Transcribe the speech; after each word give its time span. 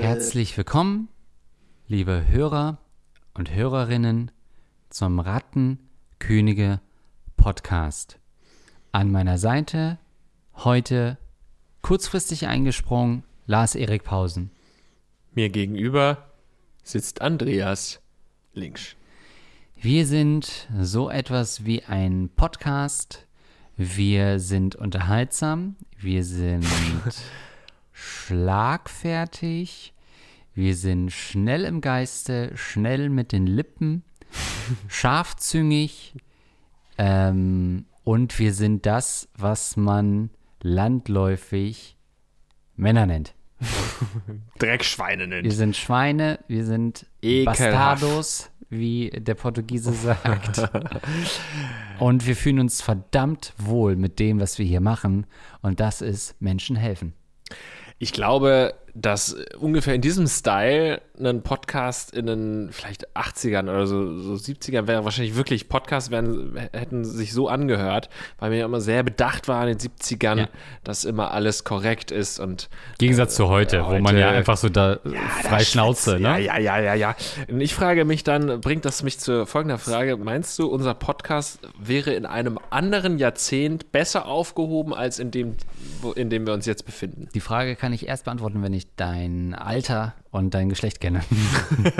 Herzlich 0.00 0.56
willkommen, 0.56 1.08
liebe 1.88 2.24
Hörer 2.28 2.78
und 3.34 3.52
Hörerinnen, 3.52 4.30
zum 4.90 5.18
Rattenkönige 5.18 6.80
Podcast. 7.36 8.20
An 8.92 9.10
meiner 9.10 9.38
Seite 9.38 9.98
heute 10.54 11.18
kurzfristig 11.82 12.46
eingesprungen 12.46 13.24
Lars-Erik 13.46 14.04
Pausen. 14.04 14.52
Mir 15.32 15.48
gegenüber 15.48 16.33
sitzt 16.84 17.22
Andreas 17.22 18.00
links. 18.52 18.94
Wir 19.80 20.06
sind 20.06 20.68
so 20.80 21.10
etwas 21.10 21.64
wie 21.64 21.82
ein 21.82 22.30
Podcast. 22.36 23.26
Wir 23.76 24.38
sind 24.38 24.76
unterhaltsam. 24.76 25.74
Wir 25.98 26.22
sind 26.24 26.64
schlagfertig. 27.92 29.92
Wir 30.54 30.76
sind 30.76 31.10
schnell 31.10 31.64
im 31.64 31.80
Geiste, 31.80 32.52
schnell 32.54 33.08
mit 33.08 33.32
den 33.32 33.48
Lippen, 33.48 34.04
scharfzüngig. 34.88 36.14
Ähm, 36.96 37.86
und 38.04 38.38
wir 38.38 38.54
sind 38.54 38.86
das, 38.86 39.28
was 39.36 39.76
man 39.76 40.30
landläufig 40.62 41.96
Männer 42.76 43.06
nennt. 43.06 43.33
Dreckschweine 44.58 45.26
nennt. 45.26 45.44
Wir 45.44 45.52
sind 45.52 45.76
Schweine, 45.76 46.40
wir 46.48 46.64
sind 46.64 47.06
Ekelhaft. 47.22 47.58
Bastardos, 47.58 48.50
wie 48.70 49.10
der 49.10 49.34
Portugiese 49.34 49.92
sagt. 49.94 50.68
Und 51.98 52.26
wir 52.26 52.36
fühlen 52.36 52.60
uns 52.60 52.82
verdammt 52.82 53.54
wohl 53.58 53.96
mit 53.96 54.18
dem, 54.18 54.40
was 54.40 54.58
wir 54.58 54.66
hier 54.66 54.80
machen. 54.80 55.26
Und 55.62 55.80
das 55.80 56.00
ist 56.02 56.40
Menschen 56.40 56.76
helfen. 56.76 57.14
Ich 57.98 58.12
glaube, 58.12 58.74
dass 58.96 59.36
ungefähr 59.58 59.94
in 59.94 60.00
diesem 60.00 60.26
Style 60.28 61.00
ein 61.18 61.42
Podcast 61.42 62.14
in 62.14 62.26
den 62.26 62.68
vielleicht 62.72 63.08
80ern 63.16 63.64
oder 63.64 63.86
so, 63.86 64.18
so 64.20 64.34
70ern 64.34 64.86
wäre 64.86 65.04
wahrscheinlich 65.04 65.34
wirklich 65.36 65.68
Podcasts 65.68 66.10
wären, 66.10 66.56
hätten 66.72 67.04
sich 67.04 67.32
so 67.32 67.48
angehört, 67.48 68.08
weil 68.38 68.50
mir 68.50 68.58
ja 68.58 68.64
immer 68.66 68.80
sehr 68.80 69.02
bedacht 69.02 69.48
war 69.48 69.62
in 69.66 69.76
den 69.76 69.78
70ern, 69.78 70.38
Ja. 70.38 70.48
dass 70.84 71.04
immer 71.04 71.32
alles 71.32 71.64
korrekt 71.64 72.10
ist 72.12 72.38
und 72.38 72.68
Im 72.92 72.98
Gegensatz 72.98 73.34
zu 73.34 73.48
heute, 73.48 73.84
wo 73.84 73.90
man 73.92 74.06
heute- 74.06 74.18
ja 74.18 74.30
einfach 74.30 74.56
so 74.56 74.68
da 74.68 74.98
Ja, 75.04 75.20
frei 75.42 75.58
da 75.58 75.64
Schnauze, 75.64 76.14
ne? 76.20 76.20
Ja, 76.20 76.38
ja, 76.38 76.58
ja, 76.58 76.78
ja, 76.80 76.94
ja. 76.94 77.16
Und 77.48 77.60
ich 77.60 77.74
frage 77.74 78.04
mich 78.04 78.22
dann, 78.24 78.60
bringt 78.60 78.84
das 78.84 79.02
mich 79.02 79.18
zu 79.18 79.44
folgender 79.46 79.78
Frage. 79.78 80.16
Meinst 80.16 80.58
du, 80.58 80.66
unser 80.68 80.94
Podcast 80.94 81.58
wäre 81.80 82.12
in 82.14 82.26
einem 82.26 82.58
anderen 82.70 83.18
Jahrzehnt 83.18 83.90
besser 83.92 84.26
aufgehoben, 84.26 84.94
als 84.94 85.18
in 85.18 85.30
dem, 85.32 85.56
wo, 86.00 86.12
in 86.12 86.30
dem 86.30 86.46
wir 86.46 86.54
uns 86.54 86.66
jetzt 86.66 86.84
befinden? 86.86 87.28
Die 87.34 87.40
Frage 87.40 87.74
kann 87.76 87.92
ich 87.92 88.06
erst 88.08 88.24
beantworten, 88.24 88.62
wenn 88.62 88.72
ich 88.72 88.83
dein 88.96 89.54
Alter 89.54 90.14
und 90.30 90.54
dein 90.54 90.68
Geschlecht 90.68 91.00
kenne. 91.00 91.20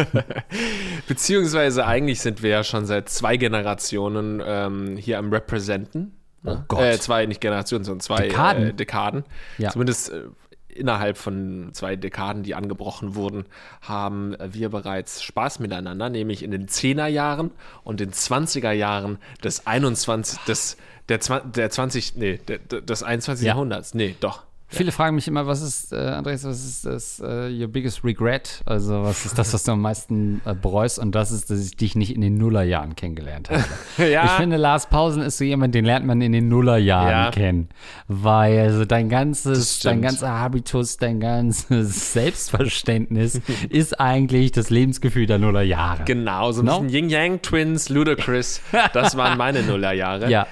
Beziehungsweise 1.09 1.87
eigentlich 1.87 2.21
sind 2.21 2.43
wir 2.43 2.51
ja 2.51 2.65
schon 2.65 2.87
seit 2.87 3.09
zwei 3.09 3.37
Generationen 3.37 4.43
ähm, 4.45 4.97
hier 4.97 5.19
am 5.19 5.31
Representen. 5.33 6.13
Oh 6.45 6.57
Gott. 6.69 6.81
Äh, 6.83 6.99
zwei, 6.99 7.27
nicht 7.27 7.41
Generationen, 7.41 7.85
sondern 7.85 8.01
zwei 8.01 8.29
Dekaden? 8.29 8.69
Äh, 8.71 8.75
Dekaden. 8.75 9.25
Ja. 9.59 9.71
Zumindest 9.71 10.13
äh, 10.13 10.23
innerhalb 10.69 11.17
von 11.17 11.71
zwei 11.73 11.97
Dekaden, 11.97 12.43
die 12.43 12.55
angebrochen 12.55 13.15
wurden, 13.15 13.45
haben 13.81 14.37
wir 14.45 14.69
bereits 14.71 15.23
Spaß 15.23 15.61
miteinander, 15.61 16.11
nämlich 16.11 16.43
in 16.43 16.51
den 16.51 16.67
10er 16.69 17.07
Jahren 17.07 17.51
und 17.85 18.01
den 18.01 18.11
20er 18.13 18.73
Jahren 18.73 19.19
des 19.43 19.67
21. 19.67 20.41
des 20.47 20.77
der, 21.09 21.21
Zwan- 21.21 21.53
der 21.53 21.71
20, 21.71 22.17
nee, 22.17 22.39
der- 22.49 22.59
des 22.59 23.03
21. 23.03 23.45
Ja. 23.47 23.53
Jahrhunderts. 23.53 23.95
Nee, 23.95 24.17
doch. 24.21 24.43
Viele 24.75 24.93
fragen 24.93 25.15
mich 25.15 25.27
immer, 25.29 25.47
was 25.47 25.63
ist, 25.63 25.93
äh, 25.93 25.97
Andreas, 25.97 26.45
was 26.45 26.65
ist 26.65 26.85
das, 26.87 27.21
äh, 27.21 27.51
your 27.51 27.69
biggest 27.69 28.05
regret? 28.05 28.63
Also, 28.67 29.03
was 29.03 29.25
ist 29.27 29.39
das, 29.39 29.53
was 29.55 29.63
du 29.65 29.73
am 29.73 29.81
meisten 29.81 30.41
äh, 30.45 30.55
bereust? 30.55 30.99
Und 30.99 31.15
das 31.15 31.31
ist, 31.33 31.51
dass 31.51 31.65
ich 31.65 31.77
dich 31.77 31.95
nicht 31.97 32.15
in 32.15 32.21
den 32.21 32.37
Nullerjahren 32.37 32.97
kennengelernt 32.97 33.51
habe. 33.51 33.65
Ja. 34.11 34.25
Ich 34.25 34.31
finde, 34.33 34.57
Lars 34.57 34.89
Pausen 34.89 35.23
ist 35.23 35.39
so 35.39 35.45
jemand, 35.45 35.75
den 35.75 35.85
lernt 35.85 36.05
man 36.05 36.21
in 36.21 36.33
den 36.33 36.49
Nullerjahren 36.49 37.09
Ja. 37.11 37.31
kennen. 37.31 37.69
Weil 38.09 38.59
also 38.61 38.85
dein 38.85 39.09
ganzes, 39.09 39.81
dein 39.81 40.03
ganzer 40.03 40.31
Habitus, 40.39 40.97
dein 40.97 41.21
ganzes 41.21 42.13
Selbstverständnis 42.13 43.41
ist 43.71 44.01
eigentlich 44.01 44.53
das 44.53 44.71
Lebensgefühl 44.71 45.27
der 45.27 45.39
Nullerjahre. 45.39 46.05
Genau, 46.05 46.53
so 46.53 46.63
ein 46.63 46.67
No? 46.67 46.81
bisschen 46.81 47.05
Yin-Yang-Twins, 47.11 47.89
Ludacris, 47.89 48.61
das 48.93 49.17
waren 49.17 49.39
meine 49.39 49.63
Nullerjahre. 49.63 50.29
Ja. 50.31 50.47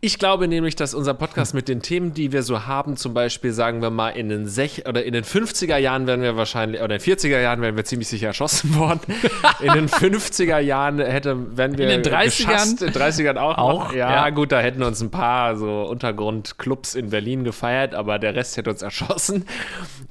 Ich 0.00 0.20
glaube 0.20 0.46
nämlich, 0.46 0.76
dass 0.76 0.94
unser 0.94 1.12
Podcast 1.12 1.54
mit 1.54 1.66
den 1.66 1.82
Themen, 1.82 2.14
die 2.14 2.30
wir 2.30 2.44
so 2.44 2.66
haben, 2.68 2.96
zum 2.96 3.14
Beispiel 3.14 3.52
sagen 3.52 3.82
wir 3.82 3.90
mal 3.90 4.10
in 4.10 4.28
den 4.28 4.46
sech 4.46 4.86
oder 4.86 5.04
in 5.04 5.12
den 5.12 5.24
50er 5.24 5.76
Jahren 5.76 6.06
werden 6.06 6.22
wir 6.22 6.36
wahrscheinlich 6.36 6.80
oder 6.80 6.94
in 6.94 7.00
den 7.00 7.16
40er 7.16 7.40
Jahren 7.40 7.60
wären 7.62 7.74
wir 7.74 7.84
ziemlich 7.84 8.06
sicher 8.06 8.28
erschossen 8.28 8.76
worden. 8.76 9.00
In 9.60 9.72
den 9.72 9.88
50er 9.88 10.60
Jahren 10.60 11.00
hätte 11.00 11.56
wären 11.56 11.76
wir 11.76 11.90
In 11.90 12.02
den 12.02 12.12
30ern? 12.12 12.24
geschasst, 12.24 12.82
in 12.82 12.92
den 12.92 13.02
30ern 13.02 13.36
auch. 13.38 13.58
Auch, 13.58 13.84
noch. 13.86 13.92
Ja, 13.92 14.10
ja. 14.12 14.30
gut, 14.30 14.52
da 14.52 14.60
hätten 14.60 14.84
uns 14.84 15.00
ein 15.00 15.10
paar 15.10 15.56
so 15.56 15.82
Untergrundclubs 15.88 16.94
in 16.94 17.10
Berlin 17.10 17.42
gefeiert, 17.42 17.94
aber 17.96 18.20
der 18.20 18.36
Rest 18.36 18.56
hätte 18.56 18.70
uns 18.70 18.82
erschossen. 18.82 19.46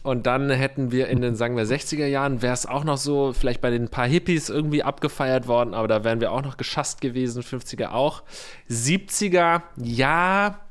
Und 0.04 0.26
dann 0.26 0.50
hätten 0.50 0.92
wir 0.92 1.08
in 1.08 1.22
den 1.22 1.36
sagen 1.36 1.56
wir 1.56 1.66
60er 1.66 2.08
Jahren 2.08 2.42
wäre 2.42 2.54
es 2.54 2.66
auch 2.66 2.84
noch 2.84 2.98
so 2.98 3.32
vielleicht 3.32 3.62
bei 3.62 3.70
den 3.70 3.88
paar 3.88 4.08
Hippies 4.08 4.50
irgendwie 4.50 4.84
abgefeiert 4.84 5.48
worden, 5.48 5.74
aber 5.74 5.88
da 5.88 6.04
wären 6.04 6.20
wir 6.20 6.34
auch 6.34 6.44
noch 6.44 6.58
geschasst 6.58 7.00
gewesen, 7.00 7.42
50er 7.42 7.92
auch. 7.92 8.24
70er, 8.70 9.62
ja, 9.78 10.67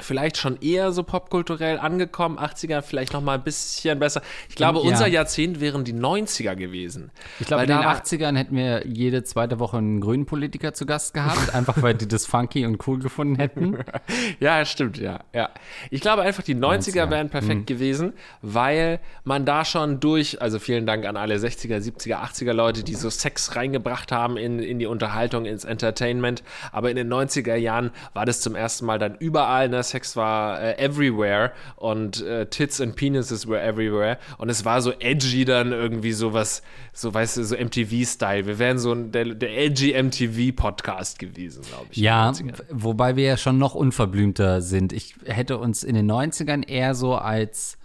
vielleicht 0.00 0.36
schon 0.36 0.60
eher 0.60 0.92
so 0.92 1.02
popkulturell 1.02 1.78
angekommen, 1.78 2.38
80er 2.38 2.82
vielleicht 2.82 3.12
noch 3.12 3.20
mal 3.22 3.34
ein 3.34 3.44
bisschen 3.44 3.98
besser. 3.98 4.22
Ich 4.48 4.54
glaube, 4.54 4.80
Ja. 4.80 4.84
unser 4.90 5.06
Jahrzehnt 5.06 5.60
wären 5.60 5.84
die 5.84 5.92
90er 5.92 6.56
gewesen. 6.56 7.10
Ich 7.40 7.46
glaube, 7.46 7.62
in 7.64 7.68
den 7.68 7.78
da 7.78 7.84
war- 7.84 7.94
80ern 7.96 8.36
hätten 8.36 8.56
wir 8.56 8.86
jede 8.86 9.22
zweite 9.24 9.58
Woche 9.58 9.78
einen 9.78 10.00
grünen 10.00 10.26
Politiker 10.26 10.74
zu 10.74 10.86
Gast 10.86 11.14
gehabt, 11.14 11.54
einfach 11.54 11.80
weil 11.82 11.94
die 11.94 12.08
das 12.08 12.26
funky 12.26 12.66
und 12.66 12.86
cool 12.86 12.98
gefunden 12.98 13.36
hätten. 13.36 13.78
Ja, 14.40 14.64
stimmt, 14.64 14.98
ja, 14.98 15.20
ja. 15.32 15.50
Ich 15.90 16.00
glaube 16.00 16.22
einfach, 16.22 16.42
die 16.42 16.54
90er 16.54 17.04
90er, 17.04 17.10
wären 17.10 17.30
perfekt 17.30 17.66
gewesen, 17.66 18.12
weil 18.42 19.00
man 19.24 19.44
da 19.44 19.64
schon 19.64 20.00
durch, 20.00 20.42
also 20.42 20.58
vielen 20.58 20.86
Dank 20.86 21.04
an 21.06 21.16
alle 21.16 21.36
60er, 21.36 21.78
70er, 21.80 22.16
80er 22.22 22.52
Leute, 22.52 22.82
die 22.82 22.94
so 22.94 23.10
Sex 23.10 23.54
reingebracht 23.56 24.12
haben 24.12 24.36
in, 24.36 24.58
in 24.58 24.78
die 24.78 24.86
Unterhaltung, 24.86 25.44
ins 25.46 25.64
Entertainment. 25.64 26.42
Aber 26.72 26.90
in 26.90 26.96
den 26.96 27.08
90er 27.12 27.54
Jahren 27.54 27.90
war 28.12 28.26
das 28.26 28.40
zum 28.40 28.54
ersten 28.54 28.86
Mal 28.86 28.98
dann 28.98 29.14
überall, 29.18 29.68
ne? 29.68 29.83
Sex 29.84 30.16
war 30.16 30.60
äh, 30.60 30.76
everywhere 30.78 31.52
und 31.76 32.20
äh, 32.22 32.46
Tits 32.46 32.80
and 32.80 32.96
Penises 32.96 33.46
were 33.46 33.60
everywhere. 33.62 34.18
Und 34.38 34.48
es 34.48 34.64
war 34.64 34.82
so 34.82 34.90
edgy 34.98 35.44
dann 35.44 35.70
irgendwie 35.70 36.12
sowas, 36.12 36.62
so 36.92 37.14
weißt 37.14 37.36
du, 37.36 37.44
so 37.44 37.54
MTV-Style. 37.56 38.46
Wir 38.46 38.58
wären 38.58 38.78
so 38.78 38.92
ein, 38.92 39.12
der, 39.12 39.26
der 39.34 39.56
edgy 39.56 39.92
MTV-Podcast 40.02 41.18
gewesen, 41.18 41.62
glaube 41.62 41.86
ich. 41.90 41.96
Ja, 41.98 42.30
90ern. 42.30 42.58
w- 42.58 42.62
wobei 42.70 43.16
wir 43.16 43.24
ja 43.24 43.36
schon 43.36 43.58
noch 43.58 43.74
unverblümter 43.74 44.60
sind. 44.60 44.92
Ich 44.92 45.14
hätte 45.26 45.58
uns 45.58 45.84
in 45.84 45.94
den 45.94 46.10
90ern 46.10 46.66
eher 46.66 46.94
so 46.94 47.14
als 47.14 47.78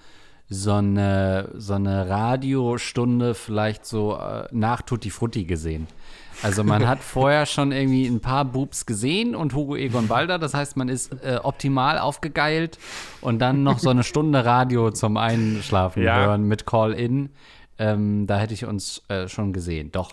so 0.52 0.74
eine, 0.74 1.50
so 1.56 1.74
eine 1.76 2.10
Radiostunde 2.10 3.36
vielleicht 3.36 3.86
so 3.86 4.16
äh, 4.18 4.48
nach 4.52 4.82
Tutti 4.82 5.12
Frutti 5.12 5.44
gesehen. 5.44 5.86
Also 6.44 6.64
man 6.64 6.88
hat 6.88 7.00
vorher 7.00 7.46
schon 7.46 7.72
irgendwie 7.72 8.06
ein 8.08 8.22
paar 8.22 8.46
Boobs 8.46 8.86
gesehen 8.86 9.36
und 9.36 9.54
Hugo 9.54 9.76
Egon 9.76 10.08
Balder. 10.08 10.40
Das 10.40 10.54
heißt, 10.54 10.78
man 10.78 10.88
ist 10.90 11.12
äh, 11.24 11.40
optimal 11.44 12.00
aufgegeilt 12.00 12.78
und 13.22 13.40
dann 13.40 13.64
noch 13.64 13.80
so 13.80 13.90
eine 13.90 14.04
Stunde 14.04 14.46
Radio 14.46 14.92
zum 14.92 15.18
Einschlafen 15.18 16.04
Ja. 16.04 16.26
hören 16.26 16.44
mit 16.44 16.66
Call-In. 16.66 17.30
Ähm, 17.78 18.28
da 18.28 18.38
hätte 18.40 18.54
ich 18.54 18.66
uns 18.66 19.04
äh, 19.10 19.28
schon 19.28 19.54
gesehen. 19.54 19.92
Doch. 19.92 20.12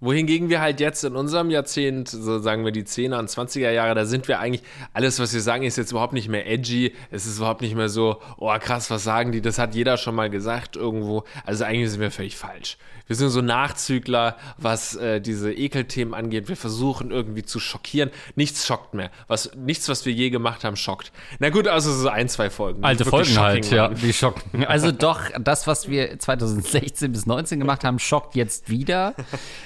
Wohingegen 0.00 0.48
wir 0.48 0.60
halt 0.60 0.78
jetzt 0.78 1.02
in 1.02 1.16
unserem 1.16 1.50
Jahrzehnt, 1.50 2.08
so 2.08 2.38
sagen 2.38 2.64
wir 2.64 2.70
die 2.70 2.84
10er 2.84 3.18
und 3.18 3.28
20er 3.28 3.72
Jahre, 3.72 3.96
da 3.96 4.04
sind 4.04 4.28
wir 4.28 4.38
eigentlich, 4.38 4.62
alles, 4.92 5.18
was 5.18 5.34
wir 5.34 5.40
sagen, 5.40 5.64
ist 5.64 5.76
jetzt 5.76 5.90
überhaupt 5.90 6.12
nicht 6.12 6.28
mehr 6.28 6.46
edgy. 6.48 6.94
Es 7.10 7.26
ist 7.26 7.38
überhaupt 7.38 7.62
nicht 7.62 7.74
mehr 7.74 7.88
so, 7.88 8.18
oh 8.36 8.54
krass, 8.60 8.90
was 8.92 9.02
sagen 9.02 9.32
die? 9.32 9.40
Das 9.40 9.58
hat 9.58 9.74
jeder 9.74 9.96
schon 9.96 10.14
mal 10.14 10.30
gesagt 10.30 10.76
irgendwo. 10.76 11.24
Also 11.44 11.64
eigentlich 11.64 11.90
sind 11.90 12.00
wir 12.00 12.12
völlig 12.12 12.36
falsch. 12.36 12.78
Wir 13.08 13.16
sind 13.16 13.30
so 13.30 13.40
Nachzügler, 13.40 14.36
was 14.56 14.94
äh, 14.94 15.20
diese 15.20 15.52
Ekelthemen 15.52 16.14
angeht. 16.14 16.48
Wir 16.48 16.56
versuchen 16.56 17.10
irgendwie 17.10 17.42
zu 17.42 17.58
schockieren. 17.58 18.10
Nichts 18.36 18.64
schockt 18.66 18.94
mehr. 18.94 19.10
Was, 19.26 19.50
nichts, 19.56 19.88
was 19.88 20.06
wir 20.06 20.12
je 20.12 20.30
gemacht 20.30 20.62
haben, 20.62 20.76
schockt. 20.76 21.10
Na 21.40 21.50
gut, 21.50 21.66
also 21.66 21.92
so 21.92 22.08
ein, 22.08 22.28
zwei 22.28 22.50
Folgen. 22.50 22.84
Alte 22.84 23.04
Folgen 23.04 23.36
halt, 23.36 23.68
ja, 23.70 23.88
die 23.88 24.12
schocken. 24.12 24.64
Also 24.68 24.92
doch, 24.92 25.22
das, 25.40 25.66
was 25.66 25.88
wir 25.88 26.18
2016 26.18 27.10
bis 27.10 27.24
19 27.26 27.58
gemacht 27.58 27.84
haben, 27.84 27.98
schockt 27.98 28.36
jetzt 28.36 28.68
wieder. 28.68 29.14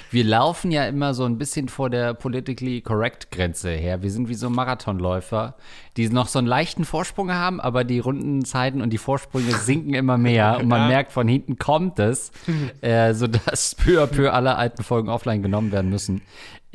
Wir 0.09 0.23
wir 0.23 0.29
laufen 0.29 0.71
ja 0.71 0.85
immer 0.85 1.13
so 1.13 1.25
ein 1.25 1.37
bisschen 1.37 1.67
vor 1.67 1.89
der 1.89 2.13
politically 2.13 2.79
correct 2.79 3.29
Grenze 3.29 3.71
her. 3.71 4.03
Wir 4.03 4.09
sind 4.09 4.29
wie 4.29 4.35
so 4.35 4.49
Marathonläufer, 4.49 5.55
die 5.97 6.09
noch 6.09 6.27
so 6.27 6.39
einen 6.39 6.47
leichten 6.47 6.85
Vorsprung 6.85 7.31
haben, 7.31 7.59
aber 7.61 7.83
die 7.83 7.99
Rundenzeiten 7.99 8.81
und 8.81 8.89
die 8.91 8.97
Vorsprünge 8.97 9.51
sinken 9.63 9.93
immer 9.93 10.17
mehr 10.17 10.57
und 10.59 10.67
man 10.67 10.81
Ja. 10.81 10.87
merkt, 10.87 11.11
von 11.11 11.27
hinten 11.27 11.57
kommt 11.57 11.99
es, 11.99 12.31
äh, 12.81 13.13
sodass 13.13 13.75
peu 13.75 14.01
à 14.01 14.07
peu 14.07 14.31
alle 14.31 14.55
alten 14.55 14.83
Folgen 14.83 15.09
offline 15.09 15.41
genommen 15.43 15.71
werden 15.71 15.89
müssen. 15.89 16.21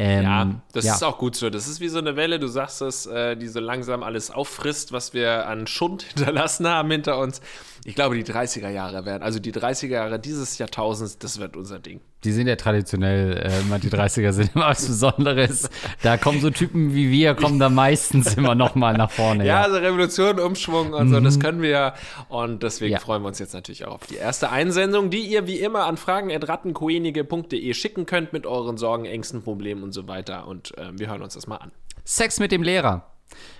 Ähm, 0.00 0.22
Ja, 0.22 0.50
das 0.72 0.84
ist 0.84 1.02
auch 1.02 1.18
gut 1.18 1.34
so. 1.34 1.50
Das 1.50 1.66
ist 1.66 1.80
wie 1.80 1.88
so 1.88 1.98
eine 1.98 2.14
Welle, 2.14 2.38
du 2.38 2.46
sagst 2.46 2.82
es, 2.82 3.06
äh, 3.06 3.36
die 3.36 3.48
so 3.48 3.58
langsam 3.58 4.04
alles 4.04 4.30
auffrisst, 4.30 4.92
was 4.92 5.12
wir 5.12 5.48
an 5.48 5.66
Schund 5.66 6.02
hinterlassen 6.14 6.68
haben 6.68 6.88
hinter 6.90 7.18
uns. 7.18 7.40
Ich 7.84 7.96
glaube, 7.96 8.14
die 8.14 8.24
30er 8.24 8.68
Jahre 8.68 9.04
werden, 9.06 9.24
also 9.24 9.40
die 9.40 9.52
30er 9.52 9.88
Jahre 9.88 10.20
dieses 10.20 10.58
Jahrtausends, 10.58 11.18
das 11.18 11.40
wird 11.40 11.56
unser 11.56 11.80
Ding. 11.80 12.00
Die 12.24 12.32
sind 12.32 12.48
ja 12.48 12.56
traditionell, 12.56 13.36
äh, 13.36 13.60
immer 13.60 13.78
die 13.78 13.90
30er 13.90 14.32
sind 14.32 14.50
immer 14.56 14.66
was 14.70 14.84
Besonderes. 14.86 15.70
Da 16.02 16.16
kommen 16.16 16.40
so 16.40 16.50
Typen 16.50 16.92
wie 16.94 17.10
wir, 17.12 17.34
kommen 17.34 17.60
da 17.60 17.68
meistens 17.68 18.34
immer 18.36 18.56
noch 18.56 18.74
mal 18.74 18.96
nach 18.96 19.10
vorne. 19.10 19.46
Ja, 19.46 19.60
Ja, 19.60 19.62
also 19.62 19.76
Revolution, 19.76 20.40
Umschwung 20.40 20.94
und 20.94 21.10
so, 21.10 21.20
das 21.20 21.38
können 21.38 21.62
wir 21.62 21.68
ja. 21.70 21.94
Und 22.28 22.64
deswegen 22.64 22.94
Ja. 22.94 22.98
freuen 22.98 23.22
wir 23.22 23.28
uns 23.28 23.38
jetzt 23.38 23.54
natürlich 23.54 23.84
auch 23.86 23.94
auf 23.94 24.06
die 24.06 24.16
erste 24.16 24.50
Einsendung, 24.50 25.10
die 25.10 25.20
ihr 25.20 25.46
wie 25.46 25.60
immer 25.60 25.84
an 25.86 25.96
fragen.rattenkoenige.de 25.96 27.74
schicken 27.74 28.06
könnt 28.06 28.32
mit 28.32 28.46
euren 28.46 28.76
Sorgen, 28.78 29.04
Ängsten, 29.04 29.42
Problemen 29.42 29.82
und 29.82 29.92
so 29.92 30.08
weiter. 30.08 30.46
Und 30.46 30.76
äh, 30.76 30.90
wir 30.98 31.08
hören 31.08 31.22
uns 31.22 31.34
das 31.34 31.46
mal 31.46 31.56
an. 31.56 31.70
Sex 32.04 32.40
mit 32.40 32.52
dem 32.52 32.62
Lehrer. 32.62 33.06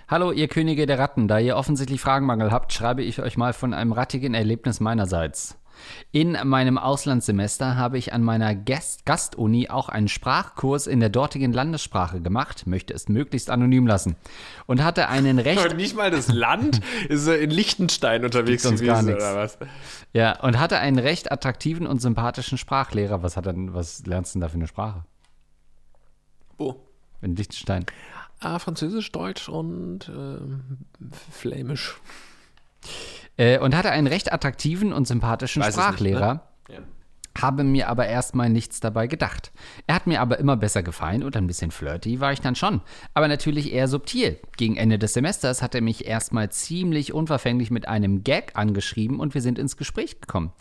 Hallo, 0.07 0.31
ihr 0.31 0.47
Könige 0.47 0.85
der 0.85 0.99
Ratten. 0.99 1.27
Da 1.27 1.39
ihr 1.39 1.55
offensichtlich 1.55 2.01
Fragenmangel 2.01 2.51
habt, 2.51 2.73
schreibe 2.73 3.03
ich 3.03 3.21
euch 3.21 3.37
mal 3.37 3.53
von 3.53 3.73
einem 3.73 3.91
rattigen 3.93 4.33
Erlebnis 4.33 4.79
meinerseits. 4.79 5.55
In 6.11 6.37
meinem 6.43 6.77
Auslandssemester 6.77 7.75
habe 7.75 7.97
ich 7.97 8.13
an 8.13 8.23
meiner 8.23 8.55
Gast 8.55 9.05
Gastuni 9.05 9.69
auch 9.69 9.89
einen 9.89 10.07
Sprachkurs 10.07 10.87
in 10.87 10.99
der 10.99 11.09
dortigen 11.09 11.53
Landessprache 11.53 12.21
gemacht, 12.21 12.65
möchte 12.67 12.93
es 12.93 13.09
möglichst 13.09 13.49
anonym 13.49 13.85
lassen, 13.85 14.15
und 14.65 14.83
hatte 14.83 15.07
einen 15.09 15.39
recht 15.39 15.63
Und 15.63 15.77
nicht 15.77 15.95
mal 15.95 16.11
das 16.11 16.27
Land 16.29 16.81
ist 17.09 17.27
in 17.27 17.49
Liechtenstein 17.49 18.25
unterwegs 18.25 18.65
uns 18.65 18.81
gar 18.81 19.03
gewesen, 19.03 19.05
nichts. 19.07 19.23
oder 19.23 19.35
was? 19.35 19.57
ja 20.13 20.39
und 20.41 20.59
hatte 20.59 20.79
einen 20.79 20.99
recht 20.99 21.31
attraktiven 21.31 21.85
und 21.85 22.01
sympathischen 22.01 22.57
Sprachlehrer. 22.57 23.21
Was 23.23 23.37
hat 23.37 23.45
denn, 23.45 23.73
was 23.73 24.05
lernst 24.05 24.33
du 24.33 24.39
denn 24.39 24.41
da 24.41 24.49
für 24.49 24.55
eine 24.55 24.67
Sprache 24.67 25.03
Wo? 26.57 26.83
in 27.21 27.35
Liechtenstein? 27.35 27.85
Ah, 28.39 28.57
Französisch, 28.59 29.11
Deutsch 29.11 29.49
und 29.49 30.09
ähm, 30.09 30.61
Flämisch. 31.31 31.99
Äh, 33.39 33.57
und 33.59 33.73
hatte 33.75 33.89
einen 33.91 34.07
recht 34.07 34.33
attraktiven 34.33 34.91
und 34.91 35.07
sympathischen 35.07 35.61
Weiß 35.63 35.75
nicht, 35.75 35.83
Sprachlehrer. 35.85 36.33
ne? 36.33 36.41
Ja. 36.75 36.79
habe 37.41 37.63
mir 37.63 37.87
aber 37.87 38.05
erstmal 38.05 38.49
nichts 38.49 38.81
dabei 38.81 39.07
gedacht. 39.07 39.53
Er 39.87 39.95
hat 39.95 40.07
mir 40.07 40.19
aber 40.19 40.39
immer 40.39 40.57
besser 40.57 40.83
gefallen 40.83 41.23
und 41.23 41.37
ein 41.37 41.47
bisschen 41.47 41.71
flirty 41.71 42.19
war 42.19 42.33
ich 42.33 42.41
dann 42.41 42.55
schon. 42.55 42.81
Aber 43.13 43.29
natürlich 43.29 43.71
eher 43.71 43.87
subtil. 43.87 44.39
Gegen 44.57 44.75
Ende 44.75 44.99
des 44.99 45.13
Semesters 45.13 45.61
hat 45.61 45.73
er 45.73 45.81
mich 45.81 46.05
erstmal 46.05 46.51
ziemlich 46.51 47.13
unverfänglich 47.13 47.71
mit 47.71 47.87
einem 47.87 48.25
Gag 48.25 48.51
angeschrieben 48.55 49.21
und 49.21 49.33
wir 49.33 49.41
sind 49.41 49.57
ins 49.57 49.77
Gespräch 49.77 50.19
gekommen. 50.19 50.51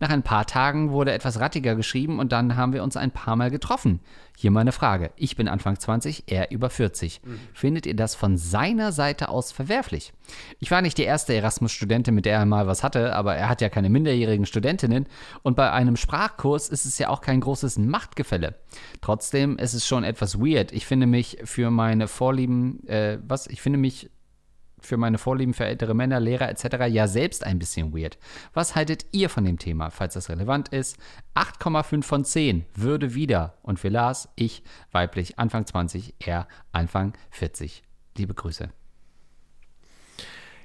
Nach 0.00 0.10
ein 0.10 0.22
paar 0.22 0.46
Tagen 0.46 0.90
wurde 0.90 1.12
etwas 1.12 1.40
rattiger 1.40 1.74
geschrieben 1.74 2.20
und 2.20 2.30
dann 2.30 2.56
haben 2.56 2.72
wir 2.72 2.84
uns 2.84 2.96
ein 2.96 3.10
paar 3.10 3.34
Mal 3.34 3.50
getroffen. 3.50 4.00
Hier 4.36 4.52
meine 4.52 4.70
Frage. 4.70 5.10
Ich 5.16 5.34
bin 5.34 5.48
Anfang 5.48 5.78
20, 5.78 6.24
er 6.26 6.52
über 6.52 6.70
40. 6.70 7.20
Findet 7.52 7.86
ihr 7.86 7.96
das 7.96 8.14
von 8.14 8.36
seiner 8.36 8.92
Seite 8.92 9.28
aus 9.28 9.50
verwerflich? 9.50 10.12
Ich 10.60 10.70
war 10.70 10.80
nicht 10.80 10.98
die 10.98 11.02
erste 11.02 11.34
Erasmus-Studentin, 11.34 12.14
mit 12.14 12.26
der 12.26 12.38
er 12.38 12.46
mal 12.46 12.68
was 12.68 12.84
hatte, 12.84 13.16
aber 13.16 13.34
er 13.34 13.48
hat 13.48 13.60
ja 13.60 13.68
keine 13.68 13.90
minderjährigen 13.90 14.46
Studentinnen 14.46 15.06
und 15.42 15.56
bei 15.56 15.72
einem 15.72 15.96
Sprachkurs 15.96 16.68
ist 16.68 16.84
es 16.84 16.98
ja 16.98 17.08
auch 17.08 17.20
kein 17.20 17.40
großes 17.40 17.78
Machtgefälle. 17.78 18.54
Trotzdem 19.00 19.58
ist 19.58 19.74
es 19.74 19.86
schon 19.86 20.04
etwas 20.04 20.38
weird. 20.38 20.70
Ich 20.70 20.86
finde 20.86 21.08
mich 21.08 21.38
für 21.42 21.72
meine 21.72 22.06
Vorlieben, 22.06 22.86
äh, 22.86 23.18
was? 23.26 23.48
Ich 23.48 23.60
finde 23.60 23.80
mich 23.80 24.10
für 24.80 24.96
meine 24.96 25.18
Vorlieben 25.18 25.54
für 25.54 25.64
ältere 25.64 25.94
Männer, 25.94 26.20
Lehrer 26.20 26.48
etc. 26.48 26.86
ja 26.88 27.08
selbst 27.08 27.44
ein 27.44 27.58
bisschen 27.58 27.96
weird. 27.96 28.18
Was 28.54 28.74
haltet 28.74 29.06
ihr 29.12 29.28
von 29.28 29.44
dem 29.44 29.58
Thema, 29.58 29.90
falls 29.90 30.14
das 30.14 30.28
relevant 30.28 30.68
ist? 30.68 30.96
8,5 31.34 32.02
von 32.02 32.24
10 32.24 32.64
würde 32.74 33.14
wieder 33.14 33.58
und 33.62 33.78
für 33.78 33.88
Lars, 33.88 34.28
ich, 34.36 34.62
weiblich, 34.92 35.38
Anfang 35.38 35.66
20, 35.66 36.14
er, 36.18 36.48
Anfang 36.72 37.14
40. 37.30 37.82
Liebe 38.16 38.34
Grüße. 38.34 38.70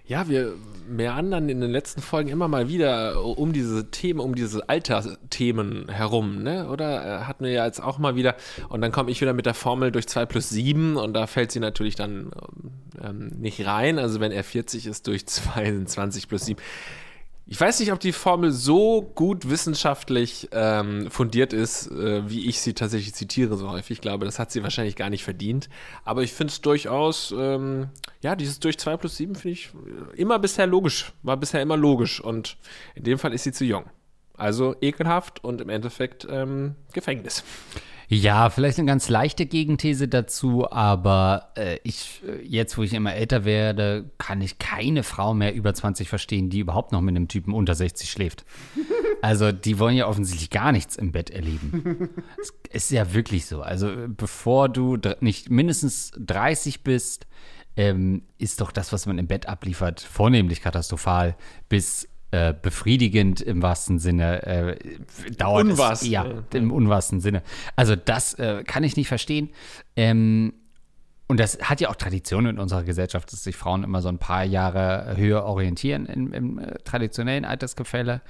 Ja, 0.06 0.28
wir 0.28 0.54
meandern 0.90 1.48
in 1.48 1.62
den 1.62 1.72
letzten 1.72 2.02
Folgen 2.02 2.30
immer 2.30 2.50
mal 2.50 2.68
wieder 2.68 3.24
um 3.24 3.54
diese 3.54 3.90
Themen, 3.90 4.20
um 4.20 4.36
diese 4.36 4.68
Altersthemen 4.68 5.88
herum, 5.90 6.44
ne? 6.44 6.68
Oder 6.70 7.22
äh, 7.22 7.24
hatten 7.24 7.46
wir 7.46 7.52
ja 7.52 7.66
jetzt 7.66 7.82
auch 7.82 8.00
mal 8.00 8.16
wieder. 8.16 8.36
Und 8.68 8.82
dann 8.82 8.92
komme 8.92 9.12
ich 9.12 9.22
wieder 9.22 9.34
mit 9.34 9.46
der 9.46 9.54
Formel 9.54 9.92
durch 9.92 10.08
2 10.08 10.26
plus 10.26 10.50
7 10.50 10.98
und 10.98 11.14
da 11.14 11.26
fällt 11.26 11.54
sie 11.54 11.62
natürlich 11.62 11.96
dann 11.96 12.32
ähm, 13.02 13.32
nicht 13.40 13.66
rein. 13.66 13.98
Also 13.98 14.20
wenn 14.20 14.34
er 14.34 14.44
40 14.44 14.88
ist, 14.88 15.08
durch 15.08 15.26
2 15.26 15.72
sind 15.72 15.90
20 15.90 16.28
plus 16.28 16.46
7. 16.46 16.62
Ich 17.46 17.60
weiß 17.60 17.82
nicht, 17.82 17.92
ob 17.92 18.00
die 18.00 18.14
Formel 18.14 18.52
so 18.52 19.02
gut 19.02 19.50
wissenschaftlich 19.50 20.48
ähm, 20.54 21.12
fundiert 21.12 21.52
ist, 21.52 21.92
äh, 21.92 22.30
wie 22.30 22.48
ich 22.48 22.62
sie 22.62 22.74
tatsächlich 22.74 23.14
zitiere 23.14 23.58
so 23.58 23.70
häufig. 23.70 23.98
Ich 23.98 24.02
glaube, 24.02 24.24
das 24.26 24.40
hat 24.40 24.52
sie 24.52 24.64
wahrscheinlich 24.64 24.96
gar 24.96 25.10
nicht 25.10 25.26
verdient. 25.26 25.68
Aber 26.06 26.24
ich 26.24 26.32
finde 26.32 26.52
es 26.52 26.62
durchaus, 26.62 27.34
ähm, 27.38 27.90
ja, 28.22 28.38
dieses 28.38 28.62
durch 28.62 28.78
2 28.80 28.96
plus 28.96 29.18
7 29.18 29.36
finde 29.36 29.54
ich 29.54 29.72
äh, 30.16 30.22
immer 30.22 30.40
bisher 30.40 30.68
logisch. 30.68 31.12
War 31.22 31.36
bisher 31.36 31.62
immer 31.62 31.76
logisch. 31.76 32.22
Und 32.22 32.56
in 32.96 33.04
dem 33.04 33.20
Fall 33.20 33.34
ist 33.34 33.44
sie 33.44 33.52
zu 33.52 33.66
jung. 33.66 33.86
Also 34.38 34.76
ekelhaft 34.80 35.44
und 35.44 35.60
im 35.60 35.68
Endeffekt 35.68 36.26
ähm, 36.30 36.76
Gefängnis. 36.94 37.44
Ja, 38.14 38.52
vielleicht 38.52 38.78
eine 38.78 38.86
ganz 38.86 39.10
leichte 39.10 39.48
Gegenthese 39.48 40.08
dazu, 40.08 40.70
aber 40.70 41.52
äh, 41.56 41.80
ich, 41.84 42.22
äh, 42.28 42.46
jetzt 42.46 42.78
wo 42.78 42.84
ich 42.84 42.94
immer 42.94 43.14
älter 43.16 43.44
werde, 43.44 44.12
kann 44.20 44.40
ich 44.42 44.60
keine 44.60 45.02
Frau 45.02 45.34
mehr 45.34 45.56
über 45.56 45.74
20 45.74 46.08
verstehen, 46.10 46.52
die 46.52 46.60
überhaupt 46.60 46.92
noch 46.92 47.02
mit 47.02 47.16
einem 47.16 47.28
Typen 47.28 47.54
unter 47.54 47.76
60 47.76 48.10
schläft. 48.10 48.46
Also 49.22 49.54
die 49.54 49.80
wollen 49.80 49.96
ja 49.96 50.08
offensichtlich 50.08 50.50
gar 50.50 50.74
nichts 50.74 50.98
im 50.98 51.14
Bett 51.14 51.30
erleben. 51.30 52.10
Es 52.70 52.84
ist 52.84 52.92
ja 52.92 53.14
wirklich 53.14 53.46
so. 53.46 53.62
Also 53.62 53.90
bevor 54.06 54.68
du 54.68 54.98
nicht 55.22 55.50
mindestens 55.50 56.12
30 56.18 56.84
bist, 56.84 57.26
ähm, 57.78 58.24
ist 58.38 58.60
doch 58.60 58.74
das, 58.74 58.92
was 58.92 59.06
man 59.06 59.18
im 59.20 59.28
Bett 59.28 59.48
abliefert, 59.48 60.02
vornehmlich 60.02 60.62
katastrophal 60.62 61.38
bis 61.70 62.10
äh, 62.34 62.52
befriedigend 62.60 63.42
im 63.42 63.62
wahrsten 63.62 64.00
Sinne. 64.00 64.42
Äh, 64.44 64.78
dauert 65.38 65.66
Unwass. 65.66 66.02
es, 66.02 66.08
ja, 66.08 66.26
Ja. 66.26 66.44
im 66.54 66.72
unwahrsten 66.72 67.20
Sinne. 67.22 67.44
Also 67.76 67.96
das 67.96 68.34
äh, 68.36 68.64
kann 68.64 68.84
ich 68.84 68.98
nicht 68.98 69.08
verstehen. 69.08 69.52
Ähm, 69.96 70.54
und 71.28 71.40
das 71.40 71.60
hat 71.62 71.80
ja 71.80 71.90
auch 71.90 71.96
Tradition 71.96 72.48
in 72.48 72.58
unserer 72.58 72.84
Gesellschaft, 72.84 73.32
dass 73.32 73.44
sich 73.44 73.56
Frauen 73.56 73.84
immer 73.84 74.02
so 74.02 74.10
ein 74.10 74.18
paar 74.18 74.44
Jahre 74.44 75.16
höher 75.16 75.44
orientieren 75.46 76.08
im, 76.08 76.34
im 76.34 76.58
äh, 76.60 76.80
traditionellen 76.84 77.46
Altersgefälle. 77.46 78.22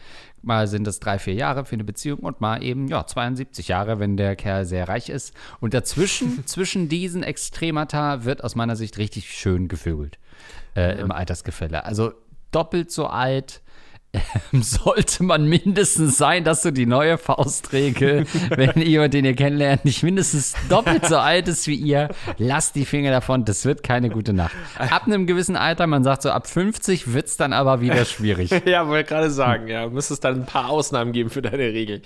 Mal 0.42 0.68
sind 0.68 0.86
es 0.86 1.00
drei, 1.00 1.18
vier 1.18 1.34
Jahre 1.36 1.64
für 1.64 1.76
eine 1.76 1.86
Beziehung 1.86 2.20
und 2.20 2.42
mal 2.42 2.62
eben, 2.62 2.90
ja, 2.90 3.08
72 3.08 3.70
Jahre, 3.70 4.00
wenn 4.00 4.18
der 4.18 4.36
Kerl 4.36 4.66
sehr 4.66 4.90
reich 4.90 5.08
ist. 5.08 5.34
Und 5.62 5.74
dazwischen, 5.74 6.44
zwischen 6.46 6.90
diesen 6.90 7.24
Extremata 7.24 8.26
wird 8.26 8.44
aus 8.44 8.56
meiner 8.56 8.76
Sicht 8.76 8.98
richtig 8.98 9.34
schön 9.34 9.70
gevögelt 9.70 10.20
äh, 10.76 11.00
im 11.00 11.12
Altersgefälle. 11.12 11.86
Also 11.86 12.12
doppelt 12.52 12.92
so 12.92 13.08
alt 13.08 13.62
sollte 14.52 15.24
man 15.24 15.46
mindestens 15.46 16.18
sein, 16.18 16.44
dass 16.44 16.62
du 16.62 16.72
die 16.72 16.86
neue 16.86 17.18
Faustregel, 17.18 18.26
wenn 18.50 18.82
jemand, 18.82 19.14
den 19.14 19.26
ihr 19.26 19.36
kennenlernt, 19.36 19.86
nicht 19.86 20.04
mindestens 20.04 20.54
doppelt 20.70 21.06
so 21.08 21.18
alt 21.18 21.48
ist 21.48 21.68
wie 21.68 21.76
ihr, 21.76 22.10
lasst 22.38 22.76
die 22.76 22.86
Finger 22.86 23.12
davon, 23.12 23.46
das 23.46 23.66
wird 23.66 23.84
keine 23.84 24.10
gute 24.10 24.34
Nacht. 24.34 24.56
Ab 24.78 25.04
einem 25.06 25.26
gewissen 25.26 25.56
Alter, 25.56 25.88
man 25.88 26.04
sagt 26.04 26.22
so 26.22 26.30
ab 26.30 26.48
50 26.48 27.14
wird 27.14 27.28
es 27.28 27.38
dann 27.38 27.54
aber 27.54 27.82
wieder 27.82 28.06
schwierig. 28.06 28.52
Ja, 28.66 28.88
wollte 28.88 29.10
gerade 29.10 29.30
sagen, 29.30 29.68
ja, 29.68 29.88
müsste 29.88 30.14
es 30.14 30.20
dann 30.20 30.42
ein 30.42 30.46
paar 30.46 30.70
Ausnahmen 30.70 31.12
geben 31.12 31.30
für 31.30 31.42
deine 31.42 31.58
Regel. 31.58 32.02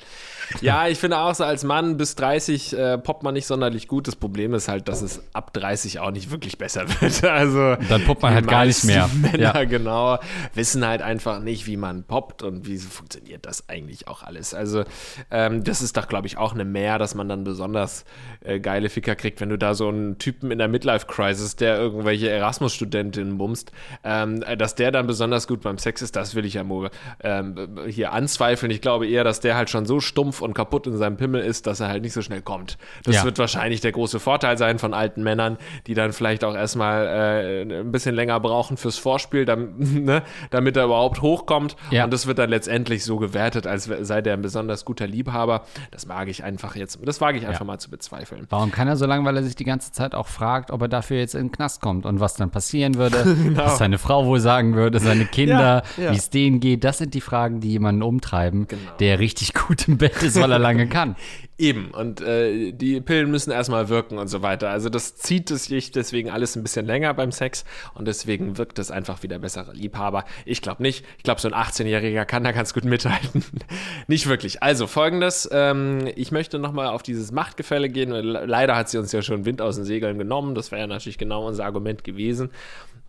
Ja, 0.61 0.87
ich 0.87 0.97
finde 0.99 1.19
auch 1.19 1.33
so, 1.35 1.43
als 1.43 1.63
Mann 1.63 1.97
bis 1.97 2.15
30 2.15 2.73
äh, 2.77 2.97
poppt 2.97 3.23
man 3.23 3.33
nicht 3.33 3.45
sonderlich 3.47 3.87
gut. 3.87 4.07
Das 4.07 4.15
Problem 4.15 4.53
ist 4.53 4.67
halt, 4.67 4.87
dass 4.87 5.01
es 5.01 5.21
ab 5.33 5.53
30 5.53 5.99
auch 5.99 6.11
nicht 6.11 6.31
wirklich 6.31 6.57
besser 6.57 6.85
wird. 7.01 7.23
Also 7.23 7.75
Dann 7.89 8.03
poppt 8.05 8.21
man 8.21 8.33
halt 8.33 8.47
gar 8.47 8.65
nicht 8.65 8.83
mehr. 8.83 9.09
Männer, 9.21 9.37
Ja. 9.55 9.63
genau, 9.65 10.19
wissen 10.53 10.85
halt 10.85 11.01
einfach 11.01 11.39
nicht, 11.39 11.67
wie 11.67 11.77
man 11.77 12.03
poppt 12.03 12.43
und 12.43 12.67
wie 12.67 12.77
funktioniert 12.77 13.45
das 13.45 13.69
eigentlich 13.69 14.07
auch 14.07 14.23
alles. 14.23 14.53
Also 14.53 14.83
ähm, 15.31 15.63
das 15.63 15.81
ist 15.81 15.97
doch, 15.97 16.07
glaube 16.07 16.27
ich, 16.27 16.37
auch 16.37 16.53
eine 16.53 16.65
Mehr, 16.65 16.97
dass 16.97 17.15
man 17.15 17.27
dann 17.29 17.43
besonders 17.43 18.05
äh, 18.41 18.59
geile 18.59 18.89
Ficker 18.89 19.15
kriegt, 19.15 19.41
wenn 19.41 19.49
du 19.49 19.57
da 19.57 19.73
so 19.73 19.87
einen 19.89 20.17
Typen 20.17 20.51
in 20.51 20.57
der 20.57 20.67
Midlife-Crisis, 20.67 21.55
der 21.55 21.77
irgendwelche 21.77 22.29
Erasmus-Studentinnen 22.29 23.37
bumst, 23.37 23.71
ähm, 24.03 24.43
dass 24.57 24.75
der 24.75 24.91
dann 24.91 25.07
besonders 25.07 25.47
gut 25.47 25.61
beim 25.61 25.77
Sex 25.77 26.01
ist, 26.01 26.15
das 26.15 26.35
will 26.35 26.45
ich 26.45 26.55
ja 26.55 26.63
mal 26.63 26.89
ähm, 27.23 27.79
hier 27.87 28.13
anzweifeln. 28.13 28.71
Ich 28.71 28.81
glaube 28.81 29.07
eher, 29.07 29.23
dass 29.23 29.39
der 29.39 29.55
halt 29.55 29.69
schon 29.69 29.85
so 29.85 29.99
stumpf 29.99 30.36
und 30.41 30.53
kaputt 30.53 30.87
in 30.87 30.97
seinem 30.97 31.17
Pimmel 31.17 31.41
ist, 31.41 31.67
dass 31.67 31.79
er 31.79 31.87
halt 31.87 32.03
nicht 32.03 32.13
so 32.13 32.21
schnell 32.21 32.41
kommt. 32.41 32.77
Das 33.03 33.15
Ja. 33.15 33.23
wird 33.23 33.37
wahrscheinlich 33.39 33.81
der 33.81 33.91
große 33.91 34.19
Vorteil 34.19 34.57
sein 34.57 34.79
von 34.79 34.93
alten 34.93 35.23
Männern, 35.23 35.57
die 35.87 35.93
dann 35.93 36.13
vielleicht 36.13 36.43
auch 36.43 36.55
erstmal 36.55 37.05
äh, 37.07 37.61
ein 37.79 37.91
bisschen 37.91 38.15
länger 38.15 38.39
brauchen 38.39 38.77
fürs 38.77 38.97
Vorspiel, 38.97 39.45
damit, 39.45 39.77
ne, 39.79 40.23
damit 40.49 40.77
er 40.77 40.85
überhaupt 40.85 41.21
hochkommt. 41.21 41.75
Ja. 41.91 42.03
Und 42.05 42.13
das 42.13 42.27
wird 42.27 42.39
dann 42.39 42.49
letztendlich 42.49 43.03
so 43.03 43.17
gewertet, 43.17 43.67
als 43.67 43.85
sei 44.01 44.21
der 44.21 44.33
ein 44.33 44.41
besonders 44.41 44.85
guter 44.85 45.07
Liebhaber. 45.07 45.63
Das 45.91 46.05
mag 46.05 46.27
ich 46.27 46.43
einfach 46.43 46.75
jetzt, 46.75 46.99
das 47.05 47.21
wage 47.21 47.37
ich 47.37 47.45
einfach 47.47 47.61
Ja. 47.61 47.65
mal 47.65 47.79
zu 47.79 47.89
bezweifeln. 47.89 48.45
Warum 48.49 48.71
kann 48.71 48.87
er 48.87 48.95
so 48.97 49.05
lange? 49.05 49.25
Weil 49.25 49.37
er 49.37 49.43
sich 49.43 49.55
die 49.55 49.63
ganze 49.65 49.91
Zeit 49.91 50.13
auch 50.15 50.27
fragt, 50.27 50.71
ob 50.71 50.81
er 50.81 50.87
dafür 50.87 51.17
jetzt 51.17 51.35
in 51.35 51.47
den 51.47 51.51
Knast 51.51 51.81
kommt 51.81 52.05
und 52.05 52.19
was 52.19 52.35
dann 52.35 52.49
passieren 52.51 52.95
würde, 52.95 53.23
was 53.55 53.77
seine 53.77 53.97
Frau 53.97 54.25
wohl 54.25 54.39
sagen 54.39 54.75
würde, 54.75 54.99
seine 54.99 55.25
Kinder, 55.31 55.47
Genau. 55.47 55.67
Ja, 55.97 56.03
ja. 56.05 56.11
wie 56.11 56.17
es 56.17 56.29
denen 56.29 56.59
geht. 56.59 56.83
Das 56.83 56.97
sind 56.97 57.13
die 57.13 57.21
Fragen, 57.21 57.59
die 57.59 57.69
jemanden 57.71 58.03
umtreiben, 58.03 58.67
Genau. 58.67 58.91
der 58.99 59.19
richtig 59.19 59.53
gut 59.53 59.87
im 59.87 59.97
Bett 59.97 60.21
ist, 60.27 60.41
weil 60.41 60.51
er 60.51 60.59
lange 60.59 60.87
kann. 60.87 61.15
Eben, 61.59 61.89
und 61.89 62.21
äh, 62.21 62.71
die 62.71 63.01
Pillen 63.01 63.31
müssen 63.31 63.49
erstmal 63.49 63.89
wirken 63.89 64.19
und 64.19 64.27
so 64.27 64.43
weiter. 64.43 64.69
Also 64.69 64.89
das 64.89 65.15
zieht 65.15 65.49
es 65.49 65.65
sich 65.65 65.91
deswegen 65.91 66.29
alles 66.29 66.55
ein 66.55 66.61
bisschen 66.61 66.85
länger 66.85 67.11
beim 67.15 67.31
Sex 67.31 67.65
und 67.95 68.05
deswegen 68.07 68.59
wirkt 68.59 68.77
es 68.77 68.91
einfach 68.91 69.23
wie 69.23 69.27
der 69.27 69.39
bessere 69.39 69.73
Liebhaber. 69.73 70.23
Ich 70.45 70.61
glaube 70.61 70.83
nicht. 70.83 71.03
Ich 71.17 71.23
glaube, 71.23 71.41
so 71.41 71.47
ein 71.49 71.55
18-Jähriger 71.55 72.25
kann 72.25 72.43
da 72.43 72.51
ganz 72.51 72.75
gut 72.75 72.85
mithalten. 72.85 73.43
nicht 74.07 74.27
wirklich. 74.27 74.61
Also 74.61 74.85
folgendes, 74.85 75.49
ähm, 75.51 76.07
ich 76.15 76.31
möchte 76.31 76.59
nochmal 76.59 76.87
auf 76.89 77.01
dieses 77.01 77.31
Machtgefälle 77.31 77.89
gehen. 77.89 78.11
Le- 78.11 78.45
Leider 78.45 78.75
hat 78.75 78.89
sie 78.89 78.99
uns 78.99 79.11
ja 79.11 79.23
schon 79.23 79.45
Wind 79.45 79.59
aus 79.61 79.77
den 79.77 79.85
Segeln 79.85 80.19
genommen. 80.19 80.53
Das 80.53 80.69
wäre 80.71 80.81
ja 80.81 80.87
natürlich 80.87 81.17
genau 81.17 81.47
unser 81.47 81.65
Argument 81.65 82.03
gewesen. 82.03 82.51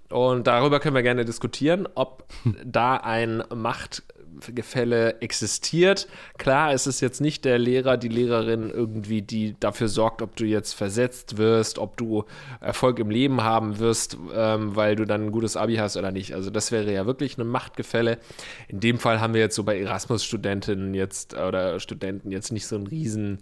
Und 0.08 0.46
darüber 0.46 0.80
können 0.80 0.94
wir 0.94 1.02
gerne 1.02 1.26
diskutieren, 1.26 1.86
ob 1.94 2.24
da 2.64 2.96
ein 2.96 3.42
Machtgefälle 4.38 5.20
existiert. 5.20 6.08
Klar, 6.38 6.72
es 6.72 6.86
ist 6.86 7.00
jetzt 7.00 7.20
nicht 7.20 7.44
der 7.44 7.58
Lehrer, 7.58 7.96
die 7.96 8.08
Lehrerin 8.08 8.70
irgendwie, 8.70 9.22
die 9.22 9.56
dafür 9.58 9.88
sorgt, 9.88 10.22
ob 10.22 10.36
du 10.36 10.44
jetzt 10.44 10.72
versetzt 10.72 11.38
wirst, 11.38 11.78
ob 11.78 11.96
du 11.96 12.24
Erfolg 12.60 12.98
im 12.98 13.10
Leben 13.10 13.42
haben 13.42 13.78
wirst, 13.78 14.16
ähm, 14.34 14.76
weil 14.76 14.96
du 14.96 15.04
dann 15.04 15.26
ein 15.26 15.32
gutes 15.32 15.56
Abi 15.56 15.76
hast 15.76 15.96
oder 15.96 16.12
nicht. 16.12 16.34
Also 16.34 16.50
das 16.50 16.72
wäre 16.72 16.92
ja 16.92 17.06
wirklich 17.06 17.38
ein 17.38 17.46
Machtgefälle. 17.46 18.18
In 18.68 18.80
dem 18.80 18.98
Fall 18.98 19.20
haben 19.20 19.34
wir 19.34 19.40
jetzt 19.40 19.56
so 19.56 19.64
bei 19.64 19.78
Erasmus-Studentinnen 19.78 20.94
jetzt 20.94 21.34
oder 21.34 21.80
Studenten 21.80 22.30
jetzt 22.30 22.52
nicht 22.52 22.66
so 22.66 22.76
einen 22.76 22.86
riesen, 22.86 23.38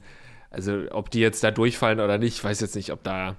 also 0.50 0.82
ob 0.90 1.10
die 1.10 1.20
jetzt 1.20 1.44
da 1.44 1.50
durchfallen 1.50 2.00
oder 2.00 2.18
nicht, 2.18 2.36
ich 2.36 2.44
weiß 2.44 2.60
jetzt 2.60 2.76
nicht, 2.76 2.92
ob 2.92 3.02
da 3.02 3.36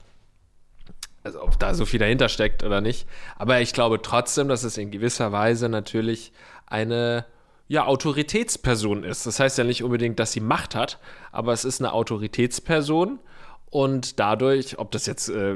also 1.23 1.43
ob 1.43 1.59
da 1.59 1.73
so 1.73 1.85
viel 1.85 1.99
dahinter 1.99 2.29
steckt 2.29 2.63
oder 2.63 2.79
nicht. 2.79 3.05
Aber 3.35 3.59
ich 3.59 3.73
glaube 3.73 4.01
trotzdem, 4.01 4.47
dass 4.47 4.63
es 4.63 4.77
in 4.77 4.91
gewisser 4.91 5.33
Weise 5.33 5.67
natürlich 5.67 6.31
eine 6.67 7.25
ja, 7.67 7.85
Autoritätsperson 7.85 9.03
ist. 9.03 9.25
Das 9.25 9.39
heißt 9.39 9.57
ja 9.57 9.63
nicht 9.63 9.83
unbedingt, 9.83 10.19
dass 10.19 10.31
sie 10.31 10.39
Macht 10.39 10.75
hat, 10.75 10.99
aber 11.31 11.53
es 11.53 11.65
ist 11.65 11.81
eine 11.81 11.93
Autoritätsperson. 11.93 13.19
Und 13.69 14.19
dadurch, 14.19 14.79
ob 14.79 14.91
das 14.91 15.05
jetzt 15.07 15.27
äh, 15.27 15.55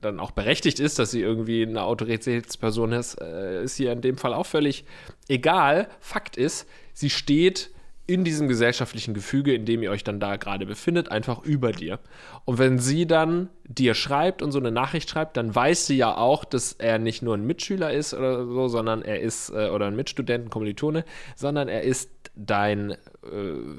dann 0.00 0.18
auch 0.18 0.30
berechtigt 0.30 0.80
ist, 0.80 0.98
dass 0.98 1.10
sie 1.10 1.20
irgendwie 1.20 1.62
eine 1.62 1.82
Autoritätsperson 1.82 2.92
ist, 2.92 3.20
äh, 3.20 3.62
ist 3.62 3.76
hier 3.76 3.92
in 3.92 4.00
dem 4.00 4.16
Fall 4.16 4.32
auch 4.32 4.46
völlig 4.46 4.84
egal. 5.28 5.88
Fakt 6.00 6.38
ist, 6.38 6.66
sie 6.94 7.10
steht 7.10 7.70
in 8.10 8.24
diesem 8.24 8.48
gesellschaftlichen 8.48 9.14
Gefüge, 9.14 9.54
in 9.54 9.64
dem 9.64 9.82
ihr 9.84 9.92
euch 9.92 10.02
dann 10.02 10.18
da 10.18 10.34
gerade 10.36 10.66
befindet, 10.66 11.12
einfach 11.12 11.44
über 11.44 11.70
dir. 11.70 12.00
Und 12.44 12.58
wenn 12.58 12.80
sie 12.80 13.06
dann 13.06 13.48
dir 13.64 13.94
schreibt 13.94 14.42
und 14.42 14.50
so 14.50 14.58
eine 14.58 14.72
Nachricht 14.72 15.08
schreibt, 15.08 15.36
dann 15.36 15.54
weiß 15.54 15.86
sie 15.86 15.96
ja 15.96 16.16
auch, 16.16 16.44
dass 16.44 16.72
er 16.72 16.98
nicht 16.98 17.22
nur 17.22 17.36
ein 17.36 17.46
Mitschüler 17.46 17.92
ist 17.92 18.12
oder 18.12 18.44
so, 18.46 18.66
sondern 18.66 19.02
er 19.02 19.20
ist, 19.20 19.50
äh, 19.50 19.68
oder 19.68 19.86
ein 19.86 19.94
Mitstudenten, 19.94 20.50
Kommilitone, 20.50 21.04
sondern 21.36 21.68
er 21.68 21.82
ist 21.82 22.10
dein 22.34 22.90
äh, 22.90 22.96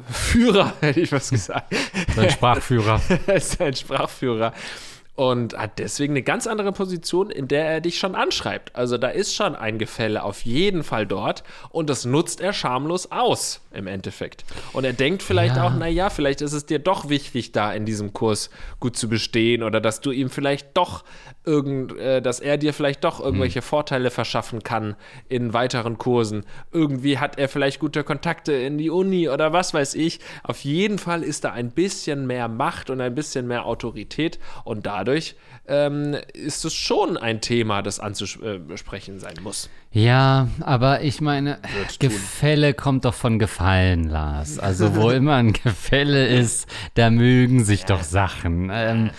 Führer, 0.10 0.74
hätte 0.82 1.02
ich 1.02 1.12
was 1.12 1.30
gesagt. 1.30 1.76
Sein 2.16 2.30
Sprachführer. 2.30 3.02
er 3.28 3.36
ist 3.36 3.60
dein 3.60 3.76
Sprachführer. 3.76 4.54
Und 5.22 5.56
hat 5.56 5.78
deswegen 5.78 6.14
eine 6.14 6.24
ganz 6.24 6.48
andere 6.48 6.72
Position, 6.72 7.30
in 7.30 7.48
der 7.48 7.66
er 7.66 7.80
dich 7.80 8.00
schon 8.00 8.16
anschreibt. 8.16 8.76
Also 8.76 8.98
da 8.98 9.08
ist 9.10 9.36
schon 9.36 9.56
ein 9.56 9.78
Gefälle 9.78 10.24
auf 10.24 10.42
jeden 10.46 10.82
Fall 10.84 11.06
dort 11.06 11.44
und 11.70 11.92
das 11.92 12.06
nutzt 12.06 12.42
er 12.42 12.54
schamlos 12.54 13.12
aus 13.12 13.62
im 13.72 13.86
Endeffekt. 13.86 14.44
Und 14.74 14.84
er 14.84 14.94
denkt 14.94 15.22
vielleicht 15.22 15.58
Ja. 15.58 15.68
auch, 15.68 15.76
naja, 15.76 16.10
vielleicht 16.10 16.42
ist 16.42 16.54
es 16.54 16.66
dir 16.66 16.80
doch 16.80 17.08
wichtig, 17.10 17.52
da 17.52 17.72
in 17.72 17.86
diesem 17.86 18.14
Kurs 18.14 18.50
gut 18.80 18.98
zu 18.98 19.10
bestehen 19.10 19.62
oder 19.62 19.80
dass 19.80 20.02
du 20.02 20.10
ihm 20.10 20.32
vielleicht 20.32 20.76
doch 20.76 21.04
irgend, 21.44 21.98
äh, 21.98 22.22
dass 22.22 22.40
er 22.40 22.58
dir 22.58 22.74
vielleicht 22.74 23.04
doch 23.04 23.20
irgendwelche 23.20 23.62
Vorteile 23.62 24.12
verschaffen 24.12 24.64
kann 24.64 24.96
in 25.28 25.54
weiteren 25.54 25.98
Kursen. 25.98 26.46
Irgendwie 26.72 27.18
hat 27.18 27.38
er 27.38 27.50
vielleicht 27.50 27.80
gute 27.80 28.04
Kontakte 28.04 28.54
in 28.54 28.78
die 28.78 28.90
Uni 28.90 29.30
oder 29.30 29.54
was 29.54 29.74
weiß 29.74 29.96
ich. 29.96 30.20
Auf 30.44 30.64
jeden 30.64 31.00
Fall 31.00 31.24
ist 31.24 31.44
da 31.44 31.52
ein 31.52 31.72
bisschen 31.72 32.28
mehr 32.28 32.48
Macht 32.48 32.90
und 32.90 33.02
ein 33.02 33.16
bisschen 33.16 33.48
mehr 33.48 33.66
Autorität 33.66 34.40
und 34.64 34.86
dadurch 34.86 35.36
ähm, 35.68 36.16
ist 36.34 36.66
es 36.66 36.74
schon 36.74 37.18
ein 37.18 37.42
Thema, 37.42 37.82
das 37.82 38.00
anzusprechen 38.00 39.20
sein 39.20 39.36
muss. 39.42 39.70
Ja, 39.94 40.48
aber 40.62 41.02
ich 41.02 41.20
meine. 41.20 41.60
Gefälle 42.00 42.74
kommt 42.74 43.04
doch 43.04 43.14
von 43.14 43.40
Gefallen, 43.40 44.08
Lars. 44.08 44.58
Also 44.58 44.96
wo 44.96 45.10
immer 45.12 45.36
ein 45.36 45.52
Gefälle 45.52 46.28
ist, 46.28 46.66
da 46.94 47.10
mögen 47.10 47.66
sich 47.66 47.84
doch 47.84 48.02
Sachen. 48.02 48.70
Ähm, 48.74 49.10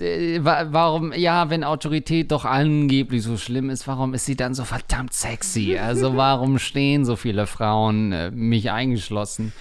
äh, 0.00 0.42
wa- 0.42 0.68
warum, 0.70 1.12
ja, 1.12 1.50
wenn 1.50 1.64
Autorität 1.64 2.32
doch 2.32 2.46
angeblich 2.46 3.22
so 3.24 3.36
schlimm 3.36 3.68
ist, 3.68 3.86
warum 3.86 4.14
ist 4.14 4.24
sie 4.24 4.36
dann 4.36 4.54
so 4.54 4.64
verdammt 4.64 5.12
sexy? 5.12 5.76
Also 5.76 6.16
warum 6.16 6.58
stehen 6.58 7.04
so 7.04 7.16
viele 7.16 7.46
Frauen, 7.46 8.12
äh, 8.12 8.30
mich 8.30 8.70
eingeschlossen, 8.70 9.52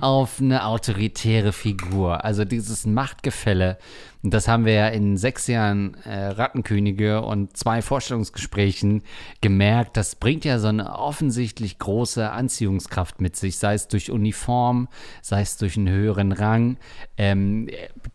auf 0.00 0.40
eine 0.40 0.64
autoritäre 0.64 1.52
Figur? 1.52 2.24
Also 2.24 2.46
dieses 2.46 2.86
Machtgefälle. 2.86 3.76
Das 4.24 4.48
haben 4.48 4.64
wir 4.64 4.72
ja 4.72 4.88
in 4.88 5.16
sechs 5.16 5.46
Jahren 5.46 5.94
äh, 6.04 6.26
Rattenkönige 6.30 7.22
und 7.22 7.56
zwei 7.56 7.82
Vorstellungsgesprächen 7.82 9.04
gemerkt. 9.40 9.96
Das 9.98 10.14
bringt 10.14 10.44
ja 10.44 10.60
so 10.60 10.68
eine 10.68 10.96
offensichtlich 10.96 11.80
große 11.80 12.30
Anziehungskraft 12.30 13.20
mit 13.20 13.34
sich, 13.34 13.58
sei 13.58 13.74
es 13.74 13.88
durch 13.88 14.12
Uniform, 14.12 14.86
sei 15.22 15.40
es 15.40 15.56
durch 15.56 15.76
einen 15.76 15.88
höheren 15.88 16.30
Rang. 16.30 16.76
Ähm, 17.16 17.68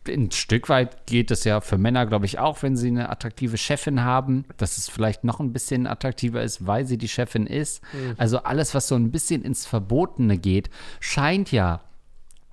ein 0.07 0.31
Stück 0.31 0.69
weit 0.69 1.05
geht 1.07 1.29
es 1.29 1.43
ja 1.43 1.59
für 1.59 1.77
Männer, 1.77 2.05
glaube 2.05 2.25
ich, 2.25 2.39
auch, 2.39 2.63
wenn 2.63 2.77
sie 2.77 2.87
eine 2.87 3.09
attraktive 3.09 3.57
Chefin 3.57 4.01
haben, 4.01 4.45
dass 4.55 4.77
es 4.77 4.87
vielleicht 4.87 5.25
noch 5.25 5.41
ein 5.41 5.51
bisschen 5.51 5.85
attraktiver 5.85 6.41
ist, 6.41 6.65
weil 6.65 6.85
sie 6.85 6.97
die 6.97 7.09
Chefin 7.09 7.47
ist. 7.47 7.81
Also 8.15 8.37
alles, 8.37 8.73
was 8.73 8.87
so 8.87 8.95
ein 8.95 9.11
bisschen 9.11 9.41
ins 9.41 9.65
Verbotene 9.65 10.37
geht, 10.37 10.69
scheint 11.01 11.51
ja 11.51 11.81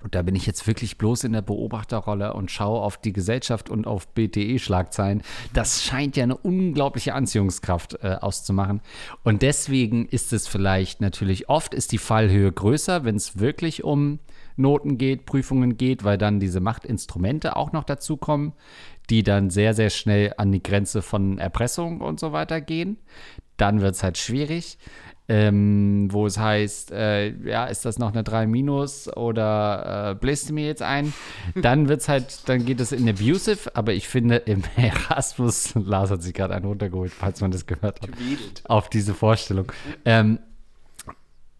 und 0.03 0.15
da 0.15 0.21
bin 0.21 0.35
ich 0.35 0.45
jetzt 0.45 0.65
wirklich 0.67 0.97
bloß 0.97 1.23
in 1.23 1.33
der 1.33 1.41
Beobachterrolle 1.41 2.33
und 2.33 2.51
schaue 2.51 2.81
auf 2.81 2.97
die 2.97 3.13
Gesellschaft 3.13 3.69
und 3.69 3.87
auf 3.87 4.07
BTE-Schlagzeilen. 4.09 5.21
Das 5.53 5.83
scheint 5.83 6.17
ja 6.17 6.23
eine 6.23 6.37
unglaubliche 6.37 7.13
Anziehungskraft 7.13 7.99
äh, 8.01 8.17
auszumachen. 8.19 8.81
Und 9.23 9.41
deswegen 9.41 10.07
ist 10.07 10.33
es 10.33 10.47
vielleicht 10.47 11.01
natürlich, 11.01 11.49
oft 11.49 11.73
ist 11.73 11.91
die 11.91 11.97
Fallhöhe 11.97 12.51
größer, 12.51 13.03
wenn 13.03 13.15
es 13.15 13.39
wirklich 13.39 13.83
um 13.83 14.19
Noten 14.57 14.97
geht, 14.97 15.25
Prüfungen 15.25 15.77
geht, 15.77 16.03
weil 16.03 16.17
dann 16.17 16.39
diese 16.39 16.59
Machtinstrumente 16.59 17.55
auch 17.55 17.71
noch 17.71 17.83
dazukommen, 17.83 18.53
die 19.09 19.23
dann 19.23 19.49
sehr, 19.49 19.73
sehr 19.73 19.89
schnell 19.89 20.33
an 20.37 20.51
die 20.51 20.63
Grenze 20.63 21.01
von 21.01 21.37
Erpressung 21.37 22.01
und 22.01 22.19
so 22.19 22.31
weiter 22.31 22.61
gehen. 22.61 22.97
Dann 23.57 23.81
wird 23.81 23.95
es 23.95 24.03
halt 24.03 24.17
schwierig 24.17 24.77
ähm, 25.31 26.09
wo 26.11 26.25
es 26.25 26.37
heißt, 26.37 26.91
äh, 26.91 27.29
ja, 27.47 27.65
ist 27.67 27.85
das 27.85 27.97
noch 27.97 28.11
eine 28.11 28.21
3 28.21 28.47
minus 28.47 29.07
oder 29.15 30.11
äh, 30.11 30.15
bläst 30.15 30.49
du 30.49 30.53
mir 30.53 30.65
jetzt 30.65 30.81
ein? 30.81 31.13
Dann 31.55 31.87
wird's 31.87 32.09
halt, 32.09 32.49
dann 32.49 32.65
geht 32.65 32.81
es 32.81 32.91
in 32.91 33.07
abusive, 33.07 33.73
aber 33.73 33.93
ich 33.93 34.09
finde 34.09 34.35
im 34.35 34.63
Erasmus, 34.75 35.73
Lars 35.75 36.11
hat 36.11 36.21
sich 36.21 36.33
gerade 36.33 36.53
einen 36.53 36.65
runtergeholt, 36.65 37.13
falls 37.13 37.39
man 37.39 37.51
das 37.51 37.65
gehört 37.65 38.01
hat, 38.01 38.09
auf 38.65 38.89
diese 38.89 39.13
Vorstellung. 39.13 39.71
Ähm, 40.03 40.39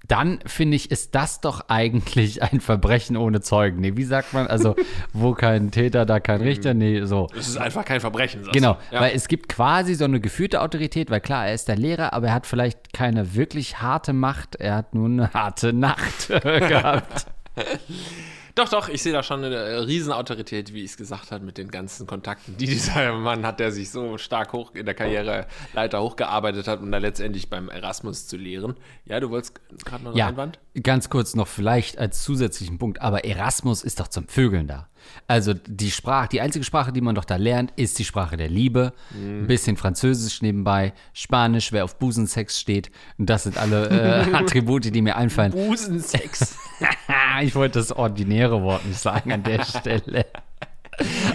dann 0.08 0.40
finde 0.46 0.76
ich, 0.76 0.92
ist 0.92 1.16
das 1.16 1.42
doch 1.42 1.66
eigentlich 1.70 2.44
ein 2.44 2.60
Verbrechen 2.60 3.16
ohne 3.18 3.42
Zeugen. 3.42 3.80
Nee, 3.80 3.96
wie 3.96 4.04
sagt 4.04 4.34
man? 4.34 4.48
Also, 4.48 4.76
wo 5.14 5.34
kein 5.34 5.72
Täter, 5.72 6.06
da 6.06 6.20
kein 6.20 6.42
Richter. 6.42 6.74
Nee, 6.74 7.06
so. 7.06 7.28
Es 7.38 7.48
ist 7.48 7.58
einfach 7.58 7.86
kein 7.86 8.00
Verbrechen. 8.00 8.48
Genau. 8.52 8.78
Ja. 8.92 9.02
weil 9.02 9.16
es 9.16 9.28
gibt 9.28 9.48
quasi 9.50 9.94
so 9.94 10.06
eine 10.06 10.20
gefühlte 10.20 10.62
Autorität, 10.62 11.12
weil 11.12 11.22
klar, 11.22 11.48
er 11.48 11.54
ist 11.54 11.68
der 11.68 11.78
Lehrer, 11.78 12.14
aber 12.14 12.28
er 12.28 12.34
hat 12.34 12.48
vielleicht 12.48 12.94
keine 12.94 13.36
wirklich 13.36 13.82
harte 13.82 14.14
Macht, 14.14 14.56
er 14.56 14.76
hat 14.76 14.96
nur 14.96 15.08
eine 15.08 15.34
harte 15.34 15.72
Nacht 15.74 16.28
gehabt. 16.44 17.28
Doch, 18.56 18.70
doch, 18.70 18.90
ich 18.90 19.02
sehe 19.02 19.14
da 19.14 19.24
schon 19.24 19.44
eine 19.44 19.56
äh, 19.56 19.78
Riesenautorität, 19.78 20.74
wie 20.74 20.84
ich 20.84 20.92
es 20.92 20.98
gesagt 20.98 21.32
habe, 21.32 21.44
mit 21.46 21.58
den 21.58 21.70
ganzen 21.72 22.08
Kontakten, 22.08 22.58
die 22.58 22.66
dieser 22.68 23.14
Mann 23.14 23.46
hat, 23.46 23.60
der 23.60 23.72
sich 23.72 23.90
so 23.90 24.18
stark 24.18 24.54
hoch 24.54 24.74
in 24.76 24.86
der 24.86 24.96
Karriereleiter 24.96 26.02
hochgearbeitet 26.02 26.68
hat, 26.68 26.82
um 26.82 26.92
da 26.92 26.98
letztendlich 26.98 27.50
beim 27.50 27.70
Erasmus 27.70 28.28
zu 28.28 28.38
lehren. 28.38 28.76
Ja, 29.06 29.20
du 29.20 29.30
wolltest 29.30 29.60
gerade 29.86 30.04
noch 30.04 30.12
einen 30.12 30.18
Ja, 30.18 30.28
Einwand? 30.28 30.60
ganz 30.84 31.10
kurz 31.10 31.36
noch 31.36 31.48
vielleicht 31.48 31.98
als 31.98 32.24
zusätzlichen 32.24 32.78
Punkt, 32.78 33.02
aber 33.02 33.26
Erasmus 33.26 33.84
ist 33.84 34.00
doch 34.00 34.08
zum 34.08 34.28
Vögeln 34.28 34.68
da. 34.68 34.88
Also 35.28 35.54
die 35.54 35.92
Sprache, 35.92 36.30
die 36.30 36.42
einzige 36.42 36.66
Sprache, 36.66 36.92
die 36.92 37.02
man 37.02 37.16
doch 37.16 37.26
da 37.26 37.36
lernt, 37.38 37.72
ist 37.76 37.98
die 38.00 38.04
Sprache 38.06 38.38
der 38.38 38.50
Liebe. 38.50 38.94
Ein 39.14 39.48
bisschen 39.48 39.78
Französisch 39.78 40.42
nebenbei, 40.42 40.94
Spanisch, 41.14 41.72
wer 41.72 41.84
auf 41.86 41.98
Busensex 42.00 42.60
steht. 42.60 42.92
Und 43.18 43.30
das 43.30 43.44
sind 43.44 43.58
alle 43.58 43.90
äh, 44.30 44.34
Attribute, 44.34 44.94
die 44.94 45.02
mir 45.02 45.16
einfallen. 45.16 45.52
Busensex. 45.52 46.58
ich 47.42 47.56
wollte 47.56 47.80
das 47.80 47.92
ordinäre 47.92 48.62
Wort 48.62 48.86
nicht 48.86 49.00
sagen 49.00 49.32
an 49.32 49.44
der 49.44 49.64
Stelle. 49.66 50.26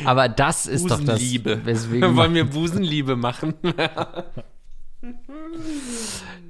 Aber 0.05 0.29
das 0.29 0.67
ist 0.67 0.91
doch 0.91 1.01
das, 1.01 1.19
Busenliebe. 1.19 1.65
weswegen 1.65 2.17
Wollen 2.17 2.35
wir 2.35 2.45
Busenliebe 2.45 3.17
machen? 3.17 3.55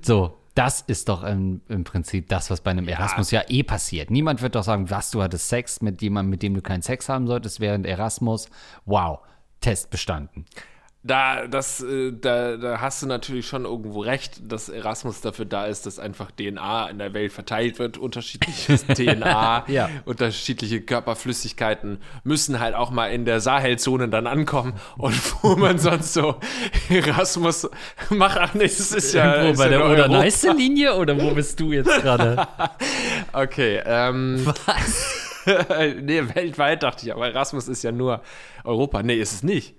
so. 0.02 0.38
Das 0.56 0.80
ist 0.80 1.10
doch 1.10 1.22
im, 1.22 1.60
im 1.68 1.84
Prinzip 1.84 2.30
das, 2.30 2.50
was 2.50 2.62
bei 2.62 2.70
einem 2.70 2.88
Erasmus 2.88 3.30
ja 3.30 3.42
eh 3.46 3.62
passiert. 3.62 4.10
Niemand 4.10 4.40
wird 4.40 4.54
doch 4.54 4.64
sagen, 4.64 4.88
was, 4.88 5.10
du 5.10 5.22
hattest 5.22 5.50
Sex 5.50 5.82
mit 5.82 6.00
jemandem, 6.00 6.30
mit 6.30 6.42
dem 6.42 6.54
du 6.54 6.62
keinen 6.62 6.80
Sex 6.80 7.10
haben 7.10 7.26
solltest 7.26 7.60
während 7.60 7.84
Erasmus. 7.84 8.48
Wow, 8.86 9.20
Test 9.60 9.90
bestanden. 9.90 10.46
Da, 11.06 11.46
das, 11.46 11.82
äh, 11.82 12.12
da, 12.12 12.56
da 12.56 12.80
hast 12.80 13.02
du 13.02 13.06
natürlich 13.06 13.46
schon 13.46 13.64
irgendwo 13.64 14.00
recht, 14.00 14.40
dass 14.50 14.68
Erasmus 14.68 15.20
dafür 15.20 15.44
da 15.44 15.66
ist, 15.66 15.86
dass 15.86 15.98
einfach 15.98 16.30
DNA 16.32 16.88
in 16.88 16.98
der 16.98 17.14
Welt 17.14 17.32
verteilt 17.32 17.78
wird, 17.78 17.96
unterschiedliches 17.96 18.84
DNA, 18.94 19.64
Ja. 19.68 19.88
unterschiedliche 20.04 20.80
Körperflüssigkeiten 20.80 21.98
müssen 22.24 22.58
halt 22.58 22.74
auch 22.74 22.90
mal 22.90 23.08
in 23.12 23.24
der 23.24 23.40
Sahelzone 23.40 24.08
dann 24.08 24.26
ankommen 24.26 24.74
und 24.98 25.14
wo 25.42 25.54
man 25.56 25.78
sonst 25.78 26.12
so 26.12 26.36
Erasmus 26.88 27.68
macht, 28.10 28.38
ach 28.38 28.54
nee, 28.54 28.64
das 28.64 28.92
ist 28.92 29.12
ja, 29.14 29.34
Irgendwo 29.34 29.52
ist 29.52 29.58
bei 29.58 29.68
der. 29.68 29.84
Oder-Neiße-Linie 29.88 30.96
oder 30.96 31.20
wo 31.20 31.30
bist 31.32 31.60
du 31.60 31.72
jetzt 31.72 32.02
gerade? 32.02 32.46
Okay, 33.32 33.80
ähm, 33.84 34.44
Was? 34.44 35.44
nee, 36.00 36.22
weltweit 36.34 36.82
dachte 36.82 37.06
ich, 37.06 37.12
aber 37.12 37.28
Erasmus 37.28 37.68
ist 37.68 37.82
ja 37.84 37.92
nur 37.92 38.22
Europa. 38.64 39.02
Nee, 39.02 39.16
ist 39.20 39.32
es 39.32 39.42
nicht. 39.42 39.74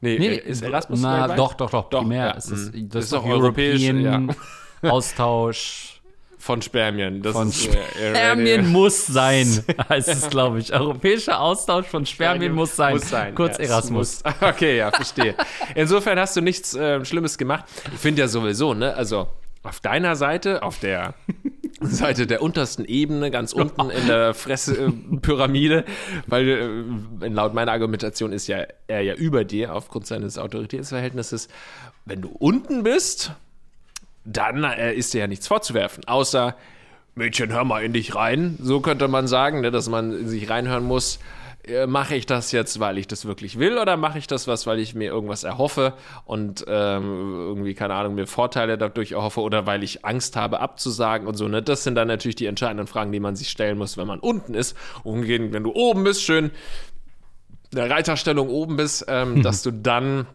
Nee, 0.00 0.18
Nee, 0.18 0.34
ist 0.36 0.62
Erasmus 0.62 1.00
na, 1.00 1.20
weltweit? 1.20 1.38
doch, 1.38 1.54
doch, 1.54 1.70
doch, 1.70 1.88
Doch, 1.88 2.00
primär. 2.00 2.26
ja, 2.26 2.34
Es 2.36 2.50
ist, 2.50 2.74
mm. 2.74 2.88
das 2.88 3.04
Ist 3.04 3.12
doch 3.12 3.24
europäisch, 3.24 3.82
European 3.82 4.34
Austausch 4.82 6.00
Von 6.38 6.62
Spermien. 6.62 7.20
Das 7.20 7.32
von 7.32 7.48
ist, 7.48 7.66
äh, 7.66 8.10
Spermien 8.10 8.68
muss 8.68 9.06
sein, 9.06 9.64
heißt 9.88 10.08
es, 10.08 10.30
glaube 10.30 10.60
ich. 10.60 10.72
Europäischer 10.72 11.40
Austausch 11.40 11.86
von 11.86 12.06
Spermien 12.06 12.52
muss 12.52 12.76
sein. 12.76 12.94
Muss 12.94 13.08
sein. 13.08 13.34
Kurz 13.34 13.58
ja, 13.58 13.64
Erasmus. 13.64 14.22
Okay, 14.40 14.76
ja, 14.78 14.90
verstehe. 14.92 15.34
Insofern 15.74 16.18
hast 16.18 16.36
du 16.36 16.40
nichts 16.40 16.74
äh, 16.74 17.04
Schlimmes 17.04 17.36
gemacht. 17.36 17.64
Ich 17.92 17.98
finde 17.98 18.20
ja 18.22 18.28
sowieso, 18.28 18.72
ne, 18.74 18.94
also 18.94 19.26
auf 19.64 19.80
deiner 19.80 20.14
Seite, 20.14 20.62
auf 20.62 20.78
der 20.78 21.14
Seite 21.80 22.26
der 22.26 22.42
untersten 22.42 22.84
Ebene, 22.84 23.30
ganz 23.30 23.52
unten 23.52 23.90
in 23.90 24.06
der 24.06 24.34
Fresse-Pyramide, 24.34 25.84
weil 26.26 26.48
äh, 27.22 27.28
laut 27.28 27.54
meiner 27.54 27.72
Argumentation 27.72 28.32
ist 28.32 28.46
ja 28.46 28.64
er 28.86 29.02
ja 29.02 29.14
über 29.14 29.44
dir 29.44 29.74
aufgrund 29.74 30.06
seines 30.06 30.38
Autoritätsverhältnisses. 30.38 31.48
Wenn 32.04 32.22
du 32.22 32.28
unten 32.28 32.82
bist, 32.82 33.32
dann 34.24 34.64
äh, 34.64 34.94
ist 34.94 35.14
dir 35.14 35.20
ja 35.20 35.26
nichts 35.26 35.46
vorzuwerfen, 35.46 36.04
außer 36.06 36.56
Mädchen, 37.14 37.52
hör 37.52 37.64
mal 37.64 37.82
in 37.82 37.92
dich 37.92 38.14
rein. 38.14 38.56
So 38.60 38.80
könnte 38.80 39.08
man 39.08 39.26
sagen, 39.26 39.60
ne, 39.60 39.70
dass 39.70 39.88
man 39.88 40.26
sich 40.26 40.48
reinhören 40.48 40.84
muss. 40.84 41.18
Äh, 41.68 41.86
mache 41.86 42.14
ich 42.14 42.26
das 42.26 42.52
jetzt, 42.52 42.80
weil 42.80 42.98
ich 42.98 43.06
das 43.06 43.26
wirklich 43.26 43.58
will, 43.58 43.78
oder 43.78 43.96
mache 43.96 44.18
ich 44.18 44.26
das 44.26 44.46
was, 44.46 44.66
weil 44.66 44.78
ich 44.78 44.94
mir 44.94 45.06
irgendwas 45.06 45.44
erhoffe 45.44 45.94
und 46.24 46.64
ähm, 46.68 47.34
irgendwie, 47.34 47.74
keine 47.74 47.94
Ahnung, 47.94 48.14
mir 48.14 48.26
Vorteile 48.26 48.78
dadurch 48.78 49.12
erhoffe 49.12 49.40
oder 49.40 49.66
weil 49.66 49.82
ich 49.82 50.04
Angst 50.04 50.36
habe 50.36 50.60
abzusagen 50.60 51.26
und 51.26 51.34
so. 51.34 51.48
Ne? 51.48 51.62
Das 51.62 51.84
sind 51.84 51.94
dann 51.94 52.08
natürlich 52.08 52.36
die 52.36 52.46
entscheidenden 52.46 52.86
Fragen, 52.86 53.12
die 53.12 53.20
man 53.20 53.36
sich 53.36 53.50
stellen 53.50 53.78
muss, 53.78 53.96
wenn 53.96 54.06
man 54.06 54.20
unten 54.20 54.54
ist. 54.54 54.76
Umgehend, 55.02 55.52
wenn 55.52 55.62
du 55.62 55.72
oben 55.72 56.04
bist, 56.04 56.22
schön 56.22 56.50
in 57.70 57.76
der 57.76 57.90
Reiterstellung 57.90 58.48
oben 58.48 58.76
bist, 58.76 59.04
ähm, 59.08 59.42
dass 59.42 59.62
du 59.62 59.70
dann 59.70 60.26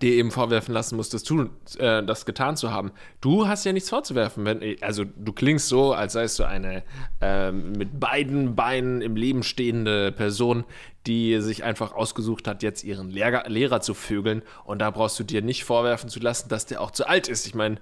dir 0.00 0.12
eben 0.12 0.30
vorwerfen 0.30 0.72
lassen 0.72 0.96
musst, 0.96 1.14
das, 1.14 1.22
tun, 1.22 1.50
äh, 1.78 2.02
das 2.02 2.26
getan 2.26 2.56
zu 2.56 2.70
haben. 2.70 2.92
Du 3.20 3.46
hast 3.46 3.64
ja 3.64 3.72
nichts 3.72 3.90
vorzuwerfen. 3.90 4.44
Wenn, 4.44 4.76
also 4.80 5.04
du 5.04 5.32
klingst 5.32 5.68
so, 5.68 5.92
als 5.92 6.14
seist 6.14 6.38
du 6.38 6.44
eine 6.44 6.82
ähm, 7.20 7.72
mit 7.72 7.98
beiden 8.00 8.54
Beinen 8.54 9.02
im 9.02 9.16
Leben 9.16 9.42
stehende 9.42 10.12
Person, 10.12 10.64
die 11.06 11.40
sich 11.40 11.64
einfach 11.64 11.92
ausgesucht 11.92 12.46
hat, 12.46 12.62
jetzt 12.62 12.84
ihren 12.84 13.10
Lehrer, 13.10 13.48
Lehrer 13.48 13.80
zu 13.80 13.94
vögeln. 13.94 14.42
Und 14.64 14.80
da 14.80 14.90
brauchst 14.90 15.18
du 15.18 15.24
dir 15.24 15.42
nicht 15.42 15.64
vorwerfen 15.64 16.08
zu 16.08 16.20
lassen, 16.20 16.48
dass 16.48 16.66
der 16.66 16.80
auch 16.80 16.90
zu 16.90 17.08
alt 17.08 17.28
ist. 17.28 17.46
Ich 17.46 17.54
meine, 17.54 17.78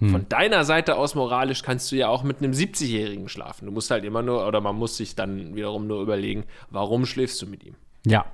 von 0.00 0.28
deiner 0.28 0.64
Seite 0.64 0.96
aus 0.96 1.14
moralisch 1.14 1.62
kannst 1.62 1.90
du 1.92 1.96
ja 1.96 2.08
auch 2.08 2.24
mit 2.24 2.38
einem 2.38 2.52
70-Jährigen 2.52 3.28
schlafen. 3.28 3.66
Du 3.66 3.72
musst 3.72 3.90
halt 3.90 4.04
immer 4.04 4.22
nur, 4.22 4.46
oder 4.46 4.60
man 4.60 4.76
muss 4.76 4.96
sich 4.96 5.14
dann 5.14 5.54
wiederum 5.54 5.86
nur 5.86 6.02
überlegen, 6.02 6.44
warum 6.70 7.06
schläfst 7.06 7.40
du 7.40 7.46
mit 7.46 7.64
ihm? 7.64 7.76
Ja. 8.06 8.26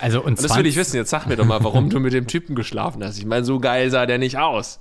Also 0.00 0.20
und, 0.20 0.38
Und 0.38 0.42
das 0.42 0.56
will 0.56 0.66
ich 0.66 0.76
wissen. 0.76 0.96
Jetzt 0.96 1.10
sag 1.10 1.26
mir 1.26 1.36
doch 1.36 1.44
mal, 1.44 1.62
warum 1.62 1.90
du 1.90 2.00
mit 2.00 2.12
dem 2.14 2.26
Typen 2.26 2.54
geschlafen 2.54 3.04
hast. 3.04 3.18
Ich 3.18 3.26
meine, 3.26 3.44
so 3.44 3.60
geil 3.60 3.90
sah 3.90 4.06
der 4.06 4.18
nicht 4.18 4.38
aus. 4.38 4.80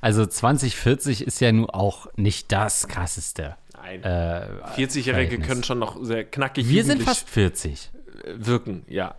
Also 0.00 0.26
2040 0.26 1.26
ist 1.26 1.40
ja 1.40 1.50
nun 1.52 1.70
auch 1.70 2.06
nicht 2.16 2.52
das 2.52 2.86
krasseste. 2.88 3.56
Nein. 3.74 4.02
Äh, 4.02 4.46
40-Jährige 4.76 5.02
Verhältnis. 5.02 5.46
können 5.48 5.64
schon 5.64 5.78
noch 5.78 6.02
sehr 6.04 6.24
knackig 6.24 6.68
wir 6.68 6.84
sind 6.84 7.02
fast 7.02 7.28
40. 7.28 7.90
wirken, 8.36 8.84
ja. 8.88 9.14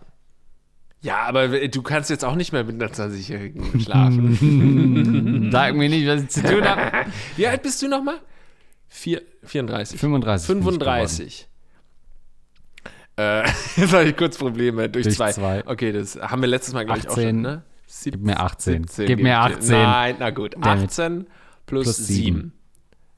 Ja, 1.02 1.18
aber 1.18 1.48
du 1.68 1.82
kannst 1.82 2.08
jetzt 2.08 2.24
auch 2.24 2.34
nicht 2.34 2.52
mehr 2.52 2.64
mit 2.64 2.80
einer 2.80 2.90
20-Jährigen 2.90 3.78
schlafen. 3.84 5.50
Sag 5.52 5.74
mir 5.74 5.90
nicht, 5.90 6.06
was 6.06 6.22
ich 6.22 6.28
zu 6.30 6.42
tun 6.42 6.64
habe. 6.64 7.10
Wie 7.36 7.46
alt 7.46 7.62
bist 7.62 7.82
du 7.82 7.88
nochmal? 7.88 8.20
Vier, 8.88 9.20
34. 9.42 10.00
35. 10.00 10.48
bin 10.48 10.58
ich 10.58 10.64
35. 10.64 11.48
Äh, 13.16 13.44
jetzt 13.76 13.92
habe 13.92 14.04
ich 14.04 14.16
kurz 14.16 14.36
Probleme 14.38 14.88
durch, 14.88 15.04
Durch 15.04 15.16
zwei. 15.16 15.32
zwei. 15.32 15.66
Okay, 15.66 15.92
das 15.92 16.16
haben 16.20 16.40
wir 16.42 16.48
letztes 16.48 16.74
Mal, 16.74 16.84
glaube 16.84 17.00
ich, 17.00 17.06
auch 17.08 17.12
18. 17.12 17.28
schon, 17.28 17.40
ne? 17.42 17.62
Sieb- 17.86 18.14
Gib 18.14 18.22
mir 18.24 18.40
18. 18.40 18.82
17 18.84 19.06
Gib 19.06 19.18
mir 19.18 19.24
dir. 19.24 19.38
18. 19.40 19.70
Nein, 19.82 20.16
na 20.18 20.30
gut. 20.30 20.54
Damit. 20.58 20.84
18 20.90 21.26
plus, 21.66 21.84
Plus 21.84 21.96
7. 21.98 22.06
sieben. 22.06 22.52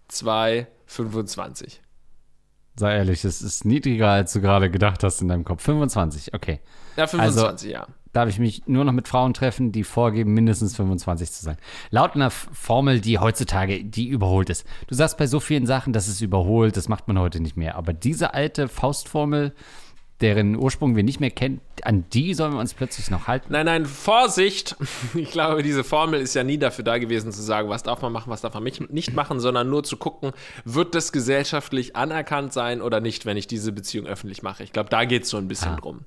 2, 0.09 0.67
25. 0.87 1.81
Sei 2.79 2.95
ehrlich, 2.95 3.23
das 3.23 3.41
ist 3.41 3.65
niedriger, 3.65 4.11
als 4.11 4.35
du 4.35 4.41
gerade 4.43 4.71
gedacht 4.71 5.03
hast 5.03 5.23
in 5.23 5.29
deinem 5.29 5.45
Kopf. 5.45 5.63
25, 5.63 6.35
okay. 6.35 6.61
Ja, 6.97 7.07
25, 7.07 7.71
ja. 7.71 7.87
Darf 8.13 8.29
ich 8.29 8.39
mich 8.39 8.67
nur 8.67 8.85
noch 8.85 8.93
mit 8.93 9.09
Frauen 9.09 9.33
treffen, 9.35 9.73
die 9.73 9.83
vorgeben, 9.85 10.35
mindestens 10.35 10.77
25 10.77 11.33
zu 11.33 11.43
sein. 11.43 11.57
Laut 11.91 12.15
einer 12.15 12.31
Formel, 12.31 13.01
die 13.01 13.19
heutzutage, 13.19 13.83
die 13.85 14.09
überholt 14.09 14.51
ist. 14.51 14.67
Du 14.89 14.95
sagst 14.95 15.17
bei 15.17 15.27
so 15.27 15.41
vielen 15.41 15.67
Sachen, 15.67 15.93
das 15.95 16.07
ist 16.09 16.21
überholt, 16.21 16.77
das 16.77 16.89
macht 16.89 17.09
man 17.09 17.19
heute 17.19 17.41
nicht 17.41 17.57
mehr. 17.57 17.77
Aber 17.77 17.93
diese 17.95 18.35
alte 18.35 18.69
Faustformel, 18.69 19.55
deren 20.23 20.57
Ursprung 20.57 20.97
wir 20.97 21.03
nicht 21.03 21.21
mehr 21.21 21.31
kennen, 21.31 21.61
an 21.83 22.05
die 22.13 22.33
sollen 22.33 22.55
wir 22.55 22.61
uns 22.61 22.73
plötzlich 22.73 23.11
noch 23.11 23.27
halten. 23.27 23.49
Nein, 23.53 23.67
nein, 23.67 23.85
Vorsicht! 23.87 24.77
Ich 25.15 25.31
glaube, 25.31 25.63
diese 25.63 25.85
Formel 25.85 26.21
ist 26.21 26.35
ja 26.35 26.43
nie 26.45 26.57
dafür 26.59 26.85
da 26.85 26.99
gewesen, 26.99 27.33
zu 27.33 27.43
sagen, 27.43 27.69
was 27.69 27.83
darf 27.83 28.01
man 28.03 28.13
machen, 28.13 28.31
was 28.31 28.41
darf 28.41 28.55
man 28.55 28.63
nicht 28.63 29.15
machen, 29.15 29.41
sondern 29.41 29.69
nur 29.69 29.85
zu 29.85 29.97
gucken, 29.97 30.33
wird 30.65 30.95
das 30.95 31.13
gesellschaftlich 31.13 31.97
anerkannt 31.97 32.53
sein 32.53 32.81
oder 32.81 33.01
nicht, 33.01 33.27
wenn 33.27 33.37
ich 33.37 33.47
diese 33.47 33.73
Beziehung 33.73 34.07
öffentlich 34.07 34.43
mache. 34.43 34.63
Ich 34.63 34.73
glaube, 34.73 34.89
da 34.91 35.05
geht 35.05 35.25
es 35.25 35.29
so 35.31 35.37
ein 35.37 35.49
bisschen 35.49 35.73
Ah. 35.73 35.77
drum. 35.77 36.01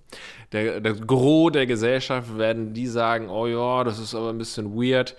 Der, 0.52 0.80
der 0.82 0.94
Gros 0.94 1.52
der 1.52 1.66
Gesellschaft 1.68 2.38
werden 2.38 2.74
die 2.74 2.88
sagen, 2.88 3.30
oh 3.30 3.46
ja, 3.48 3.84
das 3.84 4.00
ist 4.00 4.16
aber 4.16 4.30
ein 4.30 4.38
bisschen 4.38 4.76
weird. 4.76 5.16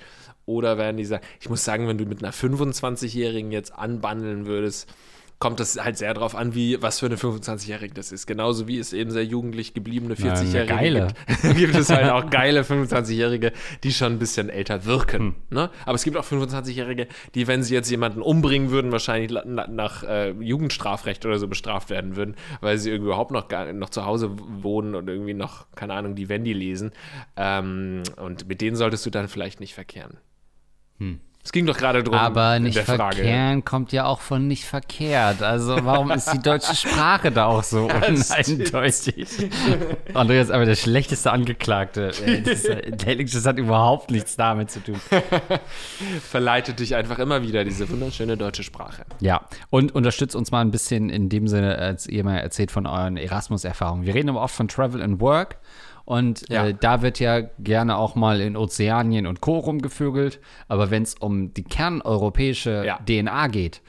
Oder 0.46 0.79
werden 0.79 0.96
die 0.96 1.05
sagen, 1.05 1.24
ich 1.40 1.48
muss 1.48 1.64
sagen, 1.64 1.87
wenn 1.87 1.98
du 1.98 2.07
mit 2.07 2.24
einer 2.24 2.33
25-Jährigen 2.33 3.53
jetzt 3.53 3.72
anbandeln 3.72 4.46
würdest, 4.46 4.92
kommt 5.40 5.59
das 5.59 5.83
halt 5.83 5.96
sehr 5.96 6.12
drauf 6.12 6.37
an, 6.37 6.55
wie, 6.55 6.81
was 6.83 7.00
für 7.00 7.07
eine 7.07 7.16
25-Jährige 7.16 7.94
das 7.94 8.12
ist. 8.12 8.26
Genauso 8.26 8.68
wie 8.68 8.79
es 8.79 8.92
eben 8.92 9.11
sehr 9.11 9.24
jugendlich 9.24 9.72
gebliebene 9.72 10.14
Na, 10.18 10.33
eine 10.33 10.38
40-Jährige 10.38 10.74
geile. 10.74 11.07
gibt. 11.29 11.57
gibt 11.57 11.74
es 11.76 11.88
halt 11.88 12.11
auch 12.11 12.29
geile 12.31 12.61
25-Jährige, 12.61 13.53
die 13.83 13.92
schon 13.92 14.12
ein 14.12 14.18
bisschen 14.18 14.50
älter 14.50 14.85
wirken. 14.85 15.37
Ne? 15.48 15.70
Aber 15.87 15.94
es 15.94 16.05
gibt 16.05 16.18
auch 16.18 16.26
25-Jährige, 16.26 17.09
die, 17.35 17.46
wenn 17.46 17.62
sie 17.62 17.72
jetzt 17.72 17.90
jemanden 17.90 18.20
umbringen 18.20 18.70
würden, 18.70 18.92
wahrscheinlich 18.92 19.42
nach 19.46 20.03
äh, 20.03 20.33
Jugendstrafrecht 20.33 21.24
oder 21.24 21.38
so 21.38 21.48
bestraft 21.48 21.88
werden 21.88 22.16
würden, 22.16 22.37
weil 22.61 22.76
sie 22.76 22.90
irgendwie 22.90 23.09
überhaupt 23.09 23.31
noch, 23.31 23.48
gar, 23.48 23.72
noch 23.72 23.88
zu 23.88 24.05
Hause 24.05 24.37
wohnen 24.37 24.94
und 24.94 25.09
irgendwie 25.09 25.33
noch, 25.33 25.66
keine 25.74 25.94
Ahnung, 25.94 26.16
die 26.16 26.29
Wendy 26.29 26.53
lesen. 26.53 26.92
Ähm, 27.37 28.03
und 28.16 28.46
mit 28.46 28.61
denen 28.61 28.76
solltest 28.76 29.07
du 29.07 29.11
dann 29.11 29.29
vielleicht 29.29 29.59
nicht 29.59 29.72
verkehren. 29.72 30.18
Es 31.50 31.52
ging 31.52 31.66
doch 31.66 31.76
gerade 31.76 32.04
drum. 32.04 32.14
Aber 32.14 32.60
nicht 32.60 32.78
verkehren 32.78 33.64
kommt 33.64 33.90
ja 33.90 34.04
auch 34.04 34.20
von 34.20 34.46
nicht 34.46 34.66
verkehrt. 34.66 35.42
Also 35.42 35.78
warum 35.82 36.12
ist 36.12 36.32
die 36.32 36.38
deutsche 36.38 36.76
Sprache 36.76 37.32
da 37.32 37.46
auch 37.46 37.64
so 37.64 37.86
uneindeutig? 38.08 39.26
Andreas 40.14 40.46
ist 40.46 40.52
aber 40.52 40.64
der 40.64 40.76
schlechteste 40.76 41.32
Angeklagte. 41.32 42.12
Äh, 42.20 42.42
das 43.24 43.46
hat 43.46 43.58
überhaupt 43.58 44.10
nichts 44.10 44.36
damit 44.36 44.70
zu 44.70 44.80
tun. 44.80 45.00
Verleitet 46.30 46.78
dich 46.78 46.94
einfach 46.94 47.18
immer 47.18 47.42
wieder, 47.42 47.64
diese 47.64 47.88
wunderschöne 47.88 48.36
deutsche 48.36 48.62
Sprache. 48.62 49.04
Ja, 49.20 49.46
und 49.70 49.94
unterstützt 49.94 50.36
uns 50.36 50.50
mal 50.50 50.60
ein 50.60 50.70
bisschen 50.70 51.10
in 51.10 51.28
dem 51.28 51.48
Sinne, 51.48 51.76
als 51.78 52.06
ihr 52.06 52.22
mal 52.22 52.36
erzählt 52.36 52.70
von 52.70 52.86
euren 52.86 53.16
Erasmus-Erfahrungen. 53.16 54.04
Wir 54.04 54.14
reden 54.14 54.28
aber 54.28 54.42
oft 54.42 54.54
von 54.54 54.68
Travel 54.68 55.02
and 55.02 55.20
Work. 55.20 55.56
Und 56.10 56.44
Ja. 56.48 56.66
äh, 56.66 56.74
da 56.74 57.02
wird 57.02 57.20
ja 57.20 57.38
gerne 57.60 57.96
auch 57.96 58.16
mal 58.16 58.40
in 58.40 58.56
Ozeanien 58.56 59.28
und 59.28 59.40
Co. 59.40 59.58
rumgevögelt. 59.58 60.40
Aber 60.66 60.90
wenn 60.90 61.04
es 61.04 61.14
um 61.14 61.54
die 61.54 61.62
kerneuropäische 61.62 62.82
Ja. 62.84 62.98
DNA 63.06 63.46
geht, 63.46 63.80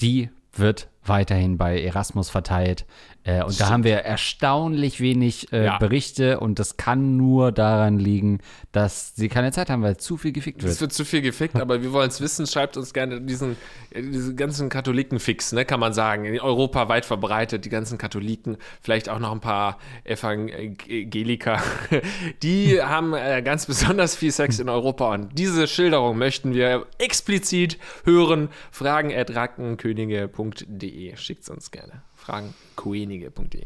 die 0.00 0.30
wird 0.54 0.88
weiterhin 1.04 1.58
bei 1.58 1.78
Erasmus 1.82 2.30
verteilt. 2.30 2.86
Äh, 3.24 3.42
und 3.42 3.60
da 3.60 3.68
haben 3.68 3.84
wir 3.84 3.98
erstaunlich 3.98 5.00
wenig 5.00 5.52
äh, 5.52 5.64
Ja. 5.64 5.78
Berichte 5.78 6.40
und 6.40 6.58
das 6.58 6.76
kann 6.76 7.16
nur 7.16 7.52
daran 7.52 7.98
liegen, 7.98 8.40
dass 8.72 9.14
sie 9.14 9.28
keine 9.28 9.52
Zeit 9.52 9.68
haben, 9.70 9.82
weil 9.82 9.96
zu 9.98 10.16
viel 10.16 10.32
gefickt 10.32 10.62
Es 10.62 10.70
wird. 10.70 10.80
wird 10.80 10.92
zu 10.92 11.04
viel 11.04 11.20
gefickt, 11.20 11.56
aber 11.60 11.82
wir 11.82 11.92
wollen 11.92 12.08
es 12.08 12.20
wissen. 12.20 12.46
Schreibt 12.46 12.76
uns 12.76 12.94
gerne 12.94 13.20
diesen, 13.20 13.56
äh, 13.90 14.02
diesen 14.02 14.36
ganzen 14.36 14.68
Katholikenfix, 14.70 15.52
ne, 15.52 15.64
kann 15.64 15.80
man 15.80 15.92
sagen. 15.92 16.24
In 16.24 16.40
Europa 16.40 16.88
weit 16.88 17.04
verbreitet, 17.04 17.64
die 17.64 17.68
ganzen 17.68 17.98
Katholiken, 17.98 18.56
vielleicht 18.80 19.08
auch 19.08 19.18
noch 19.18 19.32
ein 19.32 19.40
paar 19.40 19.78
Evangeliker. 20.04 21.60
Die 22.42 22.80
haben 22.82 23.14
äh, 23.14 23.42
ganz 23.42 23.66
besonders 23.66 24.16
viel 24.16 24.32
Sex 24.32 24.58
in 24.58 24.68
Europa 24.68 25.12
und 25.12 25.38
diese 25.38 25.66
Schilderung 25.66 26.18
möchten 26.18 26.54
wir 26.54 26.86
explizit 26.98 27.78
hören. 28.04 28.48
Fragen 28.70 29.12
at 29.14 29.34
rackenkönige.de. 29.34 31.16
Schickt 31.16 31.48
uns 31.50 31.70
gerne. 31.70 32.02
Fragenkönige.de. 32.20 33.64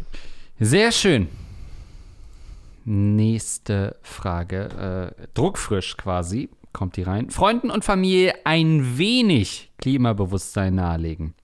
Sehr 0.61 0.93
schön. 0.93 1.29
Nächste 2.85 3.97
Frage. 4.03 5.15
Äh, 5.19 5.27
druckfrisch 5.35 5.97
quasi. 5.97 6.51
Kommt 6.73 6.97
die 6.97 7.03
rein. 7.03 7.31
Freunden 7.31 7.71
und 7.71 7.85
Familie 7.85 8.35
ein 8.45 8.99
wenig 8.99 9.71
Klimabewusstsein 9.79 10.75
nahelegen. 10.75 11.35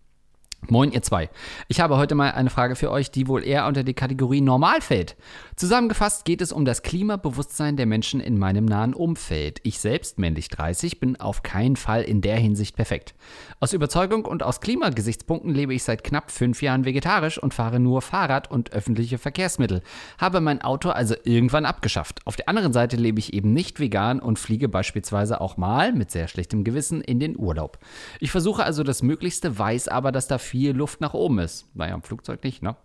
Moin, 0.68 0.92
ihr 0.92 1.02
zwei. 1.02 1.30
Ich 1.68 1.80
habe 1.80 1.96
heute 1.96 2.14
mal 2.14 2.32
eine 2.32 2.50
Frage 2.50 2.76
für 2.76 2.90
euch, 2.90 3.10
die 3.10 3.26
wohl 3.26 3.44
eher 3.44 3.66
unter 3.66 3.82
die 3.82 3.94
Kategorie 3.94 4.40
normal 4.40 4.80
fällt. 4.82 5.16
Zusammengefasst 5.56 6.24
geht 6.24 6.42
es 6.42 6.52
um 6.52 6.64
das 6.64 6.82
Klimabewusstsein 6.82 7.76
der 7.76 7.86
Menschen 7.86 8.20
in 8.20 8.38
meinem 8.38 8.66
nahen 8.66 8.94
Umfeld. 8.94 9.60
Ich 9.64 9.80
selbst, 9.80 10.18
männlich 10.18 10.48
30, 10.48 11.00
bin 11.00 11.18
auf 11.18 11.42
keinen 11.42 11.76
Fall 11.76 12.02
in 12.02 12.20
der 12.20 12.36
Hinsicht 12.36 12.76
perfekt. 12.76 13.14
Aus 13.58 13.72
Überzeugung 13.72 14.26
und 14.26 14.42
aus 14.42 14.60
Klimagesichtspunkten 14.60 15.52
lebe 15.52 15.74
ich 15.74 15.82
seit 15.82 16.04
knapp 16.04 16.30
fünf 16.30 16.62
Jahren 16.62 16.84
vegetarisch 16.84 17.38
und 17.38 17.52
fahre 17.52 17.80
nur 17.80 18.00
Fahrrad 18.00 18.50
und 18.50 18.72
öffentliche 18.72 19.18
Verkehrsmittel. 19.18 19.82
Habe 20.18 20.40
mein 20.40 20.62
Auto 20.62 20.90
also 20.90 21.14
irgendwann 21.24 21.64
abgeschafft. 21.64 22.20
Auf 22.26 22.36
der 22.36 22.48
anderen 22.48 22.72
Seite 22.72 22.96
lebe 22.96 23.18
ich 23.18 23.32
eben 23.32 23.52
nicht 23.52 23.80
vegan 23.80 24.20
und 24.20 24.38
fliege 24.38 24.68
beispielsweise 24.68 25.40
auch 25.40 25.56
mal 25.56 25.92
mit 25.92 26.10
sehr 26.10 26.28
schlechtem 26.28 26.64
Gewissen 26.64 27.00
in 27.00 27.18
den 27.18 27.36
Urlaub. 27.36 27.78
Ich 28.20 28.30
versuche 28.30 28.62
also 28.62 28.82
das 28.82 29.02
Möglichste, 29.02 29.58
weiß 29.58 29.88
aber, 29.88 30.12
dass 30.12 30.28
da 30.28 30.38
viel 30.50 30.72
Luft 30.72 31.00
nach 31.00 31.14
oben 31.14 31.38
ist. 31.38 31.66
Naja, 31.74 31.94
im 31.94 32.02
Flugzeug 32.02 32.42
nicht, 32.42 32.60
ne? 32.62 32.76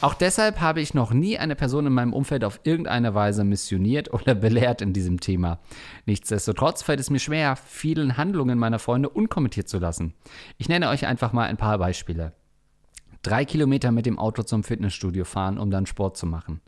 Auch 0.00 0.14
deshalb 0.14 0.60
habe 0.60 0.80
ich 0.80 0.94
noch 0.94 1.12
nie 1.12 1.38
eine 1.38 1.54
Person 1.54 1.86
in 1.86 1.92
meinem 1.92 2.12
Umfeld 2.12 2.44
auf 2.44 2.60
irgendeine 2.64 3.14
Weise 3.14 3.44
missioniert 3.44 4.12
oder 4.12 4.34
belehrt 4.34 4.82
in 4.82 4.92
diesem 4.92 5.20
Thema. 5.20 5.60
Nichtsdestotrotz 6.06 6.82
fällt 6.82 6.98
es 6.98 7.10
mir 7.10 7.20
schwer, 7.20 7.54
vielen 7.56 8.16
Handlungen 8.16 8.58
meiner 8.58 8.80
Freunde 8.80 9.08
unkommentiert 9.08 9.68
zu 9.68 9.78
lassen. 9.78 10.14
Ich 10.58 10.68
nenne 10.68 10.88
euch 10.88 11.06
einfach 11.06 11.32
mal 11.32 11.44
ein 11.44 11.56
paar 11.56 11.78
Beispiele. 11.78 12.32
Drei 13.24 13.46
Kilometer 13.46 13.90
mit 13.90 14.04
dem 14.04 14.18
Auto 14.18 14.42
zum 14.42 14.64
Fitnessstudio 14.64 15.24
fahren, 15.24 15.56
um 15.56 15.70
dann 15.70 15.86
Sport 15.86 16.18
zu 16.18 16.26
machen. 16.26 16.60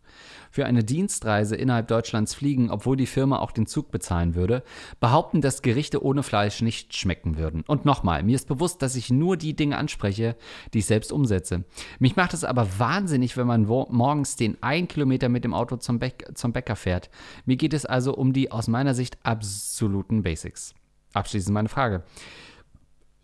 Für 0.51 0.65
eine 0.65 0.85
Dienstreise 0.85 1.55
innerhalb 1.55 1.87
Deutschlands 1.87 2.33
fliegen, 2.33 2.71
obwohl 2.71 2.97
die 2.97 3.05
Firma 3.05 3.41
auch 3.41 3.53
den 3.53 3.67
Zug 3.67 3.91
bezahlen 3.91 4.35
würde. 4.35 4.63
Behaupten, 4.99 5.43
dass 5.43 5.61
Gerichte 5.61 6.03
ohne 6.03 6.23
Fleisch 6.23 6.63
nicht 6.63 6.97
schmecken 6.97 7.37
würden. 7.37 7.63
Und 7.67 7.85
nochmal, 7.85 8.23
mir 8.23 8.35
ist 8.35 8.49
bewusst, 8.49 8.81
dass 8.81 8.97
ich 8.97 9.11
nur 9.11 9.37
die 9.37 9.55
Dinge 9.55 9.77
anspreche, 9.77 10.35
die 10.73 10.79
ich 10.79 10.87
selbst 10.87 11.13
umsetze. 11.13 11.65
Mich 11.99 12.17
macht 12.17 12.33
es 12.33 12.43
aber 12.43 12.67
wahnsinnig, 12.79 13.37
wenn 13.37 13.47
man 13.47 13.67
morgens 13.67 14.37
den 14.37 14.57
einen 14.63 14.89
Kilometer 14.89 15.29
mit 15.29 15.45
dem 15.45 15.53
Auto 15.53 15.77
zum, 15.77 15.99
Bäck 15.99 16.25
zum 16.33 16.55
Bäcker 16.55 16.77
fährt. 16.77 17.11
Mir 17.45 17.57
geht 17.57 17.75
es 17.75 17.85
also 17.85 18.15
um 18.15 18.33
die 18.33 18.51
aus 18.51 18.67
meiner 18.67 18.95
Sicht 18.95 19.19
absoluten 19.25 20.23
Basics. 20.23 20.75
Abschließend 21.13 21.53
meine 21.53 21.69
Frage. 21.69 22.03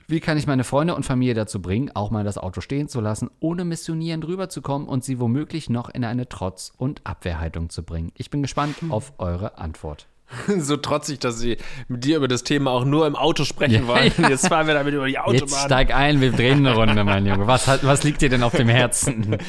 Wie 0.08 0.20
kann 0.20 0.36
ich 0.36 0.46
meine 0.46 0.64
Freunde 0.64 0.94
und 0.94 1.04
Familie 1.04 1.34
dazu 1.34 1.62
bringen, 1.62 1.90
auch 1.94 2.10
mal 2.10 2.24
das 2.24 2.38
Auto 2.38 2.60
stehen 2.60 2.88
zu 2.88 3.00
lassen, 3.00 3.30
ohne 3.40 3.64
missionierend 3.64 4.26
rüberzukommen 4.26 4.88
und 4.88 5.04
sie 5.04 5.20
womöglich 5.20 5.70
noch 5.70 5.88
in 5.88 6.04
eine 6.04 6.28
Trotz- 6.28 6.72
und 6.76 7.00
Abwehrhaltung 7.04 7.70
zu 7.70 7.82
bringen? 7.82 8.12
Ich 8.16 8.30
bin 8.30 8.42
gespannt 8.42 8.76
auf 8.90 9.12
eure 9.18 9.58
Antwort. 9.58 10.06
So 10.58 10.78
trotzig, 10.78 11.18
dass 11.18 11.38
sie 11.38 11.58
mit 11.88 12.04
dir 12.04 12.16
über 12.16 12.28
das 12.28 12.42
Thema 12.42 12.70
auch 12.70 12.86
nur 12.86 13.06
im 13.06 13.16
Auto 13.16 13.44
sprechen 13.44 13.82
Ja, 13.82 13.86
wollen. 13.86 14.12
ja. 14.18 14.30
Jetzt 14.30 14.48
fahren 14.48 14.66
wir 14.66 14.74
damit 14.74 14.94
über 14.94 15.06
die 15.06 15.18
Autobahn. 15.18 15.38
Jetzt 15.40 15.60
steig 15.60 15.94
ein, 15.94 16.20
wir 16.22 16.32
drehen 16.32 16.66
eine 16.66 16.74
Runde, 16.74 17.04
mein 17.04 17.26
Junge. 17.26 17.46
Was, 17.46 17.66
was 17.82 18.02
liegt 18.02 18.22
dir 18.22 18.30
denn 18.30 18.42
auf 18.42 18.54
dem 18.54 18.68
Herzen? 18.68 19.36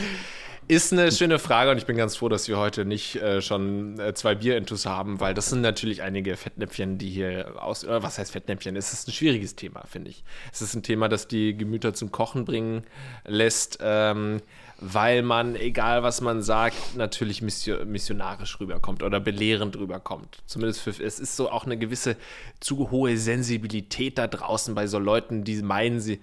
Ist 0.69 0.93
eine 0.93 1.11
schöne 1.11 1.39
Frage 1.39 1.71
und 1.71 1.77
ich 1.77 1.85
bin 1.85 1.97
ganz 1.97 2.15
froh, 2.15 2.29
dass 2.29 2.47
wir 2.47 2.57
heute 2.57 2.85
nicht 2.85 3.17
äh, 3.17 3.41
schon 3.41 3.99
äh, 3.99 4.13
zwei 4.13 4.33
Bierintus 4.33 4.85
haben, 4.85 5.19
weil 5.19 5.33
das 5.33 5.49
sind 5.49 5.59
natürlich 5.59 6.01
einige 6.01 6.37
Fettnäpfchen, 6.37 6.97
die 6.97 7.09
hier 7.09 7.61
aus. 7.61 7.83
Äh, 7.83 8.01
was 8.01 8.17
heißt 8.17 8.31
Fettnäpfchen? 8.31 8.77
Es 8.77 8.93
ist 8.93 9.09
ein 9.09 9.11
schwieriges 9.11 9.57
Thema, 9.57 9.83
finde 9.87 10.11
ich. 10.11 10.23
Es 10.53 10.61
ist 10.61 10.73
ein 10.73 10.81
Thema, 10.81 11.09
das 11.09 11.27
die 11.27 11.57
Gemüter 11.57 11.93
zum 11.93 12.13
Kochen 12.13 12.45
bringen 12.45 12.83
lässt, 13.25 13.79
ähm, 13.81 14.41
weil 14.79 15.21
man, 15.21 15.57
egal 15.57 16.01
was 16.01 16.21
man 16.21 16.41
sagt, 16.41 16.95
natürlich 16.95 17.41
missio 17.41 17.83
missionarisch 17.83 18.57
rüberkommt 18.61 19.03
oder 19.03 19.19
belehrend 19.19 19.75
rüberkommt. 19.75 20.43
Zumindest 20.45 20.79
für. 20.79 20.91
Es 20.91 21.19
ist 21.19 21.35
so 21.35 21.51
auch 21.51 21.65
eine 21.65 21.77
gewisse 21.77 22.15
zu 22.61 22.89
hohe 22.89 23.17
Sensibilität 23.17 24.17
da 24.17 24.27
draußen 24.27 24.73
bei 24.75 24.87
so 24.87 24.97
Leuten, 24.97 25.43
die 25.43 25.61
meinen, 25.61 25.99
sie 25.99 26.21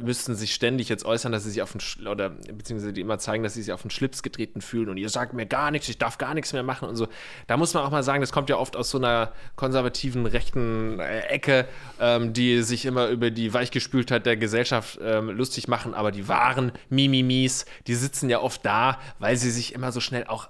müssten 0.00 0.34
sich 0.34 0.54
ständig 0.54 0.88
jetzt 0.88 1.04
äußern, 1.04 1.32
dass 1.32 1.44
sie 1.44 1.50
sich 1.50 1.62
auf 1.62 1.72
den 1.72 1.80
Schl 1.80 2.08
oder 2.08 2.30
beziehungsweise 2.30 2.92
die 2.92 3.00
immer 3.00 3.18
zeigen, 3.18 3.42
dass 3.42 3.54
sie 3.54 3.62
sich 3.62 3.72
auf 3.72 3.82
den 3.82 3.90
Schlips 3.90 4.22
getreten 4.22 4.60
fühlen 4.60 4.88
und 4.88 4.96
ihr 4.96 5.08
sagt 5.08 5.32
mir 5.32 5.46
gar 5.46 5.70
nichts, 5.70 5.88
ich 5.88 5.98
darf 5.98 6.18
gar 6.18 6.34
nichts 6.34 6.52
mehr 6.52 6.62
machen 6.62 6.88
und 6.88 6.96
so. 6.96 7.08
Da 7.46 7.56
muss 7.56 7.74
man 7.74 7.84
auch 7.84 7.90
mal 7.90 8.02
sagen, 8.02 8.20
das 8.20 8.32
kommt 8.32 8.50
ja 8.50 8.56
oft 8.56 8.76
aus 8.76 8.90
so 8.90 8.98
einer 8.98 9.32
konservativen 9.56 10.26
rechten 10.26 11.00
äh, 11.00 11.20
Ecke, 11.20 11.66
ähm, 12.00 12.32
die 12.32 12.62
sich 12.62 12.86
immer 12.86 13.08
über 13.08 13.30
die 13.30 13.52
Weichgespültheit 13.52 14.26
der 14.26 14.36
Gesellschaft 14.36 14.98
ähm, 15.02 15.30
lustig 15.30 15.68
machen, 15.68 15.94
aber 15.94 16.12
die 16.12 16.28
wahren 16.28 16.72
Mimimis, 16.88 17.66
die 17.86 17.94
sitzen 17.94 18.30
ja 18.30 18.40
oft 18.40 18.64
da, 18.64 18.98
weil 19.18 19.36
sie 19.36 19.50
sich 19.50 19.74
immer 19.74 19.92
so 19.92 20.00
schnell 20.00 20.24
auch 20.26 20.48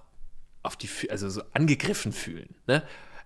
auf 0.63 0.77
die, 0.77 0.89
also 1.11 1.29
so 1.29 1.43
angegriffen 1.53 2.13
fühlen. 2.13 2.55
Ne? 2.67 2.83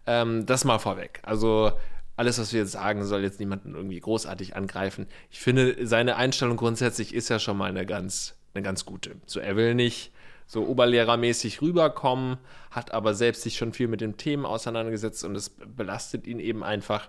Ähm, 0.06 0.46
das 0.46 0.64
mal 0.64 0.78
vorweg. 0.78 1.20
Also 1.22 1.72
alles, 2.16 2.38
was 2.38 2.52
wir 2.52 2.60
jetzt 2.60 2.72
sagen, 2.72 3.04
soll 3.04 3.22
jetzt 3.22 3.40
niemanden 3.40 3.74
irgendwie 3.74 3.98
großartig 3.98 4.56
angreifen. 4.56 5.06
Ich 5.30 5.40
finde, 5.40 5.86
seine 5.86 6.16
Einstellung 6.16 6.56
grundsätzlich 6.56 7.14
ist 7.14 7.28
ja 7.28 7.38
schon 7.38 7.56
mal 7.56 7.68
eine 7.68 7.86
ganz, 7.86 8.36
eine 8.54 8.62
ganz 8.62 8.84
gute. 8.84 9.16
So, 9.26 9.40
er 9.40 9.56
will 9.56 9.74
nicht 9.74 10.12
so 10.46 10.66
oberlehrermäßig 10.66 11.62
rüberkommen, 11.62 12.38
hat 12.70 12.92
aber 12.92 13.14
selbst 13.14 13.42
sich 13.42 13.56
schon 13.56 13.72
viel 13.72 13.88
mit 13.88 14.00
den 14.00 14.16
Themen 14.16 14.46
auseinandergesetzt 14.46 15.24
und 15.24 15.34
es 15.34 15.50
belastet 15.50 16.26
ihn 16.26 16.38
eben 16.38 16.62
einfach. 16.62 17.08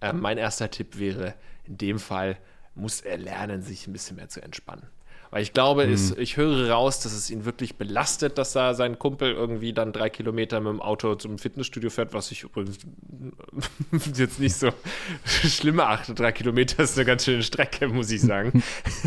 Ähm, 0.00 0.20
mein 0.20 0.38
erster 0.38 0.70
Tipp 0.70 0.98
wäre, 0.98 1.34
in 1.64 1.78
dem 1.78 1.98
Fall 1.98 2.38
muss 2.74 3.00
er 3.00 3.18
lernen, 3.18 3.62
sich 3.62 3.86
ein 3.86 3.92
bisschen 3.92 4.16
mehr 4.16 4.28
zu 4.28 4.42
entspannen. 4.42 4.86
Weil 5.30 5.42
ich 5.42 5.52
glaube, 5.52 5.84
es, 5.84 6.16
ich 6.16 6.36
höre 6.36 6.70
raus, 6.70 7.00
dass 7.00 7.12
es 7.12 7.30
ihn 7.30 7.44
wirklich 7.44 7.76
belastet, 7.76 8.38
dass 8.38 8.52
da 8.52 8.74
sein 8.74 8.98
Kumpel 8.98 9.32
irgendwie 9.32 9.72
dann 9.72 9.92
drei 9.92 10.08
Kilometer 10.10 10.60
mit 10.60 10.72
dem 10.72 10.80
Auto 10.80 11.14
zum 11.16 11.38
Fitnessstudio 11.38 11.90
fährt, 11.90 12.14
was 12.14 12.30
ich 12.30 12.44
übrigens 12.44 12.78
jetzt 14.16 14.40
nicht 14.40 14.56
so 14.56 14.70
schlimm 15.24 15.80
achte. 15.80 16.14
Drei 16.14 16.32
Kilometer 16.32 16.82
ist 16.82 16.96
eine 16.96 17.04
ganz 17.04 17.24
schöne 17.24 17.42
Strecke, 17.42 17.88
muss 17.88 18.10
ich 18.10 18.20
sagen. 18.20 18.62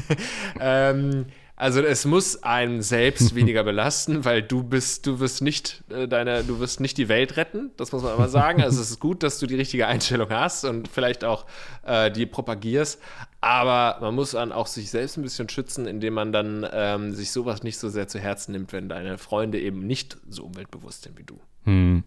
ähm, 0.60 1.26
also 1.60 1.82
es 1.82 2.06
muss 2.06 2.42
einen 2.42 2.82
selbst 2.82 3.36
weniger 3.36 3.66
belasten, 3.66 4.24
weil 4.24 4.42
du 4.42 4.64
bist, 4.64 5.06
du 5.06 5.20
wirst 5.20 5.42
nicht 5.42 5.84
äh, 5.90 6.08
deine, 6.08 6.44
du 6.46 6.60
wirst 6.60 6.80
nicht 6.80 6.98
die 6.98 7.10
Welt 7.10 7.36
retten, 7.36 7.72
das 7.76 7.92
muss 7.92 8.02
man 8.02 8.16
immer 8.16 8.30
sagen. 8.30 8.64
Also 8.64 8.82
es 8.82 8.92
ist 8.92 9.00
gut, 9.00 9.24
dass 9.24 9.40
du 9.40 9.46
die 9.46 9.56
richtige 9.56 9.86
Einstellung 9.86 10.30
hast 10.30 10.64
und 10.64 10.88
vielleicht 10.88 11.26
auch 11.26 11.46
äh, 11.86 12.12
die 12.12 12.26
propagierst, 12.26 13.02
aber 13.42 13.98
man 14.00 14.16
muss 14.16 14.32
dann 14.32 14.54
auch 14.54 14.68
sich 14.68 14.90
selbst 14.90 15.18
ein 15.18 15.22
bisschen 15.22 15.50
schützen, 15.50 15.86
indem 15.86 16.14
man 16.14 16.32
dann 16.32 16.66
ähm, 16.72 17.14
sich 17.14 17.32
sowas 17.32 17.62
nicht 17.62 17.78
so 17.78 17.90
sehr 17.90 18.08
zu 18.08 18.20
Herzen 18.20 18.54
nimmt, 18.54 18.72
wenn 18.72 18.88
deine 18.88 19.18
Freunde 19.18 19.60
eben 19.60 19.86
nicht 19.86 20.18
so 20.30 20.46
umweltbewusst 20.46 21.04
sind 21.04 21.20
wie 21.20 21.24
du. 21.24 21.40
Hm. 21.66 22.06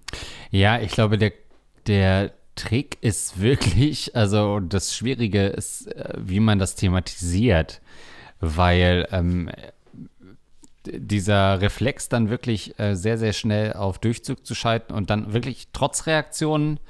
Ja, 0.50 0.80
ich 0.80 0.92
glaube, 0.92 1.18
der, 1.18 1.32
der 1.86 2.32
Trick 2.56 2.96
ist 3.02 3.38
wirklich, 3.38 4.16
also 4.16 4.60
das 4.60 4.96
Schwierige 4.96 5.48
ist, 5.48 5.88
äh, 5.88 6.14
wie 6.16 6.40
man 6.40 6.58
das 6.58 6.74
thematisiert, 6.74 7.82
weil 8.42 9.08
ähm, 9.12 9.48
dieser 10.84 11.60
Reflex 11.60 12.08
dann 12.08 12.28
wirklich 12.28 12.78
äh, 12.78 12.94
sehr, 12.94 13.16
sehr 13.16 13.32
schnell 13.32 13.72
auf 13.72 13.98
Durchzug 13.98 14.44
zu 14.44 14.54
schalten 14.54 14.92
und 14.92 15.10
dann 15.10 15.32
wirklich 15.32 15.68
trotz 15.72 16.06
Reaktionen 16.06 16.80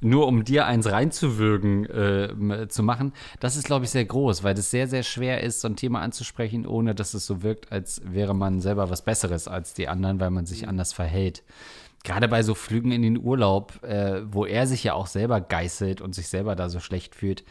nur 0.00 0.26
um 0.28 0.44
dir 0.44 0.66
eins 0.66 0.90
reinzuwürgen 0.90 1.84
äh, 1.84 2.68
zu 2.68 2.82
machen, 2.82 3.12
das 3.38 3.56
ist, 3.56 3.66
glaube 3.66 3.84
ich, 3.84 3.90
sehr 3.90 4.06
groß, 4.06 4.42
weil 4.42 4.56
es 4.56 4.70
sehr, 4.70 4.88
sehr 4.88 5.02
schwer 5.02 5.42
ist, 5.42 5.60
so 5.60 5.68
ein 5.68 5.76
Thema 5.76 6.00
anzusprechen, 6.00 6.66
ohne 6.66 6.94
dass 6.94 7.12
es 7.12 7.26
so 7.26 7.42
wirkt, 7.42 7.70
als 7.70 8.00
wäre 8.04 8.34
man 8.34 8.60
selber 8.60 8.88
was 8.88 9.02
Besseres 9.02 9.46
als 9.46 9.74
die 9.74 9.88
anderen, 9.88 10.18
weil 10.18 10.30
man 10.30 10.46
sich 10.46 10.66
anders 10.66 10.94
verhält. 10.94 11.42
Gerade 12.02 12.28
bei 12.28 12.42
so 12.42 12.54
Flügen 12.54 12.92
in 12.92 13.02
den 13.02 13.18
Urlaub, 13.18 13.82
äh, 13.82 14.22
wo 14.24 14.46
er 14.46 14.66
sich 14.66 14.84
ja 14.84 14.94
auch 14.94 15.06
selber 15.06 15.42
geißelt 15.42 16.00
und 16.00 16.14
sich 16.14 16.28
selber 16.28 16.56
da 16.56 16.70
so 16.70 16.80
schlecht 16.80 17.14
fühlt, 17.14 17.44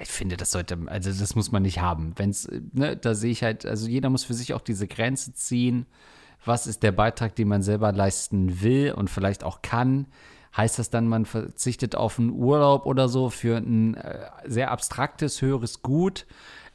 ich 0.00 0.08
finde, 0.08 0.36
das 0.36 0.50
sollte, 0.50 0.78
also 0.86 1.10
das 1.12 1.34
muss 1.34 1.52
man 1.52 1.62
nicht 1.62 1.80
haben. 1.80 2.12
Wenn's, 2.16 2.46
äh, 2.46 2.60
ne, 2.72 2.96
da 2.96 3.14
sehe 3.14 3.30
ich 3.30 3.42
halt, 3.42 3.66
also 3.66 3.88
jeder 3.88 4.10
muss 4.10 4.24
für 4.24 4.34
sich 4.34 4.54
auch 4.54 4.60
diese 4.60 4.86
Grenze 4.88 5.34
ziehen. 5.34 5.86
Was 6.44 6.66
ist 6.66 6.82
der 6.82 6.92
Beitrag, 6.92 7.34
den 7.36 7.48
man 7.48 7.62
selber 7.62 7.92
leisten 7.92 8.62
will 8.62 8.92
und 8.92 9.10
vielleicht 9.10 9.44
auch 9.44 9.62
kann? 9.62 10.06
Heißt 10.56 10.78
das 10.78 10.90
dann, 10.90 11.06
man 11.06 11.26
verzichtet 11.26 11.94
auf 11.94 12.18
einen 12.18 12.30
Urlaub 12.30 12.86
oder 12.86 13.08
so 13.08 13.30
für 13.30 13.58
ein 13.58 13.94
äh, 13.94 14.26
sehr 14.46 14.70
abstraktes, 14.70 15.42
höheres 15.42 15.82
Gut? 15.82 16.26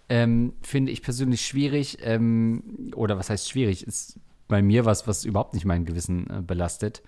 ähm, 0.09 0.53
finde 0.61 0.91
ich 0.91 1.01
persönlich 1.01 1.45
schwierig. 1.45 1.97
Ähm, 2.01 2.91
oder 2.95 3.17
was 3.17 3.29
heißt 3.29 3.49
schwierig? 3.49 3.85
Ist 3.85 4.19
bei 4.47 4.61
mir 4.61 4.85
was, 4.85 5.07
was 5.07 5.25
überhaupt 5.25 5.53
nicht 5.53 5.65
mein 5.65 5.85
Gewissen 5.85 6.29
äh, 6.29 6.41
belastet. 6.41 7.01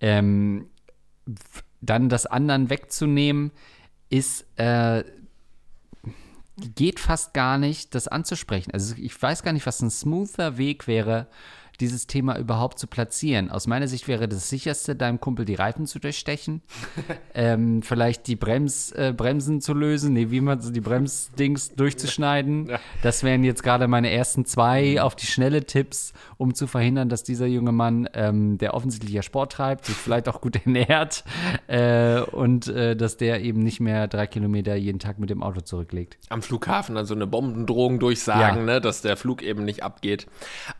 Ähm, 0.00 0.68
dann 1.80 2.08
das 2.08 2.26
anderen 2.26 2.70
wegzunehmen, 2.70 3.52
ist 4.10 4.46
äh, 4.58 5.04
geht 6.74 7.00
fast 7.00 7.34
gar 7.34 7.58
nicht, 7.58 7.94
das 7.94 8.08
anzusprechen. 8.08 8.72
Also 8.72 8.94
ich 8.96 9.20
weiß 9.20 9.42
gar 9.42 9.52
nicht, 9.52 9.66
was 9.66 9.80
ein 9.80 9.90
smoother 9.90 10.58
Weg 10.58 10.86
wäre, 10.86 11.26
dieses 11.80 12.06
Thema 12.06 12.38
überhaupt 12.38 12.78
zu 12.78 12.86
platzieren. 12.86 13.50
Aus 13.50 13.66
meiner 13.66 13.88
Sicht 13.88 14.08
wäre 14.08 14.28
das 14.28 14.48
sicherste, 14.48 14.96
deinem 14.96 15.20
Kumpel 15.20 15.44
die 15.44 15.54
Reifen 15.54 15.86
zu 15.86 15.98
durchstechen, 15.98 16.62
ähm, 17.34 17.82
vielleicht 17.82 18.26
die 18.26 18.36
Brems, 18.36 18.90
äh, 18.92 19.14
Bremsen 19.16 19.60
zu 19.60 19.74
lösen, 19.74 20.12
nee, 20.12 20.30
wie 20.30 20.40
man 20.40 20.60
so 20.60 20.72
die 20.72 20.80
Bremsdings 20.80 21.74
durchzuschneiden. 21.74 22.70
Das 23.02 23.22
wären 23.22 23.44
jetzt 23.44 23.62
gerade 23.62 23.86
meine 23.86 24.10
ersten 24.10 24.44
zwei 24.44 24.92
mhm. 24.92 24.98
auf 24.98 25.14
die 25.14 25.26
schnelle 25.26 25.64
Tipps, 25.64 26.12
um 26.36 26.54
zu 26.54 26.66
verhindern, 26.66 27.08
dass 27.08 27.22
dieser 27.22 27.46
junge 27.46 27.72
Mann, 27.72 28.08
ähm, 28.14 28.58
der 28.58 28.74
offensichtlich 28.74 29.12
ja 29.12 29.22
Sport 29.22 29.52
treibt, 29.52 29.86
sich 29.86 29.96
vielleicht 29.96 30.28
auch 30.28 30.40
gut 30.40 30.56
ernährt 30.64 31.24
äh, 31.68 32.20
und 32.20 32.66
äh, 32.68 32.96
dass 32.96 33.16
der 33.16 33.42
eben 33.42 33.62
nicht 33.62 33.80
mehr 33.80 34.08
drei 34.08 34.26
Kilometer 34.26 34.74
jeden 34.74 34.98
Tag 34.98 35.18
mit 35.18 35.30
dem 35.30 35.42
Auto 35.42 35.60
zurücklegt. 35.60 36.18
Am 36.28 36.42
Flughafen 36.42 36.96
also 36.96 37.14
eine 37.14 37.26
Bombendrohung 37.26 38.00
durchsagen, 38.00 38.66
ja. 38.66 38.74
ne, 38.74 38.80
dass 38.80 39.02
der 39.02 39.16
Flug 39.16 39.42
eben 39.42 39.64
nicht 39.64 39.82
abgeht. 39.82 40.26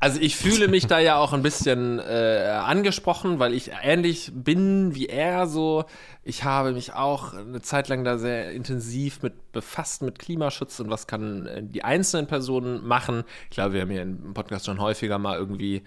Also 0.01 0.21
ich 0.21 0.37
fühle 0.37 0.67
mich 0.67 0.88
da 0.91 0.99
ja 0.99 1.17
auch 1.17 1.33
ein 1.33 1.43
bisschen 1.43 1.99
äh, 1.99 2.61
angesprochen, 2.65 3.39
weil 3.39 3.55
ich 3.55 3.71
ähnlich 3.83 4.33
bin 4.35 4.95
wie 4.95 5.07
er 5.07 5.47
so. 5.47 5.85
Ich 6.23 6.45
habe 6.45 6.73
mich 6.73 6.95
auch 6.95 7.35
eine 7.35 7.61
Zeit 7.63 7.89
lang 7.89 8.05
da 8.05 8.19
sehr 8.19 8.53
intensiv 8.53 9.23
mit 9.23 9.53
befasst 9.53 10.03
mit 10.03 10.19
Klimaschutz 10.19 10.81
und 10.81 10.91
was 10.91 11.07
kann 11.07 11.47
äh, 11.47 11.63
die 11.63 11.85
einzelnen 11.85 12.27
Personen 12.27 12.87
machen. 12.87 13.25
Ich 13.51 13.57
glaube, 13.57 13.75
wir 13.75 13.83
haben 13.83 13.91
hier 13.91 14.03
im 14.03 14.35
Podcast 14.35 14.67
schon 14.67 14.81
häufiger 14.81 15.19
mal 15.19 15.39
irgendwie 15.39 15.83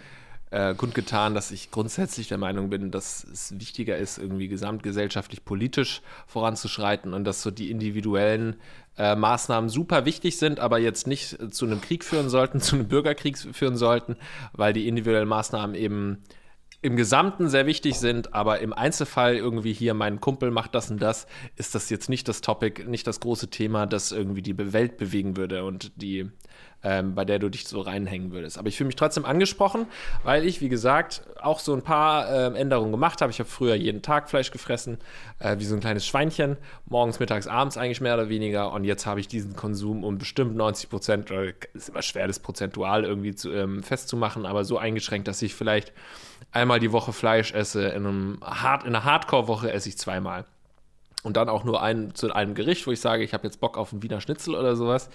äh, 0.52 0.76
kundgetan, 0.76 1.34
dass 1.34 1.52
ich 1.52 1.72
grundsätzlich 1.72 2.28
der 2.28 2.38
Meinung 2.38 2.70
bin, 2.70 2.92
dass 2.92 3.24
es 3.24 3.58
wichtiger 3.60 3.98
ist, 3.98 4.18
irgendwie 4.18 4.50
gesamtgesellschaftlich 4.50 5.44
politisch 5.46 6.02
voranzuschreiten 6.28 7.14
und 7.14 7.24
dass 7.24 7.42
so 7.42 7.52
die 7.52 7.72
individuellen 7.72 8.58
äh, 8.98 9.16
Maßnahmen 9.16 9.70
super 9.70 10.06
wichtig 10.06 10.38
sind, 10.38 10.60
aber 10.60 10.78
jetzt 10.78 11.08
nicht 11.08 11.38
zu 11.54 11.66
einem 11.66 11.80
Krieg 11.82 12.04
führen 12.04 12.30
sollten, 12.30 12.60
zu 12.62 12.76
einem 12.76 12.88
Bürgerkrieg 12.88 13.38
führen 13.38 13.78
sollten, 13.78 14.18
weil 14.52 14.74
die 14.74 14.88
individuellen 14.88 15.30
Maßnahmen 15.30 15.76
eben 15.76 16.22
im 16.82 16.96
Gesamten 16.96 17.48
sehr 17.48 17.67
wichtig 17.67 18.00
sind, 18.00 18.34
aber 18.34 18.60
im 18.60 18.74
Einzelfall 18.74 19.36
irgendwie 19.36 19.74
hier 19.74 19.94
mein 19.94 20.20
Kumpel 20.20 20.50
macht 20.50 20.74
das 20.74 20.89
und 20.89 21.02
das, 21.02 21.28
ist 21.56 21.76
das 21.76 21.89
jetzt 21.89 22.10
nicht 22.10 22.28
das 22.28 22.41
Topic, 22.41 22.84
nicht 22.86 23.06
das 23.06 23.20
große 23.20 23.50
Thema, 23.50 23.86
das 23.86 24.12
irgendwie 24.12 24.41
die 24.41 24.74
Welt 24.74 24.98
bewegen 24.98 25.38
würde 25.38 25.63
und 25.63 25.91
die 26.02 26.32
ähm, 26.84 27.15
bei 27.15 27.26
der 27.26 27.39
du 27.39 27.50
dich 27.50 27.67
so 27.67 27.82
reinhängen 27.82 28.32
würdest. 28.32 28.58
Aber 28.58 28.67
ich 28.67 28.78
fühle 28.78 28.88
mich 28.88 28.96
trotzdem 28.96 29.26
angesprochen, 29.26 29.86
weil 30.24 30.46
ich, 30.46 30.62
wie 30.62 30.70
gesagt, 30.70 31.24
auch 31.41 31.60
so 31.60 31.74
ein 31.74 31.84
paar 31.84 32.30
äh, 32.30 32.60
Änderungen 32.60 32.91
gemacht 32.91 33.22
habe. 33.22 33.32
Ich 33.32 33.39
habe 33.39 33.50
früher 33.50 33.76
jeden 33.76 34.02
Tag 34.02 34.30
Fleisch 34.30 34.52
gefressen, 34.52 34.98
äh, 35.39 35.58
wie 35.60 35.65
so 35.65 35.76
ein 35.76 35.82
kleines 35.82 36.06
Schweinchen, 36.06 36.58
morgens, 36.86 37.20
mittags, 37.20 37.48
abends 37.48 37.78
eigentlich 37.78 38.02
mehr 38.02 38.15
oder 38.15 38.30
weniger. 38.30 38.72
Und 38.72 38.84
jetzt 38.84 39.06
habe 39.06 39.20
ich 39.20 39.28
diesen 39.28 39.56
Konsum 39.56 40.04
um 40.04 40.17
bestimmt 40.17 40.56
90 40.56 40.89
Prozent, 40.89 41.32
ist 41.74 41.89
immer 41.89 42.02
schwer, 42.02 42.28
das 42.28 42.39
prozentual 42.39 43.04
irgendwie 43.04 43.36
zu, 43.36 43.52
ähm, 43.52 43.84
festzumachen, 43.84 44.46
aber 44.46 44.65
so 44.65 44.78
eingeschränkt, 44.78 45.28
dass 45.28 45.41
ich 45.41 45.54
vielleicht 45.54 45.94
einmal 46.52 46.80
die 46.80 46.92
Woche 46.92 47.14
Fleisch 47.14 47.54
esse. 47.54 47.88
In, 47.90 48.06
einem 48.06 48.40
Hard, 48.42 48.84
in 48.84 48.90
einer 48.90 49.04
Hardcore-Woche 49.04 49.72
esse 49.72 49.90
ich 49.90 49.98
zweimal 49.98 50.46
und 51.24 51.38
dann 51.38 51.50
auch 51.50 51.64
nur 51.64 51.82
ein, 51.82 52.16
zu 52.16 52.34
einem 52.34 52.56
Gericht, 52.56 52.88
wo 52.88 52.92
ich 52.92 53.00
sage, 53.00 53.24
ich 53.24 53.34
habe 53.34 53.46
jetzt 53.46 53.60
Bock 53.60 53.78
auf 53.78 53.92
einen 53.92 54.04
Wiener 54.04 54.22
Schnitzel 54.22 54.56
oder 54.56 54.76
sowas 54.76 55.10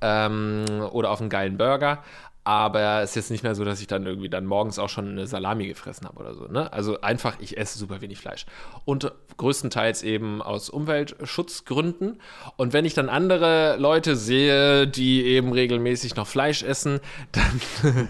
ähm, 0.00 0.64
oder 0.92 1.10
auf 1.10 1.20
einen 1.20 1.30
geilen 1.30 1.56
Burger. 1.56 2.02
Aber 2.44 3.02
es 3.02 3.10
ist 3.10 3.16
jetzt 3.16 3.30
nicht 3.32 3.42
mehr 3.42 3.56
so, 3.56 3.64
dass 3.64 3.80
ich 3.80 3.88
dann 3.88 4.06
irgendwie 4.06 4.28
dann 4.28 4.46
morgens 4.46 4.78
auch 4.78 4.88
schon 4.88 5.08
eine 5.08 5.26
Salami 5.26 5.66
gefressen 5.66 6.06
habe 6.06 6.20
oder 6.20 6.32
so. 6.32 6.46
Ne? 6.46 6.72
Also 6.72 7.00
einfach, 7.00 7.40
ich 7.40 7.58
esse 7.58 7.76
super 7.76 8.00
wenig 8.00 8.20
Fleisch. 8.20 8.46
Und 8.84 9.10
größtenteils 9.36 10.04
eben 10.04 10.42
aus 10.42 10.70
Umweltschutzgründen. 10.70 12.20
Und 12.56 12.72
wenn 12.72 12.84
ich 12.84 12.94
dann 12.94 13.08
andere 13.08 13.78
Leute 13.78 14.14
sehe, 14.14 14.86
die 14.86 15.24
eben 15.24 15.52
regelmäßig 15.52 16.14
noch 16.14 16.28
Fleisch 16.28 16.62
essen, 16.62 17.00
dann 17.32 17.60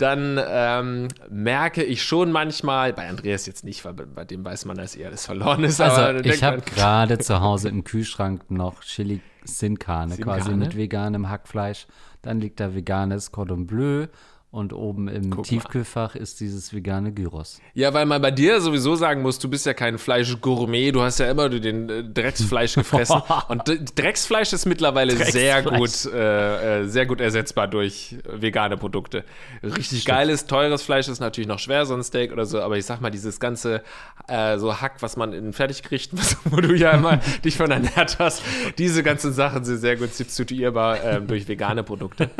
dann 0.00 0.40
ähm, 0.48 1.08
merke 1.28 1.82
ich 1.82 2.02
schon 2.02 2.32
manchmal, 2.32 2.92
bei 2.92 3.08
Andreas 3.08 3.46
jetzt 3.46 3.64
nicht, 3.64 3.84
weil 3.84 3.94
bei 3.94 4.24
dem 4.24 4.44
weiß 4.44 4.64
man, 4.64 4.76
dass 4.76 4.96
er 4.96 5.08
alles 5.08 5.26
verloren 5.26 5.64
ist. 5.64 5.80
Also 5.80 6.18
ich 6.20 6.42
habe 6.42 6.60
gerade 6.60 7.18
zu 7.18 7.40
Hause 7.40 7.68
im 7.68 7.84
Kühlschrank 7.84 8.50
noch 8.50 8.80
Chili 8.82 9.20
Sin 9.44 9.78
Carne, 9.78 10.16
quasi 10.16 10.54
mit 10.54 10.76
veganem 10.76 11.28
Hackfleisch. 11.28 11.86
Dann 12.22 12.40
liegt 12.40 12.60
da 12.60 12.74
veganes 12.74 13.32
Cordon 13.32 13.66
Bleu 13.66 14.06
und 14.52 14.72
oben 14.72 15.06
im 15.06 15.30
Guck 15.30 15.44
Tiefkühlfach 15.44 16.14
mal. 16.16 16.20
ist 16.20 16.40
dieses 16.40 16.74
vegane 16.74 17.12
Gyros. 17.12 17.60
Ja, 17.72 17.94
weil 17.94 18.04
man 18.04 18.20
bei 18.20 18.32
dir 18.32 18.60
sowieso 18.60 18.96
sagen 18.96 19.22
muss, 19.22 19.38
du 19.38 19.48
bist 19.48 19.64
ja 19.64 19.74
kein 19.74 19.96
Fleischgourmet, 19.96 20.92
du 20.92 21.02
hast 21.02 21.20
ja 21.20 21.30
immer 21.30 21.48
den 21.48 21.88
äh, 21.88 22.02
Drecksfleisch 22.02 22.74
gefressen. 22.80 23.22
und 23.48 23.62
Drecksfleisch 23.96 24.52
ist 24.52 24.66
mittlerweile 24.66 25.16
sehr 25.16 25.62
gut, 25.62 26.04
äh, 26.06 26.80
äh, 26.80 26.88
sehr 26.88 27.06
gut 27.06 27.20
ersetzbar 27.20 27.68
durch 27.68 28.16
vegane 28.24 28.76
Produkte. 28.76 29.24
Richtig 29.62 30.02
Stimmt. 30.02 30.06
geiles, 30.06 30.46
teures 30.46 30.82
Fleisch 30.82 31.06
ist 31.06 31.20
natürlich 31.20 31.48
noch 31.48 31.60
schwer, 31.60 31.86
so 31.86 31.94
ein 31.94 32.02
Steak 32.02 32.32
oder 32.32 32.44
so, 32.44 32.60
aber 32.60 32.76
ich 32.76 32.86
sag 32.86 33.00
mal, 33.00 33.10
dieses 33.10 33.38
ganze 33.38 33.84
äh, 34.26 34.58
so 34.58 34.80
Hack, 34.80 34.96
was 35.00 35.16
man 35.16 35.32
in 35.32 35.52
Fertiggerichten, 35.52 36.18
wo 36.46 36.56
du 36.56 36.74
ja 36.74 36.90
immer 36.90 37.18
dich 37.44 37.56
von 37.56 37.70
ernährt 37.70 38.18
hast, 38.18 38.42
diese 38.78 39.04
ganzen 39.04 39.32
Sachen 39.32 39.64
sind 39.64 39.78
sehr 39.78 39.96
gut 39.96 40.12
substituierbar 40.12 41.04
ähm, 41.04 41.28
durch 41.28 41.46
vegane 41.46 41.84
Produkte. 41.84 42.30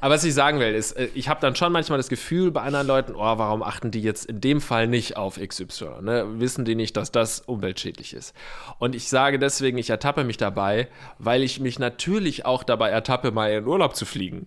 Aber 0.00 0.14
was 0.14 0.24
ich 0.24 0.34
sagen 0.34 0.58
will, 0.58 0.74
ist, 0.74 0.92
äh, 0.92 1.08
ich 1.14 1.28
habe 1.28 1.40
dann 1.40 1.51
dann 1.52 1.56
schon 1.56 1.72
manchmal 1.72 1.98
das 1.98 2.08
Gefühl 2.08 2.50
bei 2.50 2.62
anderen 2.62 2.86
Leuten, 2.86 3.14
oh, 3.14 3.18
warum 3.20 3.62
achten 3.62 3.90
die 3.90 4.00
jetzt 4.00 4.24
in 4.24 4.40
dem 4.40 4.60
Fall 4.62 4.86
nicht 4.86 5.18
auf 5.18 5.38
XY? 5.38 6.00
Ne? 6.00 6.24
Wissen 6.40 6.64
die 6.64 6.74
nicht, 6.74 6.96
dass 6.96 7.12
das 7.12 7.40
umweltschädlich 7.40 8.14
ist? 8.14 8.34
Und 8.78 8.94
ich 8.94 9.08
sage 9.08 9.38
deswegen, 9.38 9.76
ich 9.76 9.90
ertappe 9.90 10.24
mich 10.24 10.38
dabei, 10.38 10.88
weil 11.18 11.42
ich 11.42 11.60
mich 11.60 11.78
natürlich 11.78 12.46
auch 12.46 12.62
dabei 12.62 12.88
ertappe, 12.88 13.32
mal 13.32 13.52
in 13.52 13.66
Urlaub 13.66 13.94
zu 13.96 14.06
fliegen. 14.06 14.46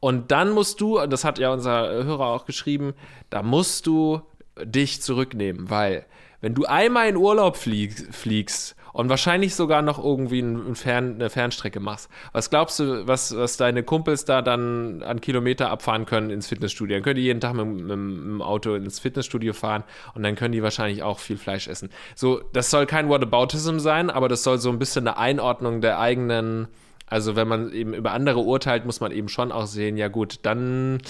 Und 0.00 0.30
dann 0.30 0.50
musst 0.50 0.80
du, 0.80 0.98
das 1.06 1.24
hat 1.24 1.38
ja 1.38 1.52
unser 1.52 1.88
Hörer 1.88 2.26
auch 2.26 2.46
geschrieben, 2.46 2.94
da 3.28 3.42
musst 3.42 3.86
du 3.86 4.22
dich 4.62 5.02
zurücknehmen, 5.02 5.68
weil 5.68 6.06
wenn 6.40 6.54
du 6.54 6.64
einmal 6.64 7.08
in 7.08 7.16
Urlaub 7.16 7.56
flieg, 7.56 8.14
fliegst 8.14 8.74
und 8.98 9.08
wahrscheinlich 9.08 9.54
sogar 9.54 9.80
noch 9.80 10.02
irgendwie 10.02 10.40
ein, 10.40 10.74
Fern, 10.74 11.14
eine 11.14 11.30
Fernstrecke 11.30 11.78
machst. 11.78 12.10
Was 12.32 12.50
glaubst 12.50 12.80
du, 12.80 13.06
was, 13.06 13.36
was 13.36 13.56
deine 13.56 13.84
Kumpels 13.84 14.24
da 14.24 14.42
dann 14.42 15.04
an 15.04 15.20
Kilometer 15.20 15.70
abfahren 15.70 16.04
können 16.04 16.30
ins 16.30 16.48
Fitnessstudio? 16.48 16.96
Dann 16.96 17.04
können 17.04 17.14
die 17.14 17.22
jeden 17.22 17.40
Tag 17.40 17.54
mit, 17.54 17.64
mit, 17.64 17.86
mit 17.86 17.90
dem 17.92 18.42
Auto 18.42 18.74
ins 18.74 18.98
Fitnessstudio 18.98 19.52
fahren 19.52 19.84
und 20.16 20.24
dann 20.24 20.34
können 20.34 20.50
die 20.50 20.64
wahrscheinlich 20.64 21.04
auch 21.04 21.20
viel 21.20 21.36
Fleisch 21.36 21.68
essen. 21.68 21.90
So, 22.16 22.40
das 22.52 22.72
soll 22.72 22.86
kein 22.86 23.08
Whataboutism 23.08 23.78
sein, 23.78 24.10
aber 24.10 24.28
das 24.28 24.42
soll 24.42 24.58
so 24.58 24.68
ein 24.68 24.80
bisschen 24.80 25.06
eine 25.06 25.16
Einordnung 25.16 25.80
der 25.80 26.00
eigenen 26.00 26.66
also 27.06 27.36
wenn 27.36 27.48
man 27.48 27.72
eben 27.72 27.94
über 27.94 28.10
andere 28.12 28.40
urteilt, 28.40 28.84
muss 28.84 29.00
man 29.00 29.12
eben 29.12 29.28
schon 29.28 29.50
auch 29.50 29.66
sehen, 29.66 29.96
ja 29.96 30.08
gut, 30.08 30.40
dann 30.42 31.00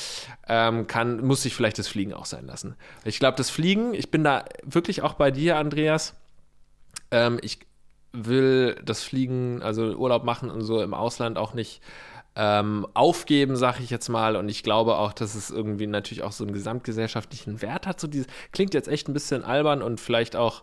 ähm, 0.47 0.87
kann, 0.87 1.27
muss 1.27 1.43
sich 1.43 1.55
vielleicht 1.57 1.79
das 1.79 1.89
Fliegen 1.89 2.13
auch 2.13 2.27
sein 2.27 2.47
lassen. 2.47 2.77
Ich 3.05 3.19
glaube, 3.19 3.37
das 3.37 3.51
Fliegen, 3.51 3.95
ich 3.95 4.11
bin 4.11 4.23
da 4.23 4.45
wirklich 4.63 5.03
auch 5.03 5.15
bei 5.15 5.33
dir, 5.33 5.57
Andreas. 5.57 6.15
Ähm, 7.11 7.41
ich 7.43 7.68
will 8.13 8.77
das 8.85 9.03
Fliegen, 9.03 9.63
also 9.63 9.95
Urlaub 9.95 10.25
machen 10.25 10.51
und 10.51 10.63
so 10.63 10.81
im 10.83 10.95
Ausland 10.95 11.39
auch 11.39 11.55
nicht 11.55 11.83
ähm, 12.37 12.87
aufgeben, 12.95 13.57
sag 13.57 13.81
ich 13.81 13.91
jetzt 13.91 14.09
mal. 14.09 14.37
Und 14.37 14.49
ich 14.49 14.63
glaube 14.63 14.97
auch, 14.97 15.13
dass 15.13 15.35
es 15.35 15.51
irgendwie 15.51 15.87
natürlich 15.87 16.23
auch 16.23 16.33
so 16.33 16.45
einen 16.45 16.53
gesamtgesellschaftlichen 16.53 17.63
Wert 17.63 17.87
hat. 17.87 18.01
So 18.01 18.07
dieses, 18.07 18.29
klingt 18.53 18.75
jetzt 18.75 18.89
echt 18.89 19.09
ein 19.09 19.13
bisschen 19.13 19.45
albern 19.45 19.83
und 19.83 20.01
vielleicht 20.01 20.37
auch 20.37 20.63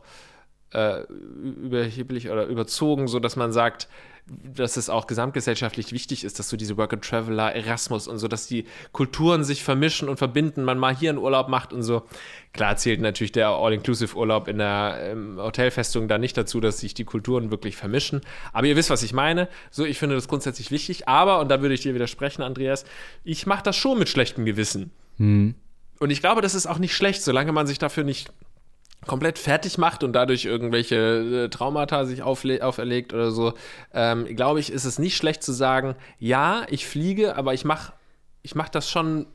äh, 0.72 1.04
überheblich 1.04 2.30
oder 2.30 2.46
überzogen, 2.46 3.08
so 3.08 3.20
dass 3.20 3.36
man 3.36 3.52
sagt, 3.52 3.90
dass 4.28 4.76
es 4.76 4.90
auch 4.90 5.06
gesamtgesellschaftlich 5.06 5.92
wichtig 5.92 6.24
ist, 6.24 6.40
dass 6.40 6.50
so 6.50 6.58
diese 6.58 6.78
Work 6.78 6.94
and 6.94 7.06
Traveler, 7.06 7.54
Erasmus 7.54 8.08
und 8.08 8.18
so, 8.18 8.28
dass 8.28 8.48
die 8.48 8.66
Kulturen 8.92 9.44
sich 9.44 9.64
vermischen 9.64 10.10
und 10.10 10.18
verbinden, 10.18 10.64
man 10.64 10.80
mal 10.80 10.96
hier 10.96 11.12
einen 11.12 11.20
Urlaub 11.20 11.48
macht 11.48 11.74
und 11.74 11.84
so. 11.84 12.04
Klar 12.52 12.76
zählt 12.78 13.02
natürlich 13.02 13.34
der 13.34 13.50
All-Inclusive-Urlaub 13.50 14.48
in 14.48 14.58
der 14.58 14.98
ähm, 15.02 15.38
Hotelfestung 15.38 16.08
da 16.08 16.18
nicht 16.18 16.38
dazu, 16.38 16.60
dass 16.60 16.80
sich 16.80 16.96
die 16.96 17.04
Kulturen 17.04 17.52
wirklich 17.52 17.76
vermischen. 17.76 18.22
Aber 18.52 18.66
ihr 18.66 18.76
wisst, 18.76 18.90
was 18.90 19.04
ich 19.04 19.14
meine. 19.14 19.48
So, 19.70 19.86
ich 19.86 20.00
finde 20.00 20.16
das 20.16 20.28
grundsätzlich 20.28 20.72
wichtig. 20.72 21.08
Aber, 21.08 21.40
und 21.40 21.50
da 21.50 21.62
würde 21.62 21.76
ich 21.76 21.82
dir 21.82 21.94
widersprechen, 21.94 22.42
Andreas, 22.42 22.86
ich 23.24 23.46
mache 23.46 23.64
das 23.64 23.76
schon 23.76 24.00
mit 24.00 24.10
schlechtem 24.10 24.46
Gewissen. 24.46 24.92
Hm. 25.18 25.54
Und 26.00 26.10
ich 26.10 26.20
glaube, 26.20 26.42
das 26.42 26.56
ist 26.56 26.66
auch 26.66 26.80
nicht 26.80 26.96
schlecht, 26.96 27.22
solange 27.22 27.52
man 27.52 27.68
sich 27.68 27.78
dafür 27.78 28.04
nicht 28.04 28.32
komplett 29.08 29.39
fertig 29.39 29.78
macht 29.78 30.04
und 30.04 30.13
dadurch 30.13 30.46
irgendwelche 30.46 30.96
äh, 31.46 31.50
Traumata 31.50 32.06
sich 32.06 32.24
auferlegt 32.24 33.13
oder 33.13 33.32
so, 33.32 33.54
ähm, 33.94 34.26
glaube 34.36 34.60
ich, 34.60 34.72
ist 34.72 34.86
es 34.86 35.00
nicht 35.00 35.15
schlecht 35.18 35.44
zu 35.44 35.54
sagen, 35.54 35.96
ja, 36.20 36.65
ich 36.70 36.86
fliege, 36.86 37.36
aber 37.36 37.54
ich 37.54 37.65
mache 37.65 37.94
ich 38.46 38.54
mach 38.54 38.70
das 38.70 38.91
schon 38.91 39.26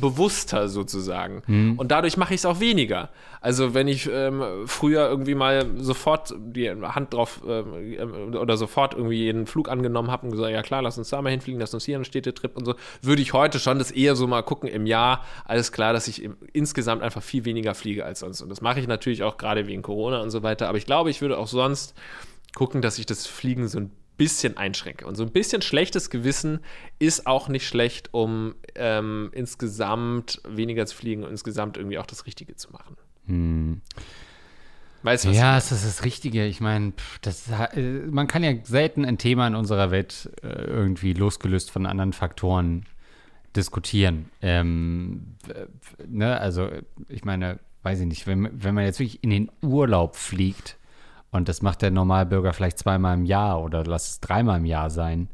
bewusster 0.00 0.68
sozusagen. 0.68 1.42
Mhm. 1.46 1.78
Und 1.78 1.90
dadurch 1.90 2.16
mache 2.16 2.34
ich 2.34 2.40
es 2.40 2.46
auch 2.46 2.60
weniger. 2.60 3.10
Also 3.40 3.74
wenn 3.74 3.88
ich 3.88 4.08
ähm, 4.12 4.42
früher 4.66 5.08
irgendwie 5.08 5.34
mal 5.34 5.66
sofort 5.76 6.34
die 6.36 6.70
Hand 6.70 7.14
drauf 7.14 7.40
ähm, 7.46 8.34
oder 8.34 8.56
sofort 8.56 8.94
irgendwie 8.94 9.18
jeden 9.18 9.46
Flug 9.46 9.68
angenommen 9.68 10.10
habe 10.10 10.26
und 10.26 10.32
gesagt, 10.32 10.52
ja 10.52 10.62
klar, 10.62 10.82
lass 10.82 10.98
uns 10.98 11.10
da 11.10 11.22
mal 11.22 11.30
hinfliegen, 11.30 11.60
lass 11.60 11.72
uns 11.74 11.84
hier 11.84 11.96
einen 11.96 12.04
Städtetrip 12.04 12.56
und 12.56 12.64
so, 12.64 12.74
würde 13.02 13.22
ich 13.22 13.32
heute 13.32 13.58
schon 13.58 13.78
das 13.78 13.90
eher 13.90 14.16
so 14.16 14.26
mal 14.26 14.42
gucken 14.42 14.68
im 14.68 14.86
Jahr. 14.86 15.24
Alles 15.44 15.72
klar, 15.72 15.92
dass 15.92 16.08
ich 16.08 16.22
im, 16.22 16.36
insgesamt 16.52 17.02
einfach 17.02 17.22
viel 17.22 17.44
weniger 17.44 17.74
fliege 17.74 18.04
als 18.04 18.20
sonst. 18.20 18.42
Und 18.42 18.48
das 18.48 18.60
mache 18.60 18.80
ich 18.80 18.88
natürlich 18.88 19.22
auch 19.22 19.36
gerade 19.36 19.66
wegen 19.66 19.82
Corona 19.82 20.20
und 20.20 20.30
so 20.30 20.42
weiter. 20.42 20.68
Aber 20.68 20.78
ich 20.78 20.86
glaube, 20.86 21.10
ich 21.10 21.20
würde 21.20 21.38
auch 21.38 21.48
sonst 21.48 21.94
gucken, 22.54 22.82
dass 22.82 22.98
ich 22.98 23.06
das 23.06 23.26
Fliegen 23.26 23.68
so 23.68 23.78
ein 23.78 23.90
bisschen 24.18 24.58
einschränke. 24.58 25.06
Und 25.06 25.14
so 25.14 25.22
ein 25.22 25.30
bisschen 25.30 25.62
schlechtes 25.62 26.10
Gewissen 26.10 26.60
ist 26.98 27.26
auch 27.26 27.48
nicht 27.48 27.66
schlecht, 27.66 28.12
um 28.12 28.54
ähm, 28.74 29.30
insgesamt 29.32 30.42
weniger 30.46 30.84
zu 30.84 30.94
fliegen 30.94 31.24
und 31.24 31.30
insgesamt 31.30 31.78
irgendwie 31.78 31.98
auch 31.98 32.06
das 32.06 32.26
Richtige 32.26 32.54
zu 32.56 32.70
machen. 32.70 32.96
Hm. 33.26 33.80
Weißt 35.02 35.26
du, 35.26 35.30
ja, 35.30 35.54
das 35.54 35.70
ist 35.70 35.86
das 35.86 36.04
Richtige. 36.04 36.44
Ich 36.44 36.60
meine, 36.60 36.92
äh, 37.24 37.82
man 38.10 38.26
kann 38.26 38.42
ja 38.42 38.52
selten 38.64 39.04
ein 39.04 39.16
Thema 39.16 39.46
in 39.46 39.54
unserer 39.54 39.90
Welt 39.90 40.30
äh, 40.42 40.48
irgendwie 40.48 41.12
losgelöst 41.12 41.70
von 41.70 41.86
anderen 41.86 42.12
Faktoren 42.12 42.84
diskutieren. 43.54 44.28
Ähm, 44.42 45.36
ne, 46.06 46.38
also, 46.38 46.68
ich 47.08 47.24
meine, 47.24 47.60
weiß 47.84 48.00
ich 48.00 48.06
nicht, 48.06 48.26
wenn, 48.26 48.50
wenn 48.52 48.74
man 48.74 48.84
jetzt 48.84 48.98
wirklich 48.98 49.22
in 49.22 49.30
den 49.30 49.50
Urlaub 49.62 50.16
fliegt, 50.16 50.76
und 51.30 51.48
das 51.48 51.62
macht 51.62 51.82
der 51.82 51.90
Normalbürger 51.90 52.52
vielleicht 52.52 52.78
zweimal 52.78 53.16
im 53.16 53.24
Jahr 53.24 53.62
oder 53.62 53.84
lass 53.84 54.08
es 54.10 54.20
dreimal 54.20 54.58
im 54.58 54.64
Jahr 54.64 54.90
sein, 54.90 55.28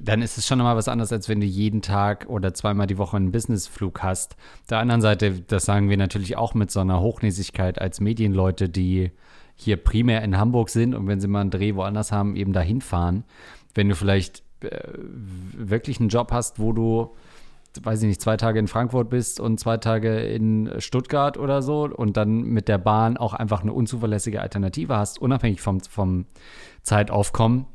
dann 0.00 0.22
ist 0.22 0.38
es 0.38 0.46
schon 0.46 0.58
nochmal 0.58 0.76
was 0.76 0.88
anderes, 0.88 1.12
als 1.12 1.28
wenn 1.28 1.40
du 1.40 1.46
jeden 1.46 1.82
Tag 1.82 2.26
oder 2.28 2.54
zweimal 2.54 2.86
die 2.86 2.98
Woche 2.98 3.16
einen 3.16 3.32
Businessflug 3.32 4.02
hast. 4.02 4.36
Der 4.68 4.78
anderen 4.78 5.00
Seite, 5.00 5.40
das 5.40 5.64
sagen 5.64 5.88
wir 5.88 5.96
natürlich 5.96 6.36
auch 6.36 6.54
mit 6.54 6.70
so 6.70 6.80
einer 6.80 7.00
Hochnäsigkeit 7.00 7.80
als 7.80 8.00
Medienleute, 8.00 8.68
die 8.68 9.10
hier 9.54 9.76
primär 9.76 10.22
in 10.22 10.38
Hamburg 10.38 10.70
sind 10.70 10.94
und 10.94 11.06
wenn 11.06 11.20
sie 11.20 11.28
mal 11.28 11.42
einen 11.42 11.50
Dreh 11.50 11.74
woanders 11.74 12.12
haben, 12.12 12.36
eben 12.36 12.52
dahin 12.52 12.80
fahren. 12.80 13.24
Wenn 13.74 13.88
du 13.88 13.94
vielleicht 13.94 14.42
äh, 14.60 14.80
wirklich 14.96 16.00
einen 16.00 16.08
Job 16.08 16.32
hast, 16.32 16.58
wo 16.58 16.72
du 16.72 17.14
weiß 17.82 18.02
ich 18.02 18.08
nicht, 18.08 18.20
zwei 18.20 18.36
Tage 18.36 18.58
in 18.58 18.68
Frankfurt 18.68 19.10
bist 19.10 19.40
und 19.40 19.58
zwei 19.60 19.76
Tage 19.76 20.20
in 20.20 20.70
Stuttgart 20.78 21.36
oder 21.36 21.62
so 21.62 21.84
und 21.84 22.16
dann 22.16 22.42
mit 22.42 22.68
der 22.68 22.78
Bahn 22.78 23.16
auch 23.16 23.34
einfach 23.34 23.62
eine 23.62 23.72
unzuverlässige 23.72 24.40
Alternative 24.40 24.96
hast, 24.96 25.20
unabhängig 25.20 25.60
vom, 25.60 25.80
vom 25.80 26.26
Zeitaufkommen 26.82 27.66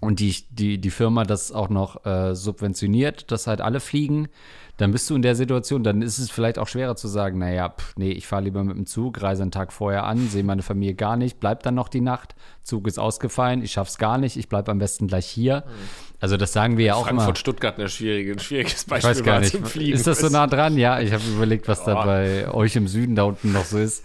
und 0.00 0.20
die, 0.20 0.34
die, 0.50 0.80
die 0.80 0.90
Firma 0.90 1.24
das 1.24 1.50
auch 1.50 1.68
noch 1.68 2.04
äh, 2.06 2.34
subventioniert, 2.34 3.32
dass 3.32 3.46
halt 3.46 3.60
alle 3.60 3.80
fliegen, 3.80 4.28
dann 4.76 4.92
bist 4.92 5.10
du 5.10 5.16
in 5.16 5.22
der 5.22 5.34
Situation, 5.34 5.82
dann 5.82 6.02
ist 6.02 6.18
es 6.18 6.30
vielleicht 6.30 6.58
auch 6.58 6.68
schwerer 6.68 6.94
zu 6.94 7.08
sagen, 7.08 7.38
naja, 7.38 7.68
pff, 7.68 7.96
nee, 7.96 8.12
ich 8.12 8.28
fahre 8.28 8.44
lieber 8.44 8.62
mit 8.62 8.76
dem 8.76 8.86
Zug, 8.86 9.20
reise 9.20 9.42
einen 9.42 9.50
Tag 9.50 9.72
vorher 9.72 10.04
an, 10.04 10.28
sehe 10.28 10.44
meine 10.44 10.62
Familie 10.62 10.94
gar 10.94 11.16
nicht, 11.16 11.40
bleib 11.40 11.64
dann 11.64 11.74
noch 11.74 11.88
die 11.88 12.00
Nacht, 12.00 12.36
Zug 12.62 12.86
ist 12.86 12.98
ausgefallen, 12.98 13.62
ich 13.62 13.72
schaff's 13.72 13.98
gar 13.98 14.18
nicht, 14.18 14.36
ich 14.36 14.48
bleib 14.48 14.68
am 14.68 14.78
besten 14.78 15.08
gleich 15.08 15.26
hier. 15.26 15.64
Mhm. 15.66 16.07
Also 16.20 16.36
das 16.36 16.52
sagen 16.52 16.78
wir 16.78 16.86
ja 16.86 16.94
auch 16.94 17.06
Frankfurt, 17.06 17.12
immer. 17.12 17.20
Frankfurt, 17.22 17.38
Stuttgart 17.38 17.78
ein, 17.78 17.88
schwierige, 17.88 18.32
ein 18.32 18.38
schwieriges 18.38 18.84
Beispiel 18.84 19.12
ich 19.12 19.18
weiß 19.18 19.24
gar 19.24 19.40
nicht. 19.40 19.52
zum 19.52 19.64
Fliegen. 19.64 19.92
Ist 19.92 20.06
das 20.06 20.18
so 20.18 20.28
nah 20.28 20.46
dran? 20.46 20.76
Ja, 20.76 21.00
ich 21.00 21.12
habe 21.12 21.22
überlegt, 21.24 21.68
was 21.68 21.82
oh. 21.82 21.86
da 21.86 22.04
bei 22.04 22.50
euch 22.52 22.74
im 22.74 22.88
Süden 22.88 23.14
da 23.14 23.24
unten 23.24 23.52
noch 23.52 23.64
so 23.64 23.78
ist. 23.78 24.04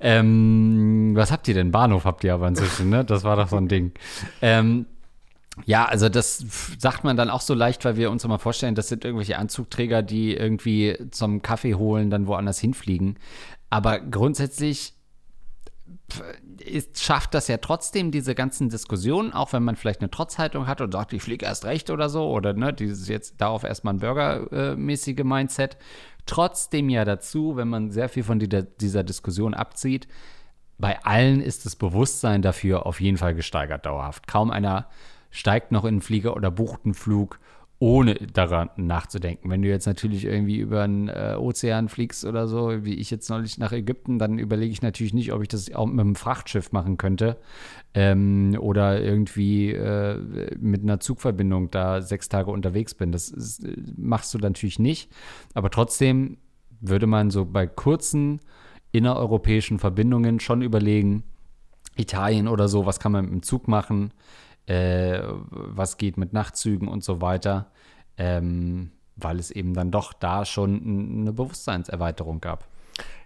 ähm, 0.00 1.12
was 1.14 1.32
habt 1.32 1.48
ihr 1.48 1.54
denn? 1.54 1.70
Bahnhof 1.70 2.04
habt 2.04 2.22
ihr 2.24 2.34
aber 2.34 2.48
inzwischen, 2.48 2.90
ne? 2.90 3.04
Das 3.04 3.24
war 3.24 3.36
doch 3.36 3.48
so 3.48 3.56
ein 3.56 3.68
Ding. 3.68 3.92
Ähm, 4.42 4.86
ja, 5.64 5.86
also 5.86 6.08
das 6.08 6.44
sagt 6.78 7.04
man 7.04 7.16
dann 7.16 7.30
auch 7.30 7.40
so 7.40 7.54
leicht, 7.54 7.84
weil 7.84 7.96
wir 7.96 8.10
uns 8.10 8.24
immer 8.24 8.38
vorstellen, 8.38 8.74
das 8.74 8.88
sind 8.88 9.04
irgendwelche 9.04 9.38
Anzugträger, 9.38 10.02
die 10.02 10.34
irgendwie 10.34 10.96
zum 11.10 11.42
Kaffee 11.42 11.74
holen, 11.74 12.10
dann 12.10 12.26
woanders 12.26 12.58
hinfliegen. 12.58 13.16
Aber 13.70 14.00
grundsätzlich 14.00 14.94
ist, 16.64 17.02
schafft 17.02 17.34
das 17.34 17.48
ja 17.48 17.58
trotzdem 17.58 18.10
diese 18.10 18.34
ganzen 18.34 18.68
Diskussionen, 18.68 19.32
auch 19.32 19.52
wenn 19.52 19.62
man 19.62 19.76
vielleicht 19.76 20.00
eine 20.00 20.10
Trotzhaltung 20.10 20.66
hat 20.66 20.80
und 20.80 20.92
sagt, 20.92 21.12
ich 21.12 21.22
fliege 21.22 21.46
erst 21.46 21.64
recht 21.64 21.90
oder 21.90 22.08
so, 22.08 22.30
oder 22.30 22.52
ne, 22.54 22.72
dieses 22.72 23.08
jetzt 23.08 23.40
darauf 23.40 23.64
erstmal 23.64 23.94
ein 23.94 24.00
bürgermäßige 24.00 25.24
Mindset, 25.24 25.76
trotzdem 26.26 26.88
ja 26.88 27.04
dazu, 27.04 27.56
wenn 27.56 27.68
man 27.68 27.90
sehr 27.90 28.08
viel 28.08 28.22
von 28.22 28.38
dieser, 28.38 28.62
dieser 28.62 29.04
Diskussion 29.04 29.54
abzieht, 29.54 30.08
bei 30.78 31.02
allen 31.04 31.40
ist 31.40 31.66
das 31.66 31.76
Bewusstsein 31.76 32.40
dafür 32.40 32.86
auf 32.86 33.00
jeden 33.00 33.16
Fall 33.16 33.34
gesteigert 33.34 33.84
dauerhaft. 33.84 34.28
Kaum 34.28 34.50
einer 34.50 34.88
steigt 35.30 35.72
noch 35.72 35.84
in 35.84 35.96
den 35.96 36.02
Flieger 36.02 36.36
oder 36.36 36.50
bucht 36.50 36.84
einen 36.84 36.94
Flug, 36.94 37.40
ohne 37.80 38.14
daran 38.14 38.70
nachzudenken. 38.76 39.50
Wenn 39.50 39.62
du 39.62 39.68
jetzt 39.68 39.86
natürlich 39.86 40.24
irgendwie 40.24 40.58
über 40.58 40.84
den 40.86 41.08
äh, 41.08 41.36
Ozean 41.38 41.88
fliegst 41.88 42.24
oder 42.24 42.48
so, 42.48 42.84
wie 42.84 42.94
ich 42.94 43.10
jetzt 43.10 43.30
neulich 43.30 43.56
nach 43.58 43.70
Ägypten, 43.70 44.18
dann 44.18 44.38
überlege 44.38 44.72
ich 44.72 44.82
natürlich 44.82 45.14
nicht, 45.14 45.32
ob 45.32 45.42
ich 45.42 45.48
das 45.48 45.72
auch 45.72 45.86
mit 45.86 46.00
einem 46.00 46.16
Frachtschiff 46.16 46.72
machen 46.72 46.96
könnte 46.96 47.36
ähm, 47.94 48.56
oder 48.58 49.00
irgendwie 49.00 49.70
äh, 49.70 50.18
mit 50.58 50.82
einer 50.82 50.98
Zugverbindung 50.98 51.70
da 51.70 52.02
sechs 52.02 52.28
Tage 52.28 52.50
unterwegs 52.50 52.94
bin. 52.94 53.12
Das 53.12 53.28
ist, 53.28 53.64
machst 53.96 54.34
du 54.34 54.38
natürlich 54.38 54.80
nicht. 54.80 55.12
Aber 55.54 55.70
trotzdem 55.70 56.38
würde 56.80 57.06
man 57.06 57.30
so 57.30 57.44
bei 57.44 57.68
kurzen 57.68 58.40
innereuropäischen 58.90 59.78
Verbindungen 59.78 60.40
schon 60.40 60.62
überlegen, 60.62 61.22
Italien 61.96 62.48
oder 62.48 62.68
so, 62.68 62.86
was 62.86 63.00
kann 63.00 63.12
man 63.12 63.24
mit 63.24 63.34
dem 63.34 63.42
Zug 63.42 63.68
machen? 63.68 64.12
Äh, 64.68 65.22
was 65.22 65.96
geht 65.96 66.18
mit 66.18 66.32
Nachtzügen 66.32 66.88
und 66.88 67.02
so 67.02 67.20
weiter, 67.20 67.70
ähm, 68.18 68.90
weil 69.16 69.38
es 69.38 69.50
eben 69.50 69.74
dann 69.74 69.90
doch 69.90 70.12
da 70.12 70.44
schon 70.44 71.20
eine 71.20 71.32
Bewusstseinserweiterung 71.32 72.40
gab. 72.40 72.68